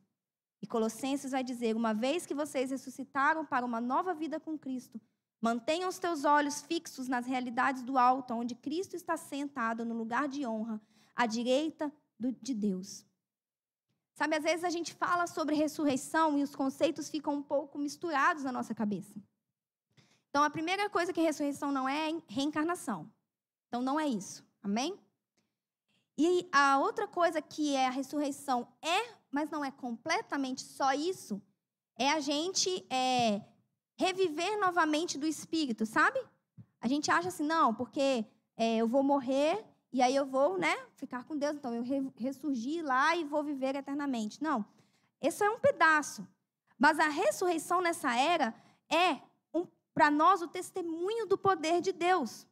E 0.59 0.65
Colossenses 0.65 1.31
vai 1.31 1.43
dizer: 1.43 1.75
uma 1.75 1.93
vez 1.93 2.25
que 2.25 2.33
vocês 2.33 2.71
ressuscitaram 2.71 3.45
para 3.45 3.63
uma 3.63 3.79
nova 3.79 4.11
vida 4.15 4.39
com 4.39 4.57
Cristo, 4.57 4.99
mantenham 5.39 5.87
os 5.87 5.99
teus 5.99 6.25
olhos 6.25 6.63
fixos 6.63 7.07
nas 7.07 7.27
realidades 7.27 7.83
do 7.83 7.99
alto, 7.99 8.33
onde 8.33 8.55
Cristo 8.55 8.95
está 8.95 9.15
sentado 9.15 9.85
no 9.85 9.93
lugar 9.93 10.27
de 10.27 10.47
honra, 10.47 10.81
à 11.15 11.27
direita 11.27 11.93
de 12.41 12.55
Deus. 12.55 13.05
Sabe, 14.15 14.37
às 14.37 14.43
vezes 14.43 14.63
a 14.63 14.69
gente 14.69 14.95
fala 14.95 15.27
sobre 15.27 15.55
ressurreição 15.55 16.39
e 16.39 16.41
os 16.41 16.55
conceitos 16.55 17.09
ficam 17.09 17.35
um 17.35 17.43
pouco 17.43 17.77
misturados 17.77 18.43
na 18.43 18.51
nossa 18.51 18.73
cabeça. 18.73 19.13
Então, 20.29 20.41
a 20.43 20.49
primeira 20.49 20.89
coisa 20.89 21.13
que 21.13 21.21
ressurreição 21.21 21.71
não 21.71 21.87
é 21.87 22.09
é 22.09 22.21
reencarnação. 22.27 23.11
Então, 23.67 23.81
não 23.81 23.99
é 23.99 24.07
isso. 24.07 24.43
Amém? 24.63 24.97
E 26.17 26.47
a 26.51 26.79
outra 26.79 27.07
coisa 27.07 27.41
que 27.41 27.75
é 27.75 27.87
a 27.87 27.91
ressurreição 27.91 28.67
é, 28.81 29.13
mas 29.31 29.49
não 29.49 29.65
é 29.65 29.71
completamente 29.71 30.61
só 30.61 30.93
isso, 30.93 31.41
é 31.97 32.09
a 32.11 32.19
gente 32.19 32.85
é, 32.89 33.41
reviver 33.97 34.57
novamente 34.59 35.17
do 35.17 35.25
espírito, 35.25 35.85
sabe? 35.85 36.19
A 36.79 36.87
gente 36.87 37.11
acha 37.11 37.29
assim, 37.29 37.45
não, 37.45 37.73
porque 37.73 38.25
é, 38.55 38.77
eu 38.77 38.87
vou 38.87 39.03
morrer 39.03 39.65
e 39.91 40.01
aí 40.01 40.15
eu 40.15 40.25
vou, 40.25 40.57
né, 40.57 40.75
ficar 40.95 41.23
com 41.23 41.37
Deus, 41.37 41.55
então 41.55 41.73
eu 41.73 41.81
re 41.81 42.11
ressurgir 42.17 42.83
lá 42.83 43.15
e 43.15 43.23
vou 43.23 43.43
viver 43.43 43.75
eternamente. 43.75 44.43
Não. 44.43 44.65
Esse 45.21 45.43
é 45.43 45.49
um 45.49 45.59
pedaço. 45.59 46.27
Mas 46.77 46.99
a 46.99 47.07
ressurreição 47.07 47.81
nessa 47.81 48.13
era 48.13 48.53
é 48.89 49.21
um, 49.53 49.65
para 49.93 50.11
nós 50.11 50.41
o 50.41 50.47
testemunho 50.47 51.25
do 51.25 51.37
poder 51.37 51.81
de 51.81 51.91
Deus. 51.91 52.45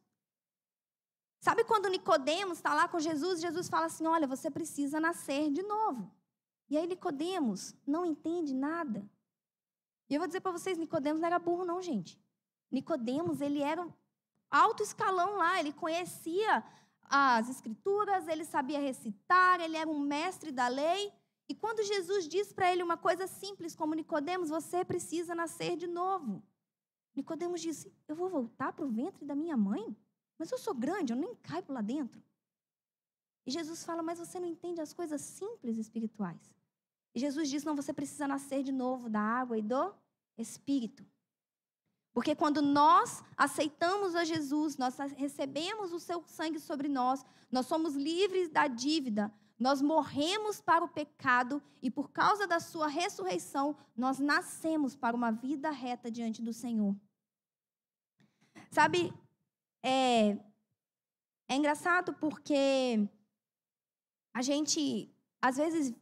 Sabe 1.44 1.62
quando 1.62 1.90
Nicodemos 1.90 2.56
está 2.56 2.72
lá 2.72 2.88
com 2.88 2.98
Jesus, 2.98 3.38
Jesus 3.38 3.68
fala 3.68 3.84
assim: 3.84 4.06
"Olha, 4.06 4.26
você 4.26 4.50
precisa 4.50 4.98
nascer 4.98 5.50
de 5.50 5.62
novo". 5.62 6.10
E 6.70 6.78
aí 6.78 6.86
Nicodemos 6.86 7.76
não 7.86 8.02
entende 8.06 8.54
nada. 8.54 9.06
E 10.08 10.14
eu 10.14 10.20
vou 10.20 10.26
dizer 10.26 10.40
para 10.40 10.52
vocês, 10.52 10.78
Nicodemos 10.78 11.20
não 11.20 11.26
era 11.26 11.38
burro 11.38 11.66
não, 11.66 11.82
gente. 11.82 12.18
Nicodemos, 12.70 13.42
ele 13.42 13.60
era 13.60 13.86
alto 14.50 14.82
escalão 14.82 15.36
lá, 15.36 15.60
ele 15.60 15.70
conhecia 15.74 16.64
as 17.02 17.50
escrituras, 17.50 18.26
ele 18.26 18.46
sabia 18.46 18.80
recitar, 18.80 19.60
ele 19.60 19.76
era 19.76 19.90
um 19.90 20.00
mestre 20.00 20.50
da 20.50 20.66
lei. 20.68 21.12
E 21.46 21.54
quando 21.54 21.84
Jesus 21.84 22.26
diz 22.26 22.54
para 22.54 22.72
ele 22.72 22.82
uma 22.82 22.96
coisa 22.96 23.26
simples 23.26 23.76
como 23.76 23.92
Nicodemos, 23.92 24.48
você 24.48 24.82
precisa 24.82 25.34
nascer 25.34 25.76
de 25.76 25.86
novo. 25.86 26.42
Nicodemos 27.14 27.60
disse: 27.60 27.94
"Eu 28.08 28.16
vou 28.16 28.30
voltar 28.30 28.72
para 28.72 28.86
o 28.86 28.88
ventre 28.88 29.26
da 29.26 29.34
minha 29.34 29.58
mãe? 29.58 29.94
Mas 30.38 30.50
eu 30.50 30.58
sou 30.58 30.74
grande, 30.74 31.12
eu 31.12 31.16
nem 31.16 31.34
caibo 31.36 31.72
lá 31.72 31.80
dentro". 31.80 32.22
E 33.46 33.50
Jesus 33.50 33.84
fala: 33.84 34.02
"Mas 34.02 34.18
você 34.18 34.38
não 34.40 34.48
entende 34.48 34.80
as 34.80 34.92
coisas 34.92 35.20
simples 35.20 35.76
espirituais". 35.78 36.56
E 37.14 37.20
Jesus 37.20 37.48
diz: 37.48 37.64
"Não, 37.64 37.76
você 37.76 37.92
precisa 37.92 38.26
nascer 38.26 38.62
de 38.62 38.72
novo 38.72 39.08
da 39.08 39.20
água 39.20 39.58
e 39.58 39.62
do 39.62 39.94
espírito". 40.36 41.04
Porque 42.14 42.36
quando 42.36 42.62
nós 42.62 43.24
aceitamos 43.36 44.14
a 44.14 44.24
Jesus, 44.24 44.76
nós 44.76 44.96
recebemos 45.16 45.92
o 45.92 45.98
seu 45.98 46.22
sangue 46.28 46.60
sobre 46.60 46.88
nós, 46.88 47.24
nós 47.50 47.66
somos 47.66 47.96
livres 47.96 48.48
da 48.48 48.68
dívida, 48.68 49.32
nós 49.58 49.82
morremos 49.82 50.60
para 50.60 50.84
o 50.84 50.88
pecado 50.88 51.60
e 51.82 51.90
por 51.90 52.10
causa 52.10 52.46
da 52.46 52.60
sua 52.60 52.86
ressurreição, 52.86 53.76
nós 53.96 54.20
nascemos 54.20 54.94
para 54.94 55.16
uma 55.16 55.32
vida 55.32 55.70
reta 55.70 56.08
diante 56.08 56.40
do 56.40 56.52
Senhor. 56.52 56.94
Sabe, 58.70 59.12
é, 59.86 60.30
é 61.46 61.56
engraçado 61.56 62.14
porque 62.14 63.06
a 64.32 64.40
gente, 64.40 65.14
às 65.42 65.56
vezes, 65.58 65.94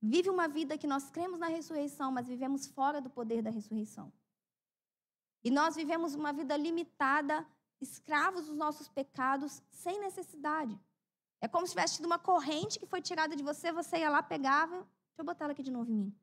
vive 0.00 0.28
uma 0.28 0.48
vida 0.48 0.76
que 0.76 0.88
nós 0.88 1.08
cremos 1.08 1.38
na 1.38 1.46
ressurreição, 1.46 2.10
mas 2.10 2.26
vivemos 2.26 2.66
fora 2.66 3.00
do 3.00 3.08
poder 3.08 3.40
da 3.40 3.50
ressurreição. 3.50 4.12
E 5.44 5.50
nós 5.50 5.76
vivemos 5.76 6.16
uma 6.16 6.32
vida 6.32 6.56
limitada, 6.56 7.46
escravos 7.80 8.46
dos 8.46 8.56
nossos 8.56 8.88
pecados, 8.88 9.62
sem 9.70 10.00
necessidade. 10.00 10.76
É 11.40 11.46
como 11.46 11.66
se 11.66 11.72
tivesse 11.72 11.96
tido 11.96 12.06
uma 12.06 12.18
corrente 12.18 12.78
que 12.78 12.86
foi 12.86 13.00
tirada 13.00 13.36
de 13.36 13.42
você, 13.42 13.72
você 13.72 13.98
ia 13.98 14.10
lá, 14.10 14.22
pegava. 14.22 14.76
Deixa 14.76 15.18
eu 15.18 15.24
botar 15.24 15.44
ela 15.44 15.52
aqui 15.52 15.62
de 15.62 15.70
novo 15.70 15.90
em 15.90 15.94
mim. 15.94 16.16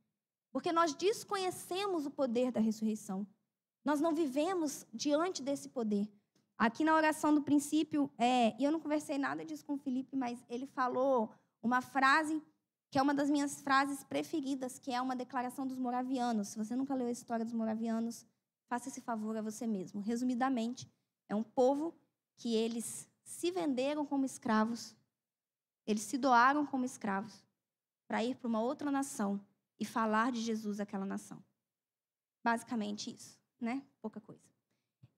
Porque 0.52 0.72
nós 0.72 0.94
desconhecemos 0.94 2.06
o 2.06 2.12
poder 2.12 2.52
da 2.52 2.60
ressurreição. 2.60 3.26
Nós 3.86 4.02
não 4.02 4.14
vivemos 4.14 4.86
diante 4.94 5.42
desse 5.42 5.70
poder. 5.70 6.10
Aqui 6.60 6.84
na 6.84 6.94
oração 6.94 7.34
do 7.34 7.42
princípio, 7.42 8.12
é, 8.18 8.54
e 8.60 8.66
eu 8.66 8.72
não 8.72 8.82
conversei 8.82 9.18
nada 9.18 9.46
disso 9.46 9.66
com 9.66 9.76
o 9.76 9.78
Felipe, 9.78 10.18
mas 10.18 10.38
ele 10.50 10.68
falou 10.68 11.34
uma 11.64 11.82
frase 11.82 12.44
que 12.92 13.00
é 13.00 13.02
uma 13.02 13.14
das 13.14 13.30
minhas 13.30 13.62
frases 13.62 14.04
preferidas, 14.04 14.78
que 14.78 14.92
é 14.92 15.02
uma 15.02 15.16
declaração 15.16 15.66
dos 15.66 15.78
moravianos. 15.78 16.50
Se 16.50 16.58
você 16.58 16.76
nunca 16.76 16.94
leu 16.94 17.08
a 17.08 17.12
história 17.12 17.46
dos 17.46 17.54
moravianos, 17.54 18.26
faça 18.68 18.90
esse 18.90 19.00
favor 19.00 19.38
a 19.38 19.42
você 19.42 19.66
mesmo. 19.66 20.02
Resumidamente, 20.02 20.92
é 21.30 21.36
um 21.36 21.44
povo 21.44 21.96
que 22.36 22.54
eles 22.56 23.08
se 23.24 23.52
venderam 23.52 24.06
como 24.06 24.26
escravos, 24.26 24.94
eles 25.88 26.02
se 26.02 26.18
doaram 26.18 26.66
como 26.66 26.84
escravos 26.84 27.42
para 28.06 28.22
ir 28.22 28.36
para 28.36 28.50
uma 28.50 28.60
outra 28.62 28.92
nação 28.92 29.40
e 29.80 29.86
falar 29.86 30.34
de 30.34 30.42
Jesus 30.42 30.82
àquela 30.82 31.06
nação. 31.06 31.42
Basicamente 32.44 33.16
isso, 33.16 33.40
né? 33.62 33.82
Pouca 34.02 34.20
coisa. 34.20 34.49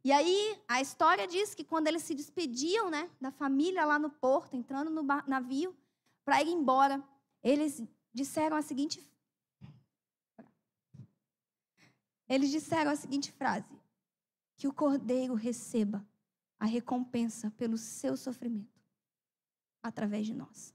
E 0.04 0.12
aí, 0.12 0.60
a 0.68 0.82
história 0.82 1.28
diz 1.28 1.54
que 1.54 1.64
quando 1.64 1.88
eles 1.88 2.02
se 2.02 2.16
despediam, 2.16 2.90
né, 2.90 3.10
da 3.20 3.32
família 3.32 3.86
lá 3.86 4.00
no 4.00 4.10
porto, 4.10 4.56
entrando 4.56 4.90
no 4.90 5.04
navio 5.04 5.76
para 6.26 6.42
ir 6.42 6.50
embora, 6.50 7.04
eles 7.44 7.84
disseram 8.14 8.58
a 8.58 8.62
seguinte 8.62 9.08
Eles 12.32 12.50
disseram 12.50 12.90
a 12.92 12.96
seguinte 12.96 13.30
frase: 13.30 13.68
que 14.56 14.66
o 14.66 14.72
cordeiro 14.72 15.34
receba 15.34 16.08
a 16.58 16.66
recompensa 16.66 17.52
pelo 17.52 17.78
seu 17.78 18.16
sofrimento 18.16 18.82
através 19.84 20.26
de 20.26 20.34
nós. 20.34 20.74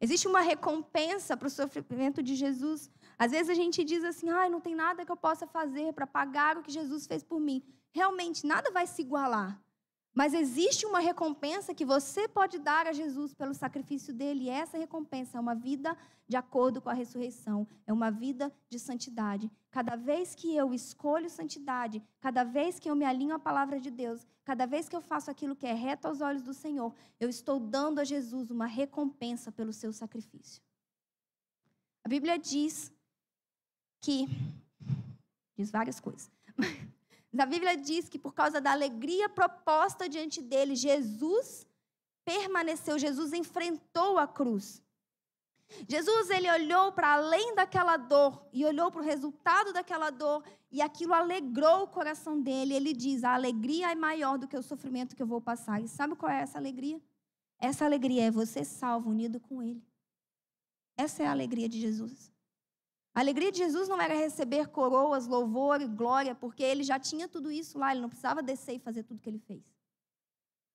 Existe 0.00 0.26
uma 0.26 0.40
recompensa 0.40 1.36
para 1.36 1.48
o 1.48 1.50
sofrimento 1.50 2.22
de 2.22 2.34
Jesus. 2.34 2.90
Às 3.18 3.30
vezes 3.30 3.48
a 3.50 3.54
gente 3.54 3.84
diz 3.84 4.04
assim: 4.04 4.28
ah, 4.30 4.48
não 4.48 4.60
tem 4.60 4.74
nada 4.74 5.04
que 5.04 5.12
eu 5.12 5.16
possa 5.16 5.46
fazer 5.46 5.92
para 5.92 6.06
pagar 6.06 6.56
o 6.56 6.62
que 6.62 6.70
Jesus 6.70 7.06
fez 7.06 7.22
por 7.22 7.40
mim. 7.40 7.62
Realmente, 7.92 8.46
nada 8.46 8.70
vai 8.70 8.86
se 8.86 9.02
igualar. 9.02 9.60
Mas 10.16 10.32
existe 10.32 10.86
uma 10.86 10.98
recompensa 10.98 11.74
que 11.74 11.84
você 11.84 12.26
pode 12.26 12.58
dar 12.58 12.86
a 12.86 12.92
Jesus 12.92 13.34
pelo 13.34 13.52
sacrifício 13.52 14.14
dele, 14.14 14.44
e 14.44 14.48
essa 14.48 14.78
recompensa 14.78 15.36
é 15.36 15.40
uma 15.40 15.54
vida 15.54 15.94
de 16.26 16.36
acordo 16.38 16.80
com 16.80 16.88
a 16.88 16.94
ressurreição, 16.94 17.68
é 17.86 17.92
uma 17.92 18.10
vida 18.10 18.50
de 18.70 18.78
santidade. 18.78 19.50
Cada 19.70 19.94
vez 19.94 20.34
que 20.34 20.56
eu 20.56 20.72
escolho 20.72 21.28
santidade, 21.28 22.02
cada 22.18 22.44
vez 22.44 22.78
que 22.78 22.88
eu 22.88 22.96
me 22.96 23.04
alinho 23.04 23.34
à 23.34 23.38
palavra 23.38 23.78
de 23.78 23.90
Deus, 23.90 24.26
cada 24.42 24.64
vez 24.64 24.88
que 24.88 24.96
eu 24.96 25.02
faço 25.02 25.30
aquilo 25.30 25.54
que 25.54 25.66
é 25.66 25.74
reto 25.74 26.08
aos 26.08 26.22
olhos 26.22 26.40
do 26.40 26.54
Senhor, 26.54 26.94
eu 27.20 27.28
estou 27.28 27.60
dando 27.60 27.98
a 27.98 28.04
Jesus 28.04 28.50
uma 28.50 28.64
recompensa 28.64 29.52
pelo 29.52 29.70
seu 29.72 29.92
sacrifício. 29.92 30.62
A 32.02 32.08
Bíblia 32.08 32.38
diz 32.38 32.90
que 34.00 34.26
diz 35.56 35.70
várias 35.70 36.00
coisas. 36.00 36.30
A 37.38 37.46
Bíblia 37.46 37.76
diz 37.76 38.08
que 38.08 38.18
por 38.18 38.32
causa 38.32 38.60
da 38.60 38.72
alegria 38.72 39.28
proposta 39.28 40.08
diante 40.08 40.40
dele, 40.40 40.74
Jesus 40.74 41.66
permaneceu, 42.24 42.98
Jesus 42.98 43.32
enfrentou 43.32 44.18
a 44.18 44.26
cruz. 44.26 44.82
Jesus 45.88 46.30
ele 46.30 46.50
olhou 46.50 46.92
para 46.92 47.14
além 47.14 47.54
daquela 47.54 47.96
dor 47.96 48.48
e 48.52 48.64
olhou 48.64 48.90
para 48.90 49.00
o 49.00 49.04
resultado 49.04 49.72
daquela 49.72 50.10
dor 50.10 50.44
e 50.70 50.80
aquilo 50.80 51.12
alegrou 51.12 51.82
o 51.82 51.88
coração 51.88 52.40
dele. 52.40 52.74
Ele 52.74 52.92
diz: 52.92 53.24
"A 53.24 53.34
alegria 53.34 53.90
é 53.90 53.94
maior 53.94 54.38
do 54.38 54.46
que 54.46 54.56
o 54.56 54.62
sofrimento 54.62 55.16
que 55.16 55.22
eu 55.22 55.26
vou 55.26 55.40
passar". 55.40 55.82
E 55.82 55.88
sabe 55.88 56.14
qual 56.14 56.30
é 56.30 56.40
essa 56.40 56.58
alegria? 56.58 57.00
Essa 57.58 57.84
alegria 57.84 58.24
é 58.26 58.30
você 58.30 58.64
salvo 58.64 59.10
unido 59.10 59.40
com 59.40 59.62
ele. 59.62 59.82
Essa 60.96 61.24
é 61.24 61.26
a 61.26 61.32
alegria 61.32 61.68
de 61.68 61.80
Jesus. 61.80 62.32
A 63.16 63.20
alegria 63.20 63.50
de 63.50 63.56
Jesus 63.56 63.88
não 63.88 63.98
era 63.98 64.14
receber 64.14 64.68
coroas, 64.68 65.26
louvor 65.26 65.80
e 65.80 65.88
glória, 65.88 66.34
porque 66.34 66.62
ele 66.62 66.82
já 66.82 66.98
tinha 66.98 67.26
tudo 67.26 67.50
isso 67.50 67.78
lá, 67.78 67.90
ele 67.90 68.02
não 68.02 68.10
precisava 68.10 68.42
descer 68.42 68.74
e 68.74 68.78
fazer 68.78 69.04
tudo 69.04 69.22
que 69.22 69.30
ele 69.30 69.38
fez. 69.38 69.64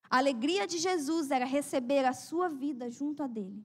A 0.09 0.17
alegria 0.17 0.65
de 0.65 0.79
Jesus 0.79 1.29
era 1.29 1.45
receber 1.45 2.03
a 2.03 2.13
sua 2.13 2.49
vida 2.49 2.89
junto 2.89 3.21
a 3.21 3.27
dele. 3.27 3.63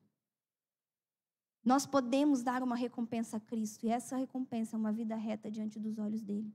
Nós 1.65 1.87
podemos 1.87 2.43
dar 2.43 2.63
uma 2.63 2.77
recompensa 2.77 3.39
a 3.39 3.41
Cristo, 3.41 3.87
e 3.87 3.89
essa 3.89 4.15
recompensa 4.15 4.77
é 4.77 4.79
uma 4.79 4.93
vida 4.93 5.17
reta 5.17 5.51
diante 5.51 5.81
dos 5.81 5.97
olhos 5.97 6.21
dele. 6.21 6.55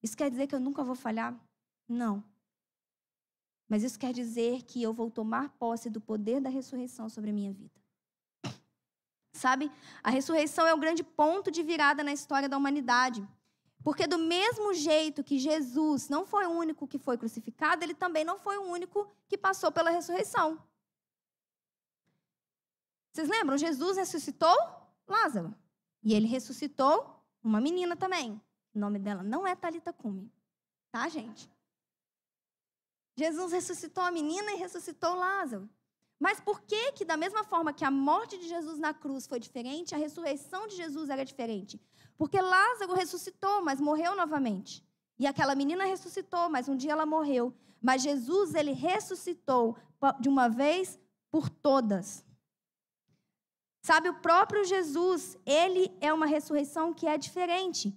Isso 0.00 0.16
quer 0.16 0.30
dizer 0.30 0.46
que 0.46 0.54
eu 0.54 0.60
nunca 0.60 0.84
vou 0.84 0.94
falhar? 0.94 1.36
Não. 1.88 2.22
Mas 3.68 3.82
isso 3.82 3.98
quer 3.98 4.12
dizer 4.12 4.62
que 4.62 4.80
eu 4.80 4.94
vou 4.94 5.10
tomar 5.10 5.48
posse 5.58 5.90
do 5.90 6.00
poder 6.00 6.40
da 6.40 6.48
ressurreição 6.48 7.08
sobre 7.08 7.30
a 7.30 7.32
minha 7.32 7.52
vida. 7.52 7.85
Sabe? 9.36 9.70
A 10.02 10.10
ressurreição 10.10 10.66
é 10.66 10.74
o 10.74 10.78
grande 10.78 11.04
ponto 11.04 11.50
de 11.50 11.62
virada 11.62 12.02
na 12.02 12.12
história 12.12 12.48
da 12.48 12.56
humanidade. 12.56 13.26
Porque, 13.84 14.06
do 14.06 14.18
mesmo 14.18 14.74
jeito 14.74 15.22
que 15.22 15.38
Jesus 15.38 16.08
não 16.08 16.26
foi 16.26 16.46
o 16.46 16.50
único 16.50 16.88
que 16.88 16.98
foi 16.98 17.16
crucificado, 17.16 17.84
ele 17.84 17.94
também 17.94 18.24
não 18.24 18.38
foi 18.38 18.58
o 18.58 18.62
único 18.62 19.08
que 19.28 19.38
passou 19.38 19.70
pela 19.70 19.90
ressurreição. 19.90 20.58
Vocês 23.12 23.28
lembram? 23.28 23.56
Jesus 23.56 23.96
ressuscitou 23.96 24.56
Lázaro. 25.06 25.54
E 26.02 26.14
ele 26.14 26.26
ressuscitou 26.26 27.22
uma 27.42 27.60
menina 27.60 27.94
também. 27.94 28.40
O 28.74 28.78
nome 28.78 28.98
dela 28.98 29.22
não 29.22 29.46
é 29.46 29.54
Talita 29.54 29.92
Cume. 29.92 30.32
Tá, 30.90 31.08
gente? 31.08 31.48
Jesus 33.16 33.52
ressuscitou 33.52 34.02
a 34.02 34.10
menina 34.10 34.52
e 34.52 34.56
ressuscitou 34.56 35.14
Lázaro. 35.14 35.68
Mas 36.18 36.40
por 36.40 36.62
que 36.62 36.92
que 36.92 37.04
da 37.04 37.16
mesma 37.16 37.44
forma 37.44 37.72
que 37.72 37.84
a 37.84 37.90
morte 37.90 38.38
de 38.38 38.48
Jesus 38.48 38.78
na 38.78 38.94
cruz 38.94 39.26
foi 39.26 39.38
diferente, 39.38 39.94
a 39.94 39.98
ressurreição 39.98 40.66
de 40.66 40.76
Jesus 40.76 41.10
era 41.10 41.24
diferente? 41.24 41.80
Porque 42.16 42.40
Lázaro 42.40 42.94
ressuscitou, 42.94 43.62
mas 43.62 43.80
morreu 43.80 44.16
novamente. 44.16 44.84
E 45.18 45.26
aquela 45.26 45.54
menina 45.54 45.84
ressuscitou, 45.84 46.48
mas 46.48 46.68
um 46.68 46.76
dia 46.76 46.92
ela 46.92 47.06
morreu. 47.06 47.54
Mas 47.80 48.02
Jesus, 48.02 48.54
ele 48.54 48.72
ressuscitou 48.72 49.76
de 50.20 50.28
uma 50.28 50.48
vez 50.48 50.98
por 51.30 51.48
todas. 51.48 52.24
Sabe, 53.82 54.08
o 54.08 54.14
próprio 54.14 54.64
Jesus, 54.64 55.38
ele 55.46 55.96
é 56.00 56.12
uma 56.12 56.26
ressurreição 56.26 56.92
que 56.92 57.06
é 57.06 57.16
diferente. 57.16 57.96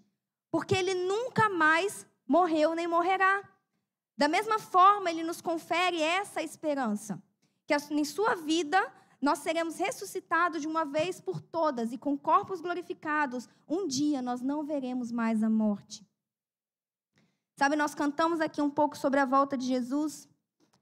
Porque 0.52 0.76
ele 0.76 0.94
nunca 0.94 1.50
mais 1.50 2.06
morreu 2.28 2.76
nem 2.76 2.88
morrerá. 2.88 3.44
Da 4.18 4.28
mesma 4.28 4.60
forma, 4.60 5.10
ele 5.10 5.24
nos 5.24 5.42
confere 5.42 6.02
essa 6.02 6.44
esperança, 6.44 7.22
que 7.78 7.94
em 7.94 8.06
sua 8.06 8.36
vida 8.36 8.80
nós 9.22 9.40
seremos 9.40 9.78
ressuscitados 9.78 10.62
de 10.62 10.68
uma 10.68 10.86
vez 10.86 11.20
por 11.20 11.42
todas 11.42 11.92
e 11.92 11.98
com 11.98 12.18
corpos 12.18 12.62
glorificados. 12.62 13.48
Um 13.68 13.86
dia 13.86 14.22
nós 14.22 14.42
não 14.42 14.64
veremos 14.64 15.12
mais 15.12 15.44
a 15.44 15.50
morte. 15.50 16.08
Sabe, 17.56 17.76
nós 17.76 17.94
cantamos 17.94 18.40
aqui 18.40 18.62
um 18.62 18.70
pouco 18.70 18.98
sobre 18.98 19.20
a 19.20 19.26
volta 19.26 19.58
de 19.58 19.66
Jesus 19.66 20.30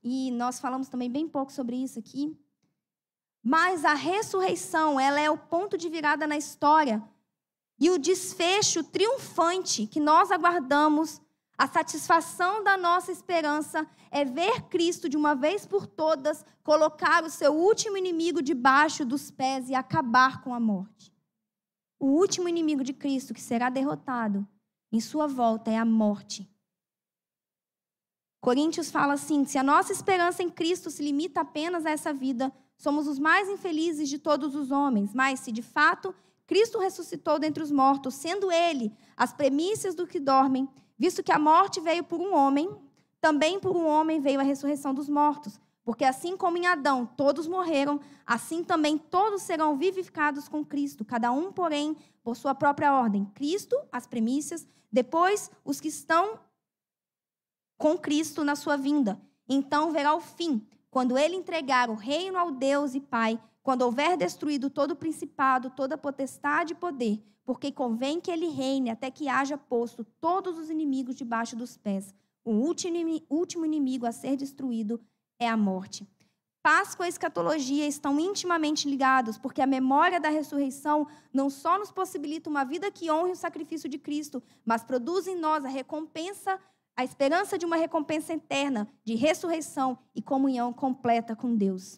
e 0.03 0.29
nós 0.31 0.59
falamos 0.59 0.87
também 0.87 1.11
bem 1.11 1.27
pouco 1.27 1.51
sobre 1.51 1.75
isso 1.75 1.97
aqui. 1.97 2.39
Mas 3.43 3.83
a 3.83 3.93
ressurreição, 3.93 4.99
ela 4.99 5.19
é 5.19 5.29
o 5.29 5.37
ponto 5.37 5.77
de 5.77 5.89
virada 5.89 6.27
na 6.27 6.37
história 6.37 7.03
e 7.79 7.89
o 7.89 7.97
desfecho 7.97 8.83
triunfante 8.83 9.87
que 9.87 9.99
nós 9.99 10.31
aguardamos 10.31 11.21
a 11.57 11.67
satisfação 11.67 12.63
da 12.63 12.77
nossa 12.77 13.11
esperança 13.11 13.87
é 14.11 14.23
ver 14.23 14.63
Cristo 14.63 15.09
de 15.09 15.17
uma 15.17 15.33
vez 15.33 15.65
por 15.65 15.87
todas 15.87 16.45
colocar 16.63 17.23
o 17.23 17.29
seu 17.31 17.53
último 17.53 17.97
inimigo 17.97 18.43
debaixo 18.43 19.03
dos 19.03 19.31
pés 19.31 19.67
e 19.67 19.73
acabar 19.73 20.43
com 20.43 20.53
a 20.53 20.59
morte. 20.59 21.11
O 21.99 22.07
último 22.07 22.47
inimigo 22.47 22.83
de 22.83 22.93
Cristo 22.93 23.33
que 23.33 23.41
será 23.41 23.69
derrotado 23.69 24.47
em 24.91 25.01
sua 25.01 25.25
volta 25.25 25.71
é 25.71 25.77
a 25.77 25.85
morte. 25.85 26.47
Coríntios 28.39 28.91
fala 28.91 29.13
assim: 29.13 29.43
se 29.43 29.57
a 29.57 29.63
nossa 29.63 29.91
esperança 29.91 30.43
em 30.43 30.49
Cristo 30.51 30.91
se 30.91 31.01
limita 31.01 31.41
apenas 31.41 31.87
a 31.87 31.89
essa 31.89 32.13
vida, 32.13 32.53
somos 32.77 33.07
os 33.07 33.17
mais 33.17 33.49
infelizes 33.49 34.07
de 34.09 34.19
todos 34.19 34.55
os 34.55 34.69
homens. 34.69 35.11
Mas 35.11 35.39
se 35.39 35.51
de 35.51 35.63
fato 35.63 36.13
Cristo 36.45 36.77
ressuscitou 36.77 37.39
dentre 37.39 37.63
os 37.63 37.71
mortos, 37.71 38.13
sendo 38.13 38.51
Ele 38.51 38.93
as 39.17 39.33
premissas 39.33 39.95
do 39.95 40.05
que 40.05 40.19
dormem, 40.19 40.69
Visto 40.97 41.23
que 41.23 41.31
a 41.31 41.39
morte 41.39 41.79
veio 41.79 42.03
por 42.03 42.19
um 42.19 42.33
homem, 42.33 42.69
também 43.21 43.59
por 43.59 43.75
um 43.75 43.85
homem 43.85 44.19
veio 44.19 44.39
a 44.39 44.43
ressurreição 44.43 44.93
dos 44.93 45.07
mortos. 45.07 45.59
Porque 45.83 46.03
assim 46.03 46.35
como 46.35 46.57
em 46.57 46.67
Adão 46.67 47.05
todos 47.05 47.47
morreram, 47.47 47.99
assim 48.25 48.63
também 48.63 48.97
todos 48.97 49.43
serão 49.43 49.77
vivificados 49.77 50.49
com 50.49 50.65
Cristo, 50.65 51.05
cada 51.05 51.31
um, 51.31 51.51
porém, 51.51 51.95
por 52.21 52.35
sua 52.35 52.53
própria 52.53 52.93
ordem. 52.93 53.25
Cristo, 53.33 53.77
as 53.91 54.05
premissas, 54.05 54.67
depois 54.91 55.49
os 55.63 55.79
que 55.79 55.87
estão 55.87 56.39
com 57.77 57.97
Cristo 57.97 58.43
na 58.43 58.55
sua 58.55 58.75
vinda. 58.75 59.21
Então 59.47 59.91
verá 59.91 60.13
o 60.13 60.19
fim, 60.19 60.65
quando 60.89 61.17
ele 61.17 61.35
entregar 61.35 61.89
o 61.89 61.95
reino 61.95 62.37
ao 62.37 62.51
Deus 62.51 62.95
e 62.95 62.99
Pai, 62.99 63.39
quando 63.63 63.83
houver 63.83 64.17
destruído 64.17 64.69
todo 64.69 64.91
o 64.91 64.95
principado, 64.95 65.69
toda 65.69 65.97
potestade 65.97 66.73
e 66.73 66.75
poder, 66.75 67.23
porque 67.47 67.71
convém 67.71 68.19
que 68.19 68.29
ele 68.29 68.49
reine 68.49 68.89
até 68.89 69.09
que 69.09 69.29
haja 69.29 69.57
posto 69.57 70.03
todos 70.19 70.57
os 70.57 70.69
inimigos 70.69 71.15
debaixo 71.15 71.55
dos 71.55 71.77
pés. 71.77 72.13
O 72.43 72.51
último 72.51 73.65
inimigo 73.65 74.05
a 74.05 74.11
ser 74.11 74.35
destruído 74.35 74.99
é 75.39 75.47
a 75.47 75.55
morte. 75.55 76.05
Páscoa 76.61 77.05
e 77.05 77.09
escatologia 77.09 77.87
estão 77.87 78.19
intimamente 78.19 78.89
ligados, 78.89 79.37
porque 79.37 79.61
a 79.61 79.65
memória 79.65 80.19
da 80.19 80.27
ressurreição 80.27 81.07
não 81.31 81.49
só 81.49 81.79
nos 81.79 81.89
possibilita 81.89 82.49
uma 82.49 82.65
vida 82.65 82.91
que 82.91 83.09
honre 83.09 83.31
o 83.31 83.35
sacrifício 83.37 83.87
de 83.87 83.97
Cristo, 83.97 84.43
mas 84.65 84.83
produz 84.83 85.25
em 85.25 85.37
nós 85.37 85.63
a 85.63 85.69
recompensa, 85.69 86.59
a 86.97 87.05
esperança 87.05 87.57
de 87.57 87.65
uma 87.65 87.77
recompensa 87.77 88.33
eterna, 88.33 88.89
de 89.05 89.15
ressurreição 89.15 89.97
e 90.13 90.21
comunhão 90.21 90.73
completa 90.73 91.33
com 91.33 91.55
Deus. 91.55 91.97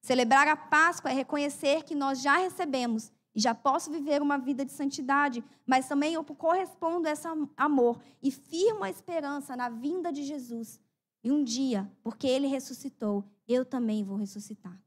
Celebrar 0.00 0.48
a 0.48 0.56
Páscoa 0.56 1.10
é 1.10 1.14
reconhecer 1.14 1.82
que 1.84 1.94
nós 1.94 2.22
já 2.22 2.38
recebemos 2.38 3.12
e 3.34 3.40
já 3.40 3.54
posso 3.54 3.90
viver 3.90 4.20
uma 4.20 4.38
vida 4.38 4.64
de 4.64 4.72
santidade, 4.72 5.44
mas 5.66 5.88
também 5.88 6.14
eu 6.14 6.24
correspondo 6.24 7.06
a 7.06 7.12
esse 7.12 7.26
amor 7.56 8.00
e 8.22 8.30
firmo 8.30 8.84
a 8.84 8.90
esperança 8.90 9.56
na 9.56 9.68
vinda 9.68 10.12
de 10.12 10.22
Jesus. 10.24 10.80
E 11.22 11.30
um 11.30 11.44
dia, 11.44 11.90
porque 12.02 12.26
ele 12.26 12.46
ressuscitou, 12.46 13.24
eu 13.46 13.64
também 13.64 14.02
vou 14.02 14.16
ressuscitar. 14.16 14.80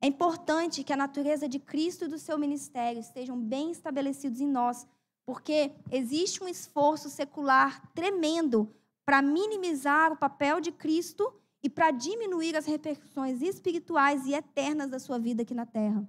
É 0.00 0.06
importante 0.06 0.82
que 0.82 0.92
a 0.92 0.96
natureza 0.96 1.46
de 1.46 1.58
Cristo 1.58 2.06
e 2.06 2.08
do 2.08 2.18
seu 2.18 2.38
ministério 2.38 3.00
estejam 3.00 3.38
bem 3.38 3.70
estabelecidos 3.70 4.40
em 4.40 4.46
nós, 4.46 4.86
porque 5.26 5.72
existe 5.90 6.42
um 6.42 6.48
esforço 6.48 7.10
secular 7.10 7.86
tremendo 7.92 8.74
para 9.04 9.20
minimizar 9.20 10.12
o 10.12 10.16
papel 10.16 10.60
de 10.60 10.72
Cristo 10.72 11.39
e 11.62 11.68
para 11.68 11.90
diminuir 11.90 12.56
as 12.56 12.66
repercussões 12.66 13.42
espirituais 13.42 14.26
e 14.26 14.34
eternas 14.34 14.90
da 14.90 14.98
sua 14.98 15.18
vida 15.18 15.42
aqui 15.42 15.54
na 15.54 15.66
terra. 15.66 16.08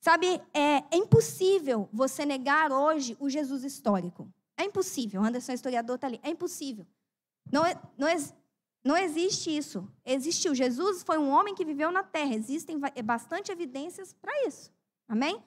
Sabe, 0.00 0.40
é, 0.52 0.84
é 0.90 0.96
impossível 0.96 1.88
você 1.92 2.24
negar 2.24 2.70
hoje 2.70 3.16
o 3.18 3.28
Jesus 3.28 3.64
histórico. 3.64 4.32
É 4.56 4.64
impossível. 4.64 5.22
Anderson, 5.22 5.52
historiador, 5.52 5.96
está 5.96 6.06
ali. 6.06 6.20
É 6.22 6.30
impossível. 6.30 6.86
Não, 7.50 7.64
é, 7.64 7.80
não, 7.96 8.06
é, 8.06 8.16
não 8.84 8.96
existe 8.96 9.54
isso. 9.54 9.90
Existiu. 10.04 10.54
Jesus 10.54 11.02
foi 11.02 11.18
um 11.18 11.30
homem 11.30 11.54
que 11.54 11.64
viveu 11.64 11.90
na 11.90 12.02
terra. 12.02 12.34
Existem 12.34 12.78
bastante 13.04 13.50
evidências 13.50 14.12
para 14.14 14.46
isso. 14.46 14.72
Amém? 15.08 15.42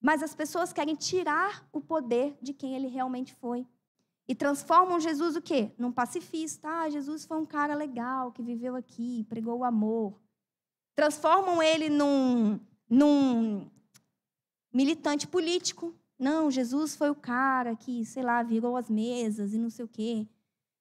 Mas 0.00 0.22
as 0.22 0.34
pessoas 0.34 0.72
querem 0.72 0.94
tirar 0.94 1.68
o 1.72 1.80
poder 1.80 2.36
de 2.42 2.52
quem 2.52 2.74
ele 2.74 2.88
realmente 2.88 3.34
foi. 3.34 3.66
E 4.32 4.34
transformam 4.34 4.98
Jesus 4.98 5.36
o 5.36 5.42
quê? 5.42 5.70
Num 5.76 5.92
pacifista. 5.92 6.66
Ah, 6.66 6.88
Jesus 6.88 7.26
foi 7.26 7.36
um 7.36 7.44
cara 7.44 7.74
legal 7.74 8.32
que 8.32 8.42
viveu 8.42 8.74
aqui, 8.74 9.26
pregou 9.28 9.58
o 9.58 9.62
amor. 9.62 10.18
Transformam 10.94 11.62
ele 11.62 11.90
num, 11.90 12.58
num 12.88 13.70
militante 14.72 15.28
político. 15.28 15.94
Não, 16.18 16.50
Jesus 16.50 16.96
foi 16.96 17.10
o 17.10 17.14
cara 17.14 17.76
que, 17.76 18.06
sei 18.06 18.22
lá, 18.22 18.42
virou 18.42 18.74
as 18.74 18.88
mesas 18.88 19.52
e 19.52 19.58
não 19.58 19.68
sei 19.68 19.84
o 19.84 19.88
quê. 19.88 20.26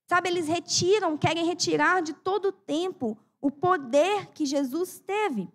Sabe, 0.08 0.30
eles 0.30 0.48
retiram, 0.48 1.18
querem 1.18 1.46
retirar 1.46 2.02
de 2.02 2.14
todo 2.14 2.46
o 2.46 2.54
tempo 2.54 3.18
o 3.42 3.52
poder 3.52 4.28
que 4.28 4.46
Jesus 4.46 4.98
teve. 5.06 5.50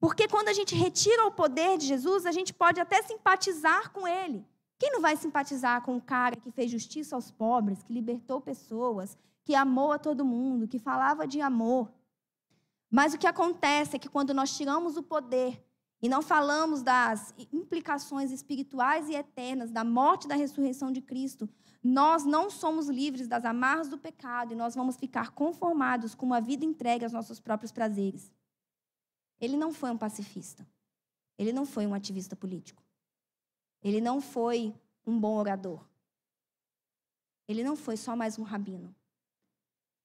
Porque 0.00 0.26
quando 0.26 0.48
a 0.48 0.52
gente 0.52 0.74
retira 0.74 1.28
o 1.28 1.30
poder 1.30 1.78
de 1.78 1.86
Jesus, 1.86 2.26
a 2.26 2.32
gente 2.32 2.52
pode 2.52 2.80
até 2.80 3.00
simpatizar 3.02 3.92
com 3.92 4.08
ele. 4.08 4.44
Quem 4.78 4.92
não 4.92 5.00
vai 5.00 5.16
simpatizar 5.16 5.82
com 5.82 5.96
o 5.96 6.00
cara 6.00 6.36
que 6.36 6.50
fez 6.50 6.70
justiça 6.70 7.16
aos 7.16 7.30
pobres, 7.30 7.82
que 7.82 7.92
libertou 7.92 8.40
pessoas, 8.40 9.18
que 9.44 9.54
amou 9.54 9.92
a 9.92 9.98
todo 9.98 10.24
mundo, 10.24 10.68
que 10.68 10.78
falava 10.78 11.26
de 11.26 11.40
amor? 11.40 11.92
Mas 12.90 13.12
o 13.12 13.18
que 13.18 13.26
acontece 13.26 13.96
é 13.96 13.98
que 13.98 14.08
quando 14.08 14.32
nós 14.32 14.56
tiramos 14.56 14.96
o 14.96 15.02
poder 15.02 15.62
e 16.00 16.08
não 16.08 16.22
falamos 16.22 16.80
das 16.80 17.34
implicações 17.52 18.30
espirituais 18.30 19.08
e 19.08 19.14
eternas 19.14 19.70
da 19.70 19.82
morte 19.82 20.24
e 20.24 20.28
da 20.28 20.36
ressurreição 20.36 20.92
de 20.92 21.00
Cristo, 21.00 21.48
nós 21.82 22.24
não 22.24 22.48
somos 22.48 22.88
livres 22.88 23.26
das 23.26 23.44
amarras 23.44 23.88
do 23.88 23.98
pecado 23.98 24.52
e 24.52 24.56
nós 24.56 24.74
vamos 24.74 24.96
ficar 24.96 25.30
conformados 25.32 26.14
com 26.14 26.24
uma 26.24 26.40
vida 26.40 26.64
entregue 26.64 27.04
aos 27.04 27.12
nossos 27.12 27.40
próprios 27.40 27.72
prazeres. 27.72 28.32
Ele 29.40 29.56
não 29.56 29.72
foi 29.72 29.90
um 29.90 29.98
pacifista. 29.98 30.66
Ele 31.36 31.52
não 31.52 31.66
foi 31.66 31.86
um 31.86 31.94
ativista 31.94 32.34
político. 32.34 32.82
Ele 33.82 34.00
não 34.00 34.20
foi 34.20 34.74
um 35.06 35.18
bom 35.18 35.36
orador. 35.36 35.84
Ele 37.46 37.64
não 37.64 37.76
foi 37.76 37.96
só 37.96 38.14
mais 38.14 38.38
um 38.38 38.42
rabino. 38.42 38.94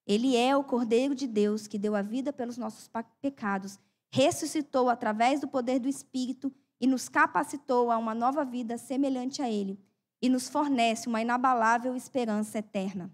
Ele 0.06 0.36
é 0.36 0.56
o 0.56 0.64
Cordeiro 0.64 1.16
de 1.16 1.28
Deus 1.28 1.68
que 1.68 1.78
deu 1.78 1.96
a 1.96 2.02
vida 2.02 2.32
pelos 2.32 2.58
nossos 2.58 2.90
pecados, 3.22 3.80
ressuscitou 4.12 4.90
através 4.90 5.42
do 5.42 5.48
poder 5.48 5.80
do 5.80 5.88
Espírito 5.88 6.54
e 6.80 6.88
nos 6.88 7.08
capacitou 7.08 7.90
a 7.92 7.98
uma 7.98 8.14
nova 8.14 8.44
vida 8.44 8.78
semelhante 8.78 9.42
a 9.42 9.50
Ele 9.50 9.80
e 10.22 10.30
nos 10.30 10.50
fornece 10.50 11.08
uma 11.08 11.22
inabalável 11.22 11.96
esperança 11.96 12.60
eterna. 12.60 13.14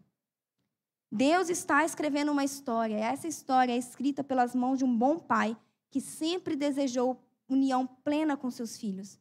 Deus 1.12 1.49
está 1.49 1.84
escrevendo 1.84 2.32
uma 2.32 2.43
história, 2.43 2.95
e 2.95 3.01
essa 3.01 3.28
história 3.28 3.74
é 3.74 3.78
escrita 3.78 4.24
pelas 4.24 4.53
mãos 4.53 4.78
de 4.78 4.86
um 4.86 4.95
bom 4.95 5.18
pai 5.18 5.57
que 5.89 5.99
sempre 5.99 6.55
desejou 6.55 7.20
união 7.47 7.88
plena 7.88 8.38
com 8.38 8.51
seus 8.51 8.78
filhos. 8.78 9.20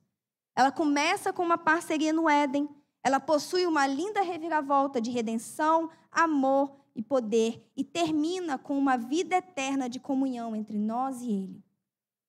Ela 0.59 0.73
começa 0.73 1.33
com 1.33 1.45
uma 1.45 1.57
parceria 1.57 2.13
no 2.13 2.29
Éden. 2.29 2.69
Ela 3.01 3.21
possui 3.21 3.65
uma 3.65 3.87
linda 3.87 4.23
reviravolta 4.23 5.01
de 5.01 5.09
redenção, 5.09 5.89
amor 6.11 6.75
e 6.97 7.01
poder 7.01 7.65
e 7.77 7.85
termina 7.85 8.59
com 8.59 8.77
uma 8.77 8.97
vida 8.97 9.37
eterna 9.37 9.89
de 9.89 10.01
comunhão 10.01 10.57
entre 10.57 10.77
nós 10.77 11.23
e 11.23 11.31
Ele. 11.31 11.65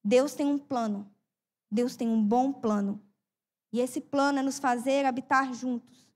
Deus 0.03 0.36
tem 0.36 0.45
um 0.45 0.59
plano. 0.59 1.11
Deus 1.71 1.95
tem 1.95 2.07
um 2.07 2.23
bom 2.23 2.53
plano. 2.53 3.01
E 3.73 3.80
esse 3.80 3.99
plano 3.99 4.38
é 4.38 4.43
nos 4.43 4.59
fazer 4.59 5.07
habitar 5.07 5.51
juntos, 5.51 6.07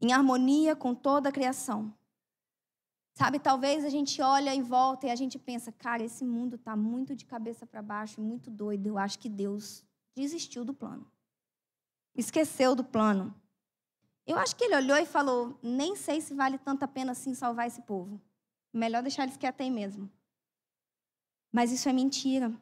em 0.00 0.14
harmonia 0.14 0.74
com 0.74 0.94
toda 0.94 1.28
a 1.28 1.32
criação. 1.32 1.92
Sabe, 3.12 3.38
talvez 3.38 3.84
a 3.84 3.90
gente 3.90 4.22
olha 4.22 4.54
em 4.54 4.62
volta 4.62 5.06
e 5.06 5.10
a 5.10 5.14
gente 5.14 5.38
pensa, 5.38 5.70
cara, 5.70 6.02
esse 6.02 6.24
mundo 6.24 6.56
está 6.56 6.74
muito 6.74 7.14
de 7.14 7.26
cabeça 7.26 7.66
para 7.66 7.82
baixo, 7.82 8.18
muito 8.18 8.50
doido. 8.50 8.86
Eu 8.86 8.96
acho 8.96 9.18
que 9.18 9.28
Deus 9.28 9.84
desistiu 10.14 10.64
do 10.64 10.74
plano. 10.74 11.10
Esqueceu 12.14 12.74
do 12.74 12.84
plano. 12.84 13.34
Eu 14.26 14.38
acho 14.38 14.54
que 14.54 14.64
ele 14.64 14.76
olhou 14.76 14.96
e 14.96 15.06
falou: 15.06 15.58
nem 15.62 15.96
sei 15.96 16.20
se 16.20 16.34
vale 16.34 16.58
tanto 16.58 16.84
a 16.84 16.88
pena 16.88 17.12
assim 17.12 17.34
salvar 17.34 17.66
esse 17.66 17.82
povo. 17.82 18.20
Melhor 18.72 19.02
deixar 19.02 19.24
eles 19.24 19.36
quietos 19.36 19.60
aí 19.60 19.70
mesmo. 19.70 20.10
Mas 21.50 21.70
isso 21.70 21.88
é 21.88 21.92
mentira. 21.92 22.52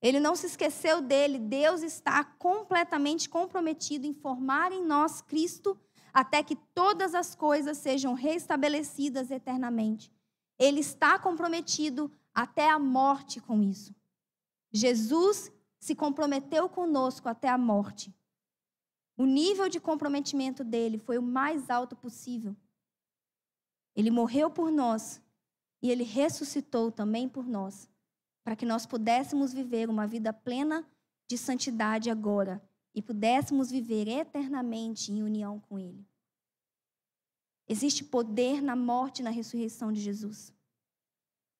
Ele 0.00 0.20
não 0.20 0.36
se 0.36 0.46
esqueceu 0.46 1.00
dele. 1.00 1.38
Deus 1.38 1.82
está 1.82 2.22
completamente 2.24 3.28
comprometido 3.28 4.06
em 4.06 4.14
formar 4.14 4.72
em 4.72 4.84
nós 4.84 5.20
Cristo 5.20 5.78
até 6.12 6.42
que 6.42 6.56
todas 6.56 7.14
as 7.14 7.34
coisas 7.34 7.76
sejam 7.76 8.14
restabelecidas 8.14 9.30
eternamente. 9.30 10.10
Ele 10.58 10.80
está 10.80 11.18
comprometido 11.18 12.10
até 12.34 12.70
a 12.70 12.78
morte 12.78 13.38
com 13.40 13.62
isso. 13.62 13.94
Jesus 14.72 15.52
se 15.78 15.94
comprometeu 15.94 16.68
conosco 16.68 17.28
até 17.28 17.48
a 17.48 17.58
morte. 17.58 18.14
O 19.16 19.24
nível 19.24 19.68
de 19.68 19.80
comprometimento 19.80 20.62
dele 20.62 20.98
foi 20.98 21.18
o 21.18 21.22
mais 21.22 21.70
alto 21.70 21.96
possível. 21.96 22.54
Ele 23.94 24.10
morreu 24.10 24.50
por 24.50 24.70
nós 24.70 25.22
e 25.82 25.90
ele 25.90 26.04
ressuscitou 26.04 26.92
também 26.92 27.28
por 27.28 27.46
nós, 27.46 27.88
para 28.44 28.54
que 28.54 28.66
nós 28.66 28.84
pudéssemos 28.84 29.52
viver 29.52 29.88
uma 29.88 30.06
vida 30.06 30.32
plena 30.32 30.86
de 31.28 31.38
santidade 31.38 32.10
agora 32.10 32.62
e 32.94 33.00
pudéssemos 33.00 33.70
viver 33.70 34.06
eternamente 34.08 35.12
em 35.12 35.22
união 35.22 35.60
com 35.60 35.78
ele. 35.78 36.06
Existe 37.68 38.04
poder 38.04 38.62
na 38.62 38.76
morte 38.76 39.20
e 39.20 39.22
na 39.22 39.30
ressurreição 39.30 39.92
de 39.92 40.00
Jesus. 40.00 40.54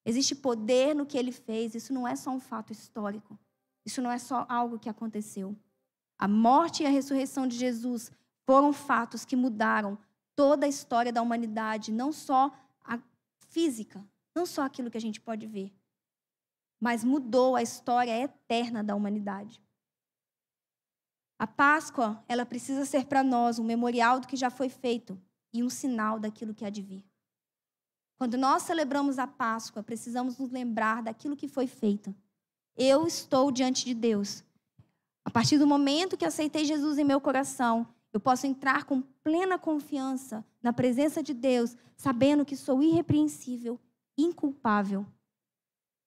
Existe 0.05 0.37
poder 0.37 0.95
no 0.95 1.05
que 1.05 1.19
ele 1.19 1.33
fez, 1.33 1.75
isso 1.75 1.93
não 1.93 2.07
é 2.07 2.15
só 2.15 2.31
um 2.31 2.39
fato 2.39 2.73
histórico. 2.73 3.39
Isso 3.87 4.03
não 4.03 4.11
é 4.11 4.19
só 4.19 4.45
algo 4.49 4.81
que 4.81 4.89
aconteceu. 4.89 5.57
A 6.19 6.27
morte 6.27 6.83
e 6.83 6.87
a 6.87 6.91
ressurreição 6.91 7.47
de 7.47 7.57
Jesus 7.57 8.11
foram 8.45 8.73
fatos 8.73 9.25
que 9.25 9.37
mudaram 9.37 9.97
toda 10.35 10.67
a 10.67 10.69
história 10.69 11.13
da 11.13 11.23
humanidade, 11.23 11.93
não 11.93 12.11
só 12.11 12.53
a 12.83 12.99
física, 13.49 14.05
não 14.35 14.45
só 14.45 14.63
aquilo 14.63 14.91
que 14.91 14.99
a 14.99 15.01
gente 15.01 15.21
pode 15.21 15.47
ver, 15.47 15.73
mas 16.81 17.05
mudou 17.05 17.55
a 17.55 17.63
história 17.63 18.11
eterna 18.19 18.83
da 18.83 18.95
humanidade. 18.95 19.63
A 21.39 21.47
Páscoa, 21.47 22.23
ela 22.27 22.45
precisa 22.45 22.85
ser 22.85 23.07
para 23.07 23.23
nós 23.23 23.59
um 23.59 23.65
memorial 23.65 24.19
do 24.19 24.27
que 24.27 24.37
já 24.37 24.51
foi 24.51 24.69
feito 24.69 25.21
e 25.53 25.63
um 25.63 25.71
sinal 25.71 26.19
daquilo 26.19 26.55
que 26.55 26.65
há 26.65 26.71
de 26.71 26.83
vir. 26.83 27.05
Quando 28.19 28.37
nós 28.37 28.63
celebramos 28.63 29.19
a 29.19 29.27
Páscoa, 29.27 29.83
precisamos 29.83 30.39
nos 30.39 30.51
lembrar 30.51 31.03
daquilo 31.03 31.37
que 31.37 31.47
foi 31.47 31.67
feito 31.67 32.15
eu 32.77 33.07
estou 33.07 33.51
diante 33.51 33.85
de 33.85 33.95
Deus. 33.95 34.45
A 35.25 35.31
partir 35.31 35.59
do 35.59 35.67
momento 35.67 36.17
que 36.17 36.25
aceitei 36.25 36.65
Jesus 36.65 36.99
em 36.99 37.05
meu 37.05 37.21
coração, 37.21 37.87
eu 38.13 38.21
posso 38.21 38.47
entrar 38.47 38.85
com 38.85 39.01
plena 39.01 39.59
confiança 39.59 40.45
na 40.63 40.73
presença 40.73 41.23
de 41.23 41.35
Deus, 41.35 41.77
sabendo 41.97 42.45
que 42.45 42.57
sou 42.57 42.83
irrepreensível, 42.83 43.81
inculpável. 44.17 45.07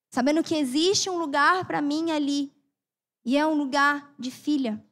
Sabendo 0.10 0.44
que 0.44 0.56
existe 0.56 1.10
um 1.10 1.18
lugar 1.18 1.66
para 1.66 1.82
mim 1.82 2.12
ali, 2.12 2.52
e 3.26 3.38
é 3.38 3.46
um 3.46 3.54
lugar 3.54 4.14
de 4.18 4.32
filha. 4.32 4.84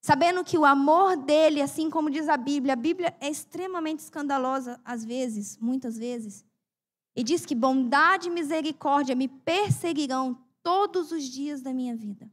Sabendo 0.00 0.44
que 0.44 0.56
o 0.56 0.64
amor 0.64 1.16
dele, 1.16 1.60
assim 1.60 1.90
como 1.90 2.10
diz 2.10 2.28
a 2.28 2.36
Bíblia, 2.36 2.72
a 2.72 2.76
Bíblia 2.76 3.16
é 3.20 3.28
extremamente 3.28 4.00
escandalosa 4.00 4.80
às 4.84 5.04
vezes, 5.04 5.58
muitas 5.58 5.98
vezes. 5.98 6.44
E 7.16 7.24
diz 7.24 7.46
que 7.46 7.54
bondade 7.54 8.28
e 8.28 8.30
misericórdia 8.30 9.16
me 9.16 9.26
perseguirão 9.26 10.38
todos 10.62 11.10
os 11.10 11.24
dias 11.24 11.62
da 11.62 11.72
minha 11.72 11.96
vida. 11.96 12.30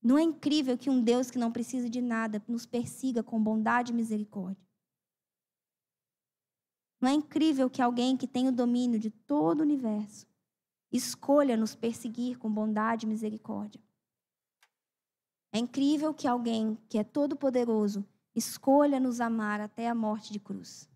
Não 0.00 0.16
é 0.16 0.22
incrível 0.22 0.78
que 0.78 0.88
um 0.88 1.02
Deus 1.02 1.30
que 1.30 1.38
não 1.38 1.50
precisa 1.50 1.90
de 1.90 2.00
nada 2.00 2.40
nos 2.46 2.64
persiga 2.64 3.22
com 3.22 3.42
bondade 3.42 3.92
e 3.92 3.94
misericórdia? 3.94 4.64
Não 7.00 7.08
é 7.08 7.12
incrível 7.12 7.68
que 7.68 7.82
alguém 7.82 8.16
que 8.16 8.26
tem 8.26 8.48
o 8.48 8.52
domínio 8.52 8.98
de 8.98 9.10
todo 9.10 9.60
o 9.60 9.62
universo 9.62 10.26
escolha 10.90 11.56
nos 11.56 11.74
perseguir 11.74 12.38
com 12.38 12.50
bondade 12.50 13.06
e 13.06 13.08
misericórdia? 13.08 13.80
É 15.52 15.58
incrível 15.58 16.14
que 16.14 16.28
alguém 16.28 16.78
que 16.88 16.98
é 16.98 17.04
todo-poderoso 17.04 18.06
escolha 18.34 19.00
nos 19.00 19.20
amar 19.20 19.60
até 19.60 19.88
a 19.88 19.94
morte 19.94 20.32
de 20.32 20.38
cruz. 20.38 20.88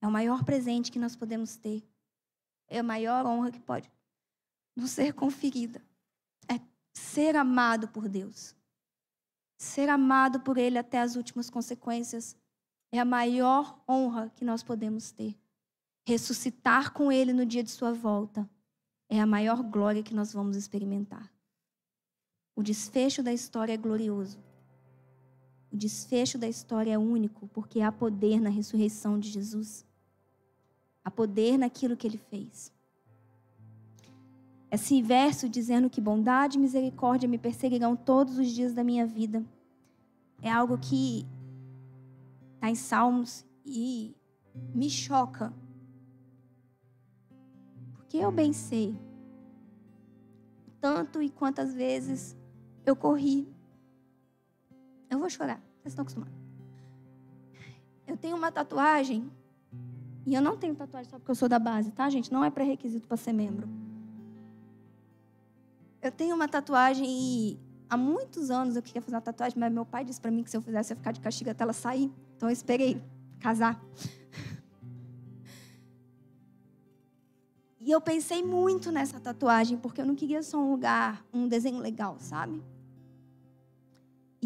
É 0.00 0.06
o 0.06 0.10
maior 0.10 0.44
presente 0.44 0.92
que 0.92 0.98
nós 0.98 1.16
podemos 1.16 1.56
ter. 1.56 1.82
É 2.68 2.78
a 2.78 2.82
maior 2.82 3.24
honra 3.26 3.50
que 3.50 3.60
pode 3.60 3.90
nos 4.74 4.90
ser 4.90 5.14
conferida. 5.14 5.82
É 6.48 6.60
ser 6.92 7.36
amado 7.36 7.88
por 7.88 8.08
Deus. 8.08 8.54
Ser 9.58 9.88
amado 9.88 10.40
por 10.40 10.58
Ele 10.58 10.78
até 10.78 11.00
as 11.00 11.16
últimas 11.16 11.48
consequências 11.48 12.36
é 12.92 12.98
a 12.98 13.04
maior 13.04 13.82
honra 13.88 14.30
que 14.34 14.44
nós 14.44 14.62
podemos 14.62 15.10
ter. 15.10 15.36
Ressuscitar 16.06 16.92
com 16.92 17.10
Ele 17.10 17.32
no 17.32 17.46
dia 17.46 17.62
de 17.62 17.70
Sua 17.70 17.92
volta 17.92 18.48
é 19.08 19.20
a 19.20 19.26
maior 19.26 19.62
glória 19.62 20.02
que 20.02 20.14
nós 20.14 20.32
vamos 20.32 20.56
experimentar. 20.56 21.32
O 22.54 22.62
desfecho 22.62 23.22
da 23.22 23.32
história 23.32 23.72
é 23.72 23.76
glorioso. 23.76 24.38
O 25.72 25.76
desfecho 25.76 26.38
da 26.38 26.48
história 26.48 26.92
é 26.92 26.98
único, 26.98 27.48
porque 27.48 27.80
há 27.80 27.90
poder 27.90 28.40
na 28.40 28.50
ressurreição 28.50 29.18
de 29.18 29.28
Jesus. 29.30 29.84
Há 31.04 31.10
poder 31.10 31.58
naquilo 31.58 31.96
que 31.96 32.06
ele 32.06 32.18
fez. 32.18 32.72
Esse 34.70 35.00
verso 35.00 35.48
dizendo 35.48 35.88
que 35.88 36.00
bondade 36.00 36.58
e 36.58 36.60
misericórdia 36.60 37.28
me 37.28 37.38
perseguirão 37.38 37.96
todos 37.96 38.38
os 38.38 38.48
dias 38.48 38.72
da 38.72 38.82
minha 38.82 39.06
vida 39.06 39.44
é 40.42 40.50
algo 40.50 40.76
que 40.78 41.26
está 42.54 42.70
em 42.70 42.74
Salmos 42.74 43.44
e 43.64 44.14
me 44.74 44.90
choca. 44.90 45.52
Porque 47.94 48.18
eu 48.18 48.30
bem 48.30 48.52
sei 48.52 48.96
tanto 50.80 51.20
e 51.20 51.28
quantas 51.28 51.74
vezes 51.74 52.36
eu 52.84 52.94
corri. 52.94 53.48
Eu 55.10 55.18
vou 55.18 55.30
chorar. 55.30 55.60
Vocês 55.80 55.92
estão 55.92 56.02
acostumados. 56.02 56.34
Eu 58.06 58.16
tenho 58.16 58.36
uma 58.36 58.50
tatuagem. 58.50 59.30
E 60.24 60.34
eu 60.34 60.42
não 60.42 60.56
tenho 60.56 60.74
tatuagem 60.74 61.10
só 61.10 61.18
porque 61.18 61.30
eu 61.30 61.34
sou 61.34 61.48
da 61.48 61.58
base, 61.58 61.92
tá, 61.92 62.08
gente? 62.10 62.32
Não 62.32 62.44
é 62.44 62.50
pré-requisito 62.50 63.06
para 63.06 63.16
ser 63.16 63.32
membro. 63.32 63.68
Eu 66.02 66.10
tenho 66.10 66.34
uma 66.34 66.48
tatuagem 66.48 67.06
e 67.08 67.58
há 67.88 67.96
muitos 67.96 68.50
anos 68.50 68.76
eu 68.76 68.82
queria 68.82 69.00
fazer 69.00 69.14
uma 69.14 69.22
tatuagem, 69.22 69.58
mas 69.58 69.72
meu 69.72 69.84
pai 69.84 70.04
disse 70.04 70.20
para 70.20 70.30
mim 70.30 70.42
que 70.42 70.50
se 70.50 70.56
eu 70.56 70.62
fizesse 70.62 70.92
eu 70.92 70.94
ia 70.94 70.98
ficar 70.98 71.12
de 71.12 71.20
castigo 71.20 71.50
até 71.50 71.62
ela 71.62 71.72
sair. 71.72 72.12
Então 72.36 72.48
eu 72.48 72.52
esperei 72.52 73.00
casar. 73.40 73.80
E 77.86 77.92
eu 77.92 78.00
pensei 78.00 78.42
muito 78.42 78.90
nessa 78.90 79.20
tatuagem, 79.20 79.78
porque 79.78 80.00
eu 80.00 80.06
não 80.06 80.16
queria 80.16 80.42
só 80.42 80.58
um 80.58 80.72
lugar, 80.72 81.24
um 81.32 81.46
desenho 81.46 81.78
legal, 81.78 82.16
sabe? 82.18 82.60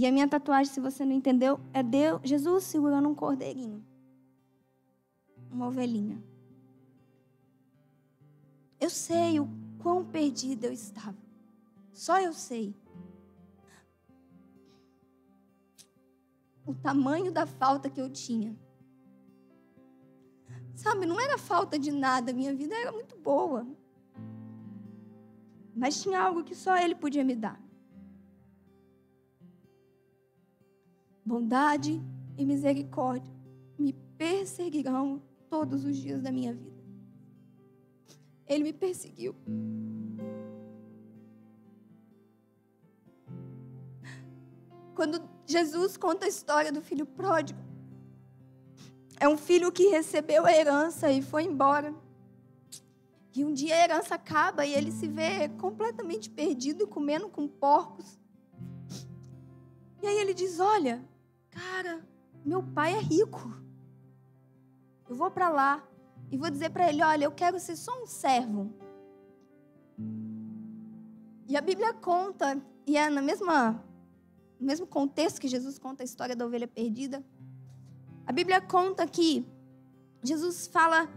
E 0.01 0.07
a 0.07 0.11
minha 0.11 0.27
tatuagem, 0.27 0.73
se 0.73 0.81
você 0.81 1.05
não 1.05 1.13
entendeu, 1.13 1.61
é 1.75 1.83
Deus, 1.83 2.23
Jesus 2.25 2.65
segurando 2.65 3.07
um 3.07 3.15
cordeirinho. 3.15 3.85
Uma 5.51 5.67
ovelhinha. 5.67 6.25
Eu 8.81 8.89
sei 8.89 9.39
o 9.39 9.47
quão 9.79 10.03
perdida 10.03 10.69
eu 10.69 10.73
estava. 10.73 11.19
Só 11.93 12.19
eu 12.19 12.33
sei. 12.33 12.75
O 16.65 16.73
tamanho 16.73 17.31
da 17.31 17.45
falta 17.45 17.91
que 17.91 18.01
eu 18.01 18.09
tinha. 18.09 18.57
Sabe, 20.77 21.05
não 21.05 21.21
era 21.21 21.37
falta 21.37 21.79
de 21.79 21.93
nada, 21.93 22.33
minha 22.33 22.55
vida 22.55 22.75
era 22.75 22.91
muito 22.91 23.19
boa. 23.19 23.67
Mas 25.77 26.03
tinha 26.03 26.23
algo 26.23 26.43
que 26.43 26.55
só 26.55 26.79
Ele 26.79 26.95
podia 26.95 27.23
me 27.23 27.37
dar. 27.37 27.61
Bondade 31.31 32.03
e 32.37 32.45
misericórdia 32.45 33.33
me 33.79 33.93
perseguirão 34.19 35.23
todos 35.49 35.85
os 35.85 35.97
dias 35.97 36.21
da 36.21 36.33
minha 36.33 36.53
vida. 36.53 36.83
Ele 38.49 38.65
me 38.65 38.73
perseguiu. 38.73 39.33
Quando 44.93 45.23
Jesus 45.47 45.97
conta 45.97 46.27
a 46.27 46.29
história 46.29 46.73
do 46.73 46.83
filho 46.83 47.07
pródigo, 47.07 47.61
é 49.21 49.29
um 49.29 49.37
filho 49.37 49.71
que 49.71 49.87
recebeu 49.87 50.45
a 50.45 50.53
herança 50.53 51.13
e 51.13 51.23
foi 51.23 51.45
embora. 51.45 51.95
E 53.37 53.45
um 53.45 53.53
dia 53.53 53.77
a 53.77 53.85
herança 53.85 54.17
acaba 54.17 54.67
e 54.67 54.75
ele 54.75 54.91
se 54.91 55.07
vê 55.07 55.49
completamente 55.49 56.29
perdido, 56.29 56.89
comendo 56.89 57.29
com 57.29 57.47
porcos. 57.47 58.19
E 60.03 60.07
aí 60.09 60.19
ele 60.19 60.35
diz: 60.35 60.59
Olha, 60.59 61.09
Cara, 61.51 62.05
meu 62.45 62.63
pai 62.63 62.95
é 62.95 63.01
rico. 63.01 63.53
Eu 65.09 65.17
vou 65.17 65.31
para 65.31 65.49
lá 65.49 65.85
e 66.31 66.37
vou 66.37 66.51
dizer 66.51 66.71
para 66.71 66.89
ele: 66.89 67.03
olha, 67.03 67.25
eu 67.25 67.33
quero 67.33 67.59
ser 67.59 67.77
só 67.77 68.03
um 68.03 68.07
servo. 68.07 68.73
E 71.49 71.57
a 71.57 71.61
Bíblia 71.61 71.93
conta, 71.93 72.63
e 72.87 72.97
é 72.97 73.11
na 73.11 73.21
mesma, 73.21 73.85
no 74.59 74.67
mesmo 74.67 74.87
contexto 74.87 75.41
que 75.41 75.49
Jesus 75.49 75.79
conta 75.79 76.03
a 76.03 76.05
história 76.05 76.37
da 76.37 76.47
ovelha 76.47 76.69
perdida. 76.69 77.25
A 78.25 78.33
Bíblia 78.33 78.61
conta 78.61 79.07
que 79.07 79.45
Jesus 80.23 80.69
fala 80.69 81.09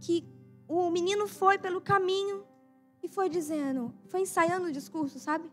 que 0.00 0.28
o 0.68 0.90
menino 0.90 1.26
foi 1.26 1.56
pelo 1.58 1.80
caminho 1.80 2.44
e 3.02 3.08
foi 3.08 3.30
dizendo, 3.30 3.94
foi 4.08 4.20
ensaiando 4.20 4.66
o 4.66 4.72
discurso, 4.72 5.18
sabe? 5.18 5.50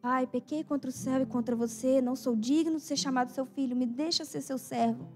Pai, 0.00 0.26
pequei 0.26 0.62
contra 0.62 0.88
o 0.88 0.92
céu 0.92 1.22
e 1.22 1.26
contra 1.26 1.56
você, 1.56 2.00
não 2.00 2.14
sou 2.14 2.36
digno 2.36 2.76
de 2.76 2.82
ser 2.82 2.96
chamado 2.96 3.32
seu 3.32 3.44
filho, 3.44 3.74
me 3.74 3.86
deixa 3.86 4.24
ser 4.24 4.40
seu 4.40 4.56
servo. 4.56 5.08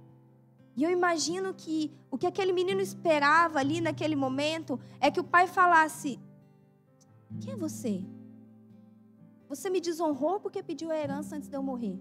E 0.76 0.82
eu 0.82 0.90
imagino 0.90 1.54
que 1.54 1.92
o 2.10 2.18
que 2.18 2.26
aquele 2.26 2.52
menino 2.52 2.80
esperava 2.80 3.58
ali 3.58 3.80
naquele 3.80 4.16
momento 4.16 4.80
é 5.00 5.10
que 5.10 5.20
o 5.20 5.24
pai 5.24 5.46
falasse: 5.46 6.18
Quem 7.40 7.52
é 7.52 7.56
você? 7.56 8.04
Você 9.48 9.68
me 9.70 9.80
desonrou 9.80 10.40
porque 10.40 10.62
pediu 10.62 10.90
a 10.90 10.96
herança 10.96 11.36
antes 11.36 11.48
de 11.48 11.56
eu 11.56 11.62
morrer. 11.62 12.00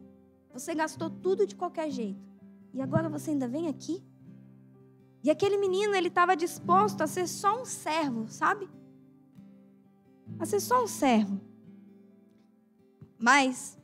Você 0.54 0.74
gastou 0.74 1.10
tudo 1.10 1.46
de 1.46 1.56
qualquer 1.56 1.92
jeito. 1.92 2.32
E 2.74 2.82
agora 2.82 3.10
você 3.10 3.32
ainda 3.32 3.48
vem 3.48 3.68
aqui? 3.68 4.02
E 5.24 5.30
aquele 5.30 5.58
menino, 5.58 5.94
ele 5.94 6.08
estava 6.08 6.36
disposto 6.36 7.02
a 7.02 7.08
ser 7.08 7.28
só 7.28 7.62
um 7.62 7.66
servo, 7.66 8.28
sabe? 8.28 8.68
A 10.40 10.46
ser 10.46 10.60
só 10.60 10.84
um 10.84 10.88
servo. 10.88 11.40
Mas 13.22 13.78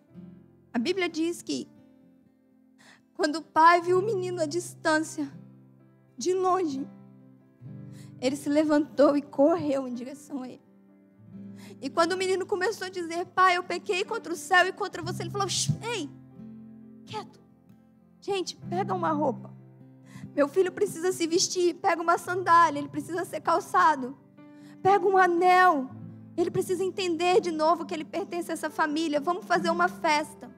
a 0.74 0.80
Bíblia 0.80 1.08
diz 1.08 1.42
que 1.42 1.68
quando 3.14 3.38
o 3.38 3.42
pai 3.42 3.82
viu 3.82 4.00
o 4.00 4.02
menino 4.02 4.42
à 4.42 4.46
distância, 4.46 5.32
de 6.18 6.34
longe, 6.34 6.88
ele 8.20 8.36
se 8.36 8.50
levantou 8.50 9.16
e 9.16 9.22
correu 9.22 9.88
em 9.88 9.94
direção 9.94 10.42
a 10.42 10.50
ele. 10.50 10.68
E 11.80 11.90
quando 11.90 12.14
o 12.14 12.18
menino 12.18 12.46
começou 12.46 12.88
a 12.88 12.90
dizer: 12.90 13.26
Pai, 13.28 13.58
eu 13.58 13.64
pequei 13.64 14.04
contra 14.04 14.34
o 14.34 14.36
céu 14.36 14.66
e 14.66 14.74
contra 14.74 15.02
você, 15.04 15.22
ele 15.22 15.30
falou: 15.30 15.48
Ei, 15.94 16.10
quieto. 17.06 17.40
Gente, 18.20 18.56
pega 18.56 18.94
uma 18.94 19.12
roupa. 19.12 19.54
Meu 20.36 20.48
filho 20.48 20.72
precisa 20.72 21.12
se 21.12 21.28
vestir. 21.28 21.76
Pega 21.76 22.02
uma 22.02 22.18
sandália, 22.18 22.80
ele 22.80 22.90
precisa 22.90 23.24
ser 23.26 23.42
calçado. 23.42 24.18
Pega 24.82 25.08
um 25.08 25.18
anel. 25.18 25.90
Ele 26.38 26.52
precisa 26.52 26.84
entender 26.84 27.42
de 27.42 27.50
novo 27.50 27.84
que 27.84 27.94
ele 27.94 28.06
pertence 28.06 28.52
a 28.52 28.54
essa 28.54 28.70
família. 28.70 29.20
Vamos 29.20 29.46
fazer 29.46 29.72
uma 29.72 29.88
festa. 29.88 30.50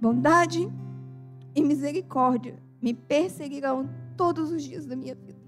Bondade 0.00 0.70
e 1.52 1.60
misericórdia 1.60 2.62
me 2.80 2.94
perseguirão 2.94 3.90
todos 4.16 4.52
os 4.52 4.62
dias 4.62 4.86
da 4.86 4.94
minha 4.94 5.16
vida. 5.16 5.38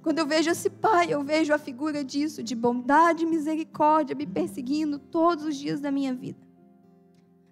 Quando 0.00 0.18
eu 0.18 0.26
vejo 0.26 0.50
esse 0.50 0.70
pai, 0.70 1.12
eu 1.12 1.22
vejo 1.22 1.52
a 1.52 1.58
figura 1.58 2.04
disso, 2.04 2.42
de 2.42 2.54
bondade 2.54 3.24
e 3.24 3.26
misericórdia 3.26 4.14
me 4.14 4.26
perseguindo 4.26 4.98
todos 4.98 5.44
os 5.44 5.56
dias 5.56 5.80
da 5.80 5.90
minha 5.90 6.14
vida. 6.14 6.38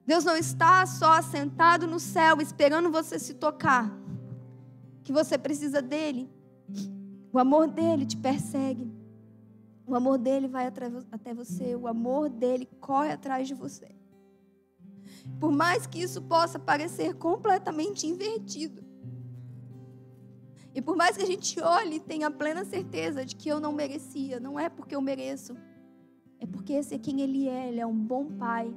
Deus 0.06 0.24
não 0.24 0.36
está 0.36 0.84
só 0.86 1.20
sentado 1.22 1.86
no 1.86 2.00
céu 2.00 2.40
esperando 2.40 2.90
você 2.90 3.18
se 3.18 3.34
tocar, 3.34 3.96
que 5.04 5.12
você 5.12 5.38
precisa 5.38 5.80
dele. 5.80 6.28
O 7.32 7.38
amor 7.38 7.68
dele 7.68 8.04
te 8.04 8.16
persegue. 8.16 8.90
O 9.86 9.94
amor 9.94 10.18
dele 10.18 10.48
vai 10.48 10.66
até 10.66 11.34
você. 11.34 11.74
O 11.74 11.86
amor 11.86 12.28
dele 12.28 12.66
corre 12.80 13.12
atrás 13.12 13.46
de 13.46 13.54
você. 13.54 13.88
Por 15.38 15.52
mais 15.52 15.86
que 15.86 16.00
isso 16.00 16.22
possa 16.22 16.58
parecer 16.58 17.14
completamente 17.14 18.06
invertido. 18.06 18.84
E 20.74 20.80
por 20.80 20.96
mais 20.96 21.16
que 21.16 21.22
a 21.22 21.26
gente 21.26 21.60
olhe 21.60 21.96
e 21.96 22.00
tenha 22.00 22.30
plena 22.30 22.64
certeza 22.64 23.24
de 23.24 23.34
que 23.34 23.48
eu 23.48 23.58
não 23.58 23.72
merecia, 23.72 24.38
não 24.38 24.58
é 24.58 24.68
porque 24.68 24.94
eu 24.94 25.00
mereço. 25.00 25.56
É 26.38 26.46
porque 26.46 26.72
esse 26.72 26.94
é 26.94 26.98
quem 26.98 27.20
ele 27.20 27.48
é. 27.48 27.68
Ele 27.68 27.80
é 27.80 27.86
um 27.86 27.96
bom 27.96 28.26
pai. 28.26 28.72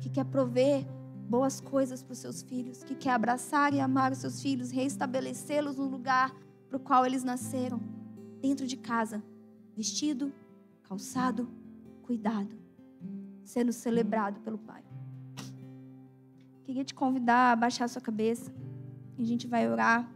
Que 0.00 0.10
quer 0.10 0.24
prover 0.24 0.86
boas 1.28 1.60
coisas 1.60 2.02
para 2.02 2.12
os 2.12 2.18
seus 2.18 2.42
filhos. 2.42 2.84
Que 2.84 2.94
quer 2.94 3.12
abraçar 3.12 3.72
e 3.72 3.80
amar 3.80 4.12
os 4.12 4.18
seus 4.18 4.42
filhos. 4.42 4.70
Restabelecê-los 4.70 5.76
no 5.76 5.86
lugar 5.86 6.34
para 6.74 6.78
o 6.78 6.80
qual 6.80 7.06
eles 7.06 7.22
nasceram. 7.22 7.80
Dentro 8.40 8.66
de 8.66 8.76
casa. 8.76 9.22
Vestido, 9.76 10.32
calçado, 10.82 11.48
cuidado. 12.02 12.56
Sendo 13.44 13.72
celebrado 13.72 14.40
pelo 14.40 14.58
pai. 14.58 14.82
Queria 16.64 16.84
te 16.84 16.92
convidar 16.92 17.52
a 17.52 17.56
baixar 17.56 17.88
sua 17.88 18.02
cabeça. 18.02 18.52
E 19.16 19.22
a 19.22 19.24
gente 19.24 19.46
vai 19.46 19.70
orar. 19.70 20.10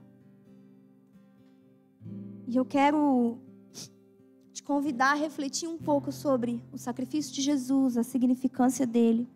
E 2.48 2.56
eu 2.56 2.64
quero 2.64 3.38
te 4.52 4.62
convidar 4.62 5.12
a 5.12 5.14
refletir 5.14 5.68
um 5.68 5.78
pouco 5.78 6.11
sobre 6.11 6.61
o 6.72 6.78
sacrifício 6.78 7.32
de 7.32 7.40
Jesus, 7.40 7.96
a 7.96 8.02
significância 8.02 8.84
dele. 8.84 9.28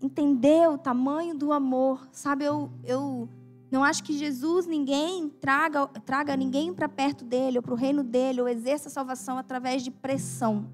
Entender 0.00 0.68
o 0.68 0.78
tamanho 0.78 1.34
do 1.34 1.52
amor. 1.52 2.06
Sabe, 2.12 2.44
eu, 2.44 2.70
eu 2.84 3.28
não 3.74 3.82
acho 3.82 4.04
que 4.04 4.16
Jesus 4.16 4.68
ninguém 4.68 5.28
traga, 5.28 5.88
traga 6.06 6.36
ninguém 6.36 6.72
para 6.72 6.88
perto 6.88 7.24
dele, 7.24 7.58
ou 7.58 7.62
para 7.62 7.74
o 7.74 7.76
reino 7.76 8.04
dele, 8.04 8.40
ou 8.40 8.48
exerça 8.48 8.88
a 8.88 8.92
salvação 8.92 9.36
através 9.36 9.82
de 9.82 9.90
pressão. 9.90 10.70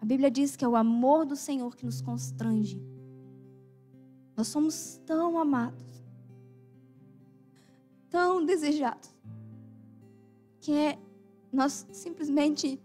A 0.00 0.04
Bíblia 0.04 0.30
diz 0.30 0.54
que 0.54 0.64
é 0.64 0.68
o 0.68 0.76
amor 0.76 1.26
do 1.26 1.34
Senhor 1.34 1.74
que 1.74 1.84
nos 1.84 2.00
constrange. 2.00 2.80
Nós 4.36 4.46
somos 4.46 5.00
tão 5.04 5.36
amados, 5.36 5.84
tão 8.08 8.44
desejados, 8.44 9.12
que 10.60 10.72
é, 10.72 10.96
nós 11.52 11.88
simplesmente 11.90 12.80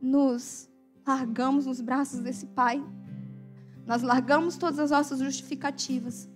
nos 0.00 0.70
largamos 1.06 1.66
nos 1.66 1.82
braços 1.82 2.20
desse 2.20 2.46
Pai. 2.46 2.82
Nós 3.86 4.00
largamos 4.00 4.56
todas 4.56 4.78
as 4.78 4.90
nossas 4.90 5.18
justificativas. 5.18 6.30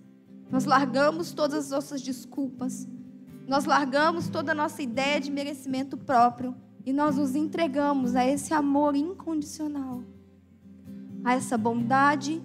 Nós 0.51 0.65
largamos 0.65 1.31
todas 1.31 1.65
as 1.65 1.71
nossas 1.71 2.01
desculpas. 2.01 2.87
Nós 3.47 3.65
largamos 3.65 4.27
toda 4.27 4.51
a 4.51 4.55
nossa 4.55 4.81
ideia 4.81 5.19
de 5.19 5.31
merecimento 5.31 5.97
próprio. 5.97 6.55
E 6.85 6.93
nós 6.93 7.17
nos 7.17 7.35
entregamos 7.35 8.15
a 8.15 8.25
esse 8.25 8.53
amor 8.53 8.95
incondicional, 8.95 10.01
a 11.23 11.35
essa 11.35 11.57
bondade 11.57 12.41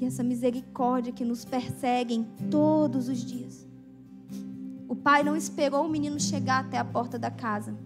e 0.00 0.04
essa 0.04 0.24
misericórdia 0.24 1.12
que 1.12 1.24
nos 1.24 1.44
perseguem 1.44 2.26
todos 2.50 3.08
os 3.08 3.22
dias. 3.22 3.68
O 4.88 4.96
pai 4.96 5.22
não 5.22 5.36
esperou 5.36 5.86
o 5.86 5.88
menino 5.88 6.18
chegar 6.18 6.64
até 6.64 6.78
a 6.78 6.84
porta 6.84 7.18
da 7.18 7.30
casa. 7.30 7.76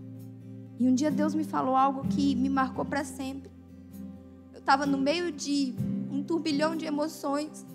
E 0.78 0.88
um 0.88 0.94
dia 0.94 1.10
Deus 1.10 1.34
me 1.34 1.44
falou 1.44 1.76
algo 1.76 2.08
que 2.08 2.34
me 2.34 2.48
marcou 2.48 2.84
para 2.84 3.04
sempre. 3.04 3.50
Eu 4.52 4.60
estava 4.60 4.86
no 4.86 4.96
meio 4.96 5.30
de 5.30 5.74
um 6.10 6.22
turbilhão 6.22 6.74
de 6.74 6.86
emoções. 6.86 7.66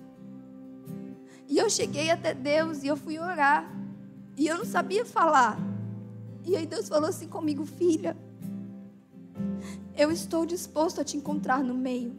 E 1.49 1.57
eu 1.57 1.67
cheguei 1.67 2.11
até 2.11 2.31
Deus 2.31 2.83
e 2.83 2.87
eu 2.87 2.95
fui 2.95 3.17
orar. 3.17 3.67
E 4.37 4.47
eu 4.47 4.59
não 4.59 4.65
sabia 4.65 5.03
falar. 5.03 5.59
E 6.45 6.55
aí 6.55 6.67
Deus 6.67 6.87
falou 6.87 7.09
assim 7.09 7.27
comigo, 7.27 7.65
filha. 7.65 8.15
Eu 9.97 10.11
estou 10.11 10.45
disposto 10.45 11.01
a 11.01 11.03
te 11.03 11.17
encontrar 11.17 11.63
no 11.63 11.73
meio. 11.73 12.15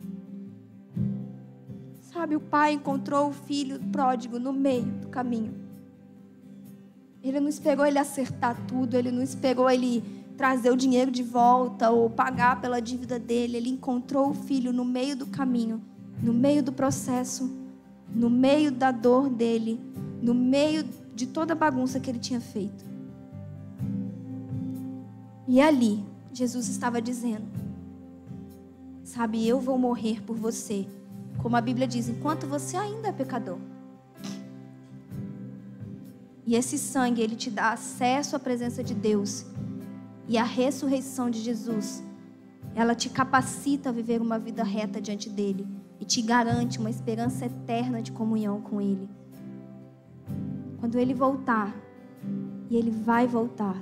Sabe, 2.12 2.34
o 2.34 2.40
pai 2.40 2.72
encontrou 2.72 3.28
o 3.28 3.32
filho 3.32 3.78
pródigo 3.92 4.40
no 4.40 4.52
meio 4.52 4.84
do 4.84 5.08
caminho. 5.08 5.54
Ele 7.22 7.38
não 7.38 7.48
esperou 7.48 7.86
ele 7.86 7.98
acertar 7.98 8.66
tudo, 8.66 8.96
ele 8.96 9.12
não 9.12 9.22
esperou 9.22 9.70
ele 9.70 10.02
trazer 10.36 10.70
o 10.70 10.76
dinheiro 10.76 11.10
de 11.10 11.22
volta 11.22 11.90
ou 11.90 12.10
pagar 12.10 12.60
pela 12.60 12.80
dívida 12.80 13.18
dele. 13.18 13.58
Ele 13.58 13.70
encontrou 13.70 14.30
o 14.30 14.34
filho 14.34 14.72
no 14.72 14.84
meio 14.84 15.14
do 15.14 15.26
caminho, 15.28 15.80
no 16.20 16.34
meio 16.34 16.62
do 16.62 16.72
processo, 16.72 17.59
no 18.14 18.28
meio 18.28 18.70
da 18.70 18.90
dor 18.90 19.28
dele, 19.28 19.80
no 20.20 20.34
meio 20.34 20.84
de 21.14 21.26
toda 21.26 21.52
a 21.52 21.56
bagunça 21.56 22.00
que 22.00 22.10
ele 22.10 22.18
tinha 22.18 22.40
feito. 22.40 22.84
E 25.46 25.60
ali, 25.60 26.04
Jesus 26.32 26.68
estava 26.68 27.00
dizendo: 27.00 27.46
Sabe, 29.04 29.46
eu 29.46 29.60
vou 29.60 29.78
morrer 29.78 30.22
por 30.22 30.36
você 30.36 30.86
como 31.42 31.56
a 31.56 31.60
Bíblia 31.60 31.88
diz, 31.88 32.08
enquanto 32.08 32.46
você 32.46 32.76
ainda 32.76 33.08
é 33.08 33.12
pecador. 33.12 33.58
E 36.46 36.54
esse 36.54 36.78
sangue, 36.78 37.22
ele 37.22 37.36
te 37.36 37.50
dá 37.50 37.72
acesso 37.72 38.36
à 38.36 38.38
presença 38.38 38.82
de 38.82 38.94
Deus. 38.94 39.46
E 40.28 40.36
a 40.36 40.44
ressurreição 40.44 41.30
de 41.30 41.40
Jesus, 41.40 42.02
ela 42.74 42.94
te 42.94 43.08
capacita 43.08 43.88
a 43.88 43.92
viver 43.92 44.20
uma 44.20 44.38
vida 44.38 44.62
reta 44.62 45.00
diante 45.00 45.28
dele 45.28 45.66
e 46.00 46.04
te 46.04 46.22
garante 46.22 46.78
uma 46.78 46.90
esperança 46.90 47.44
eterna 47.44 48.02
de 48.02 48.10
comunhão 48.10 48.60
com 48.60 48.80
ele. 48.80 49.08
Quando 50.80 50.98
ele 50.98 51.12
voltar, 51.12 51.74
e 52.70 52.76
ele 52.76 52.90
vai 52.90 53.26
voltar. 53.26 53.76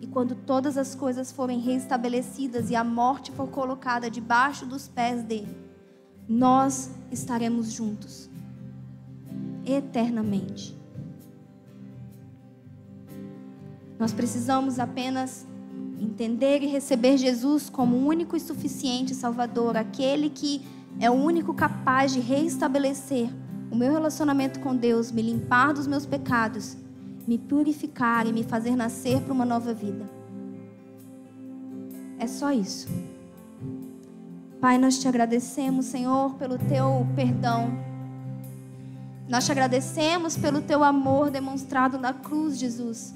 E 0.00 0.06
quando 0.08 0.34
todas 0.34 0.76
as 0.76 0.94
coisas 0.94 1.30
forem 1.30 1.60
restabelecidas 1.60 2.68
e 2.68 2.76
a 2.76 2.82
morte 2.82 3.30
for 3.30 3.48
colocada 3.48 4.10
debaixo 4.10 4.66
dos 4.66 4.88
pés 4.88 5.22
dele, 5.22 5.56
nós 6.28 6.90
estaremos 7.12 7.72
juntos 7.72 8.28
eternamente. 9.64 10.76
Nós 13.98 14.12
precisamos 14.12 14.78
apenas 14.78 15.46
entender 15.98 16.62
e 16.62 16.66
receber 16.66 17.16
Jesus 17.16 17.68
como 17.68 17.96
o 17.96 18.06
único 18.06 18.36
e 18.36 18.40
suficiente 18.40 19.14
Salvador, 19.14 19.76
aquele 19.76 20.30
que 20.30 20.62
é 21.00 21.10
o 21.10 21.14
único 21.14 21.54
capaz 21.54 22.12
de 22.12 22.20
reestabelecer 22.20 23.28
o 23.70 23.76
meu 23.76 23.92
relacionamento 23.92 24.60
com 24.60 24.74
Deus, 24.74 25.12
me 25.12 25.22
limpar 25.22 25.74
dos 25.74 25.86
meus 25.86 26.06
pecados, 26.06 26.76
me 27.26 27.36
purificar 27.36 28.26
e 28.26 28.32
me 28.32 28.42
fazer 28.42 28.74
nascer 28.74 29.20
para 29.20 29.32
uma 29.32 29.44
nova 29.44 29.74
vida. 29.74 30.08
É 32.18 32.26
só 32.26 32.50
isso. 32.50 32.88
Pai, 34.60 34.78
nós 34.78 34.98
te 34.98 35.06
agradecemos, 35.06 35.86
Senhor, 35.86 36.34
pelo 36.34 36.58
teu 36.58 37.06
perdão. 37.14 37.70
Nós 39.28 39.44
te 39.44 39.52
agradecemos 39.52 40.36
pelo 40.36 40.62
teu 40.62 40.82
amor 40.82 41.30
demonstrado 41.30 41.98
na 41.98 42.12
cruz, 42.12 42.58
Jesus. 42.58 43.14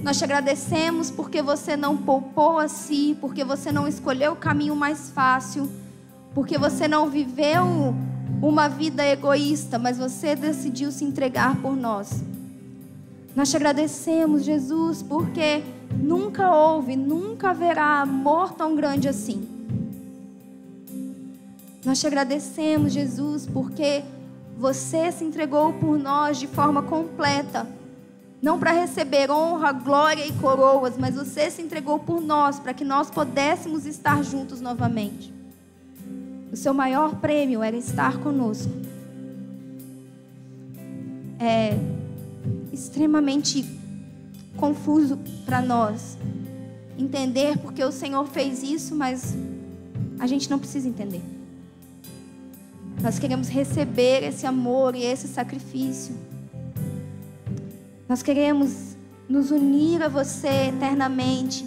Nós 0.00 0.18
te 0.18 0.24
agradecemos 0.24 1.10
porque 1.10 1.42
você 1.42 1.76
não 1.76 1.96
poupou 1.96 2.58
a 2.58 2.68
si, 2.68 3.16
porque 3.20 3.44
você 3.44 3.70
não 3.70 3.86
escolheu 3.86 4.32
o 4.32 4.36
caminho 4.36 4.74
mais 4.74 5.10
fácil, 5.10 5.70
porque 6.34 6.56
você 6.56 6.88
não 6.88 7.10
viveu 7.10 7.94
uma 8.40 8.68
vida 8.68 9.04
egoísta, 9.06 9.78
mas 9.78 9.98
você 9.98 10.34
decidiu 10.34 10.90
se 10.90 11.04
entregar 11.04 11.56
por 11.60 11.76
nós. 11.76 12.22
Nós 13.36 13.50
te 13.50 13.56
agradecemos, 13.56 14.44
Jesus, 14.44 15.02
porque 15.02 15.62
nunca 15.96 16.50
houve, 16.50 16.96
nunca 16.96 17.50
haverá 17.50 18.00
amor 18.00 18.52
tão 18.54 18.74
grande 18.74 19.08
assim. 19.08 19.48
Nós 21.84 22.00
te 22.00 22.06
agradecemos, 22.06 22.92
Jesus, 22.92 23.46
porque 23.46 24.04
você 24.56 25.10
se 25.10 25.24
entregou 25.24 25.72
por 25.74 25.98
nós 25.98 26.38
de 26.38 26.46
forma 26.46 26.82
completa. 26.82 27.66
Não 28.42 28.58
para 28.58 28.72
receber 28.72 29.30
honra, 29.30 29.70
glória 29.70 30.26
e 30.26 30.32
coroas, 30.32 30.98
mas 30.98 31.14
você 31.14 31.48
se 31.48 31.62
entregou 31.62 32.00
por 32.00 32.20
nós 32.20 32.58
para 32.58 32.74
que 32.74 32.84
nós 32.84 33.08
pudéssemos 33.08 33.86
estar 33.86 34.20
juntos 34.24 34.60
novamente. 34.60 35.32
O 36.52 36.56
seu 36.56 36.74
maior 36.74 37.14
prêmio 37.20 37.62
era 37.62 37.76
estar 37.76 38.18
conosco. 38.18 38.72
É 41.38 41.78
extremamente 42.72 43.64
confuso 44.56 45.18
para 45.46 45.62
nós 45.62 46.18
entender 46.98 47.58
porque 47.58 47.82
o 47.84 47.92
Senhor 47.92 48.26
fez 48.26 48.64
isso, 48.64 48.94
mas 48.94 49.36
a 50.18 50.26
gente 50.26 50.50
não 50.50 50.58
precisa 50.58 50.88
entender. 50.88 51.22
Nós 53.00 53.20
queremos 53.20 53.48
receber 53.48 54.24
esse 54.24 54.46
amor 54.46 54.96
e 54.96 55.04
esse 55.04 55.28
sacrifício. 55.28 56.31
Nós 58.12 58.22
queremos 58.22 58.94
nos 59.26 59.50
unir 59.50 60.02
a 60.02 60.06
você 60.06 60.66
eternamente. 60.68 61.66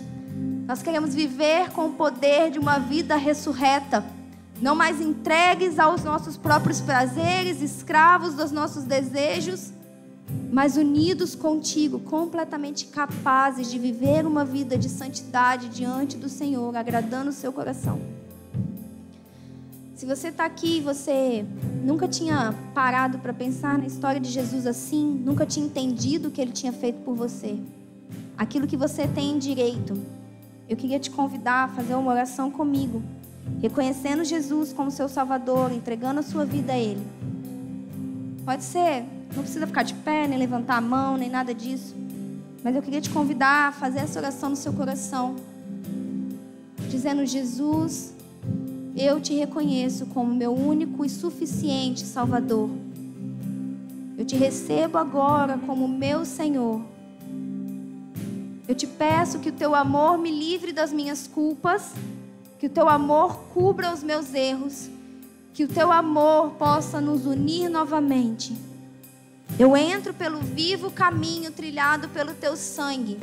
Nós 0.68 0.84
queremos 0.84 1.16
viver 1.16 1.72
com 1.72 1.88
o 1.88 1.94
poder 1.94 2.52
de 2.52 2.60
uma 2.60 2.78
vida 2.78 3.16
ressurreta, 3.16 4.06
não 4.62 4.76
mais 4.76 5.02
entregues 5.02 5.80
aos 5.80 6.04
nossos 6.04 6.38
próprios 6.38 6.80
prazeres, 6.80 7.64
escravos 7.64 8.36
dos 8.36 8.52
nossos 8.52 8.84
desejos, 8.84 9.74
mas 10.52 10.78
unidos 10.78 11.34
contigo, 11.34 11.98
completamente 12.02 12.86
capazes 12.86 13.72
de 13.72 13.80
viver 13.80 14.24
uma 14.24 14.46
vida 14.46 14.78
de 14.78 14.88
santidade 14.88 15.68
diante 15.70 16.16
do 16.16 16.30
Senhor, 16.30 16.76
agradando 16.76 17.32
o 17.32 17.34
seu 17.34 17.52
coração. 17.52 18.00
Se 19.96 20.06
você 20.06 20.28
está 20.28 20.44
aqui 20.44 20.80
e 20.80 20.82
você 20.82 21.46
nunca 21.82 22.06
tinha 22.06 22.54
parado 22.74 23.18
para 23.20 23.32
pensar 23.32 23.78
na 23.78 23.86
história 23.86 24.20
de 24.20 24.30
Jesus 24.30 24.68
assim, 24.68 25.06
nunca 25.24 25.46
tinha 25.46 25.66
entendido 25.66 26.28
o 26.28 26.32
que 26.32 26.42
ele 26.42 26.52
tinha 26.52 26.74
feito 26.74 27.00
por 27.00 27.16
você, 27.16 27.58
aquilo 28.38 28.68
que 28.68 28.76
você 28.76 29.08
tem 29.08 29.40
direito, 29.40 29.98
eu 30.68 30.76
queria 30.76 31.00
te 31.00 31.10
convidar 31.10 31.64
a 31.64 31.68
fazer 31.70 31.96
uma 31.96 32.12
oração 32.12 32.52
comigo, 32.52 33.02
reconhecendo 33.62 34.26
Jesus 34.26 34.74
como 34.74 34.92
seu 34.92 35.08
Salvador, 35.08 35.72
entregando 35.72 36.20
a 36.20 36.24
sua 36.24 36.44
vida 36.44 36.74
a 36.74 36.78
Ele. 36.78 37.02
Pode 38.44 38.66
ser, 38.66 39.06
não 39.34 39.44
precisa 39.44 39.66
ficar 39.66 39.84
de 39.84 39.94
pé, 39.94 40.28
nem 40.28 40.38
levantar 40.38 40.76
a 40.76 40.82
mão, 40.82 41.16
nem 41.16 41.30
nada 41.30 41.54
disso. 41.54 41.96
Mas 42.62 42.76
eu 42.76 42.82
queria 42.82 43.00
te 43.00 43.10
convidar 43.10 43.70
a 43.70 43.72
fazer 43.72 44.00
essa 44.00 44.20
oração 44.20 44.50
no 44.50 44.56
seu 44.58 44.74
coração, 44.74 45.38
dizendo: 46.90 47.26
Jesus, 47.26 48.15
eu 48.96 49.20
te 49.20 49.34
reconheço 49.34 50.06
como 50.08 50.34
meu 50.34 50.54
único 50.54 51.04
e 51.04 51.10
suficiente 51.10 52.02
Salvador. 52.02 52.70
Eu 54.18 54.24
te 54.24 54.38
recebo 54.38 54.98
agora 54.98 55.58
como 55.58 55.86
meu 55.86 56.24
Senhor. 56.24 56.82
Eu 58.66 58.74
te 58.74 58.88
peço 58.88 59.40
que 59.40 59.50
o 59.50 59.54
teu 59.54 59.76
amor 59.76 60.18
me 60.18 60.32
livre 60.32 60.72
das 60.72 60.94
minhas 60.94 61.28
culpas, 61.28 61.92
que 62.58 62.68
o 62.68 62.70
teu 62.70 62.88
amor 62.88 63.38
cubra 63.54 63.94
os 63.94 64.02
meus 64.02 64.34
erros, 64.34 64.90
que 65.54 65.66
o 65.66 65.68
teu 65.68 65.92
amor 65.92 66.52
possa 66.52 67.02
nos 67.02 67.26
unir 67.26 67.70
novamente. 67.70 68.56
Eu 69.60 69.76
entro 69.76 70.14
pelo 70.14 70.40
vivo 70.40 70.90
caminho 70.90 71.52
trilhado 71.52 72.08
pelo 72.10 72.34
teu 72.34 72.56
sangue, 72.56 73.18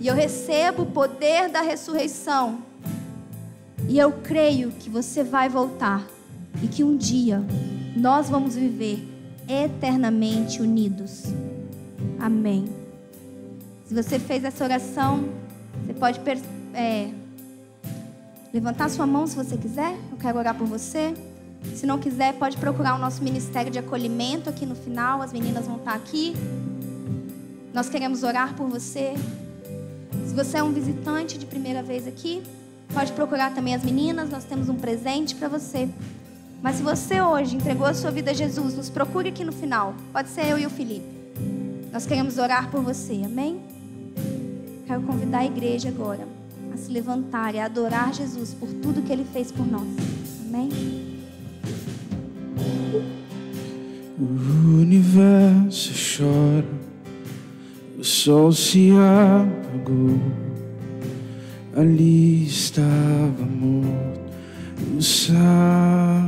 e 0.00 0.06
eu 0.06 0.14
recebo 0.14 0.84
o 0.84 0.86
poder 0.86 1.48
da 1.48 1.60
ressurreição 1.60 2.62
e 3.88 3.98
eu 3.98 4.12
creio 4.12 4.70
que 4.72 4.90
você 4.90 5.22
vai 5.22 5.48
voltar 5.48 6.06
e 6.62 6.68
que 6.68 6.82
um 6.82 6.96
dia 6.96 7.42
nós 7.96 8.28
vamos 8.28 8.54
viver 8.54 9.06
eternamente 9.48 10.60
unidos. 10.60 11.24
Amém. 12.18 12.66
Se 13.86 13.94
você 13.94 14.18
fez 14.18 14.44
essa 14.44 14.64
oração, 14.64 15.28
você 15.84 15.94
pode 15.94 16.20
é, 16.74 17.10
levantar 18.52 18.90
sua 18.90 19.06
mão 19.06 19.26
se 19.26 19.36
você 19.36 19.56
quiser. 19.56 19.96
Eu 20.10 20.18
quero 20.18 20.38
orar 20.38 20.56
por 20.56 20.66
você. 20.66 21.14
Se 21.74 21.86
não 21.86 21.98
quiser, 21.98 22.34
pode 22.34 22.56
procurar 22.56 22.94
o 22.94 22.98
nosso 22.98 23.22
ministério 23.22 23.70
de 23.70 23.78
acolhimento 23.78 24.50
aqui 24.50 24.66
no 24.66 24.74
final. 24.74 25.22
As 25.22 25.32
meninas 25.32 25.66
vão 25.66 25.76
estar 25.76 25.94
aqui. 25.94 26.34
Nós 27.72 27.88
queremos 27.88 28.22
orar 28.22 28.54
por 28.54 28.68
você. 28.68 29.14
Se 30.26 30.34
você 30.34 30.58
é 30.58 30.62
um 30.62 30.72
visitante 30.72 31.38
de 31.38 31.46
primeira 31.46 31.82
vez 31.82 32.06
aqui, 32.06 32.42
Pode 32.92 33.12
procurar 33.12 33.54
também 33.54 33.74
as 33.74 33.84
meninas, 33.84 34.30
nós 34.30 34.44
temos 34.44 34.68
um 34.68 34.76
presente 34.76 35.34
para 35.34 35.48
você. 35.48 35.88
Mas 36.62 36.76
se 36.76 36.82
você 36.82 37.20
hoje 37.20 37.56
entregou 37.56 37.86
a 37.86 37.94
sua 37.94 38.10
vida 38.10 38.30
a 38.30 38.34
Jesus, 38.34 38.74
nos 38.74 38.88
procure 38.88 39.28
aqui 39.28 39.44
no 39.44 39.52
final. 39.52 39.94
Pode 40.12 40.28
ser 40.28 40.46
eu 40.46 40.58
e 40.58 40.66
o 40.66 40.70
Felipe. 40.70 41.06
Nós 41.92 42.06
queremos 42.06 42.38
orar 42.38 42.70
por 42.70 42.82
você, 42.82 43.22
amém? 43.24 43.60
Quero 44.86 45.02
convidar 45.02 45.38
a 45.38 45.46
igreja 45.46 45.88
agora 45.88 46.26
a 46.72 46.76
se 46.76 46.92
levantar 46.92 47.54
e 47.54 47.58
a 47.58 47.64
adorar 47.64 48.12
Jesus 48.12 48.52
por 48.52 48.68
tudo 48.68 49.02
que 49.02 49.12
ele 49.12 49.24
fez 49.32 49.50
por 49.50 49.66
nós. 49.66 49.88
Amém? 50.46 50.68
O 54.18 54.80
universo 54.80 55.92
chora, 56.18 56.66
o 57.98 58.04
sol 58.04 58.52
se 58.52 58.90
apagou 58.92 60.45
ali 61.76 62.46
estava 62.46 63.44
morto 63.44 64.26
o 64.96 65.02
Salvador. 65.02 66.26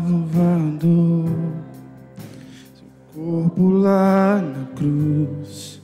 Seu 2.74 2.86
corpo 3.14 3.68
lá 3.70 4.42
na 4.42 4.66
cruz 4.76 5.80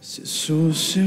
cessou 0.00 0.72
seu 0.72 1.02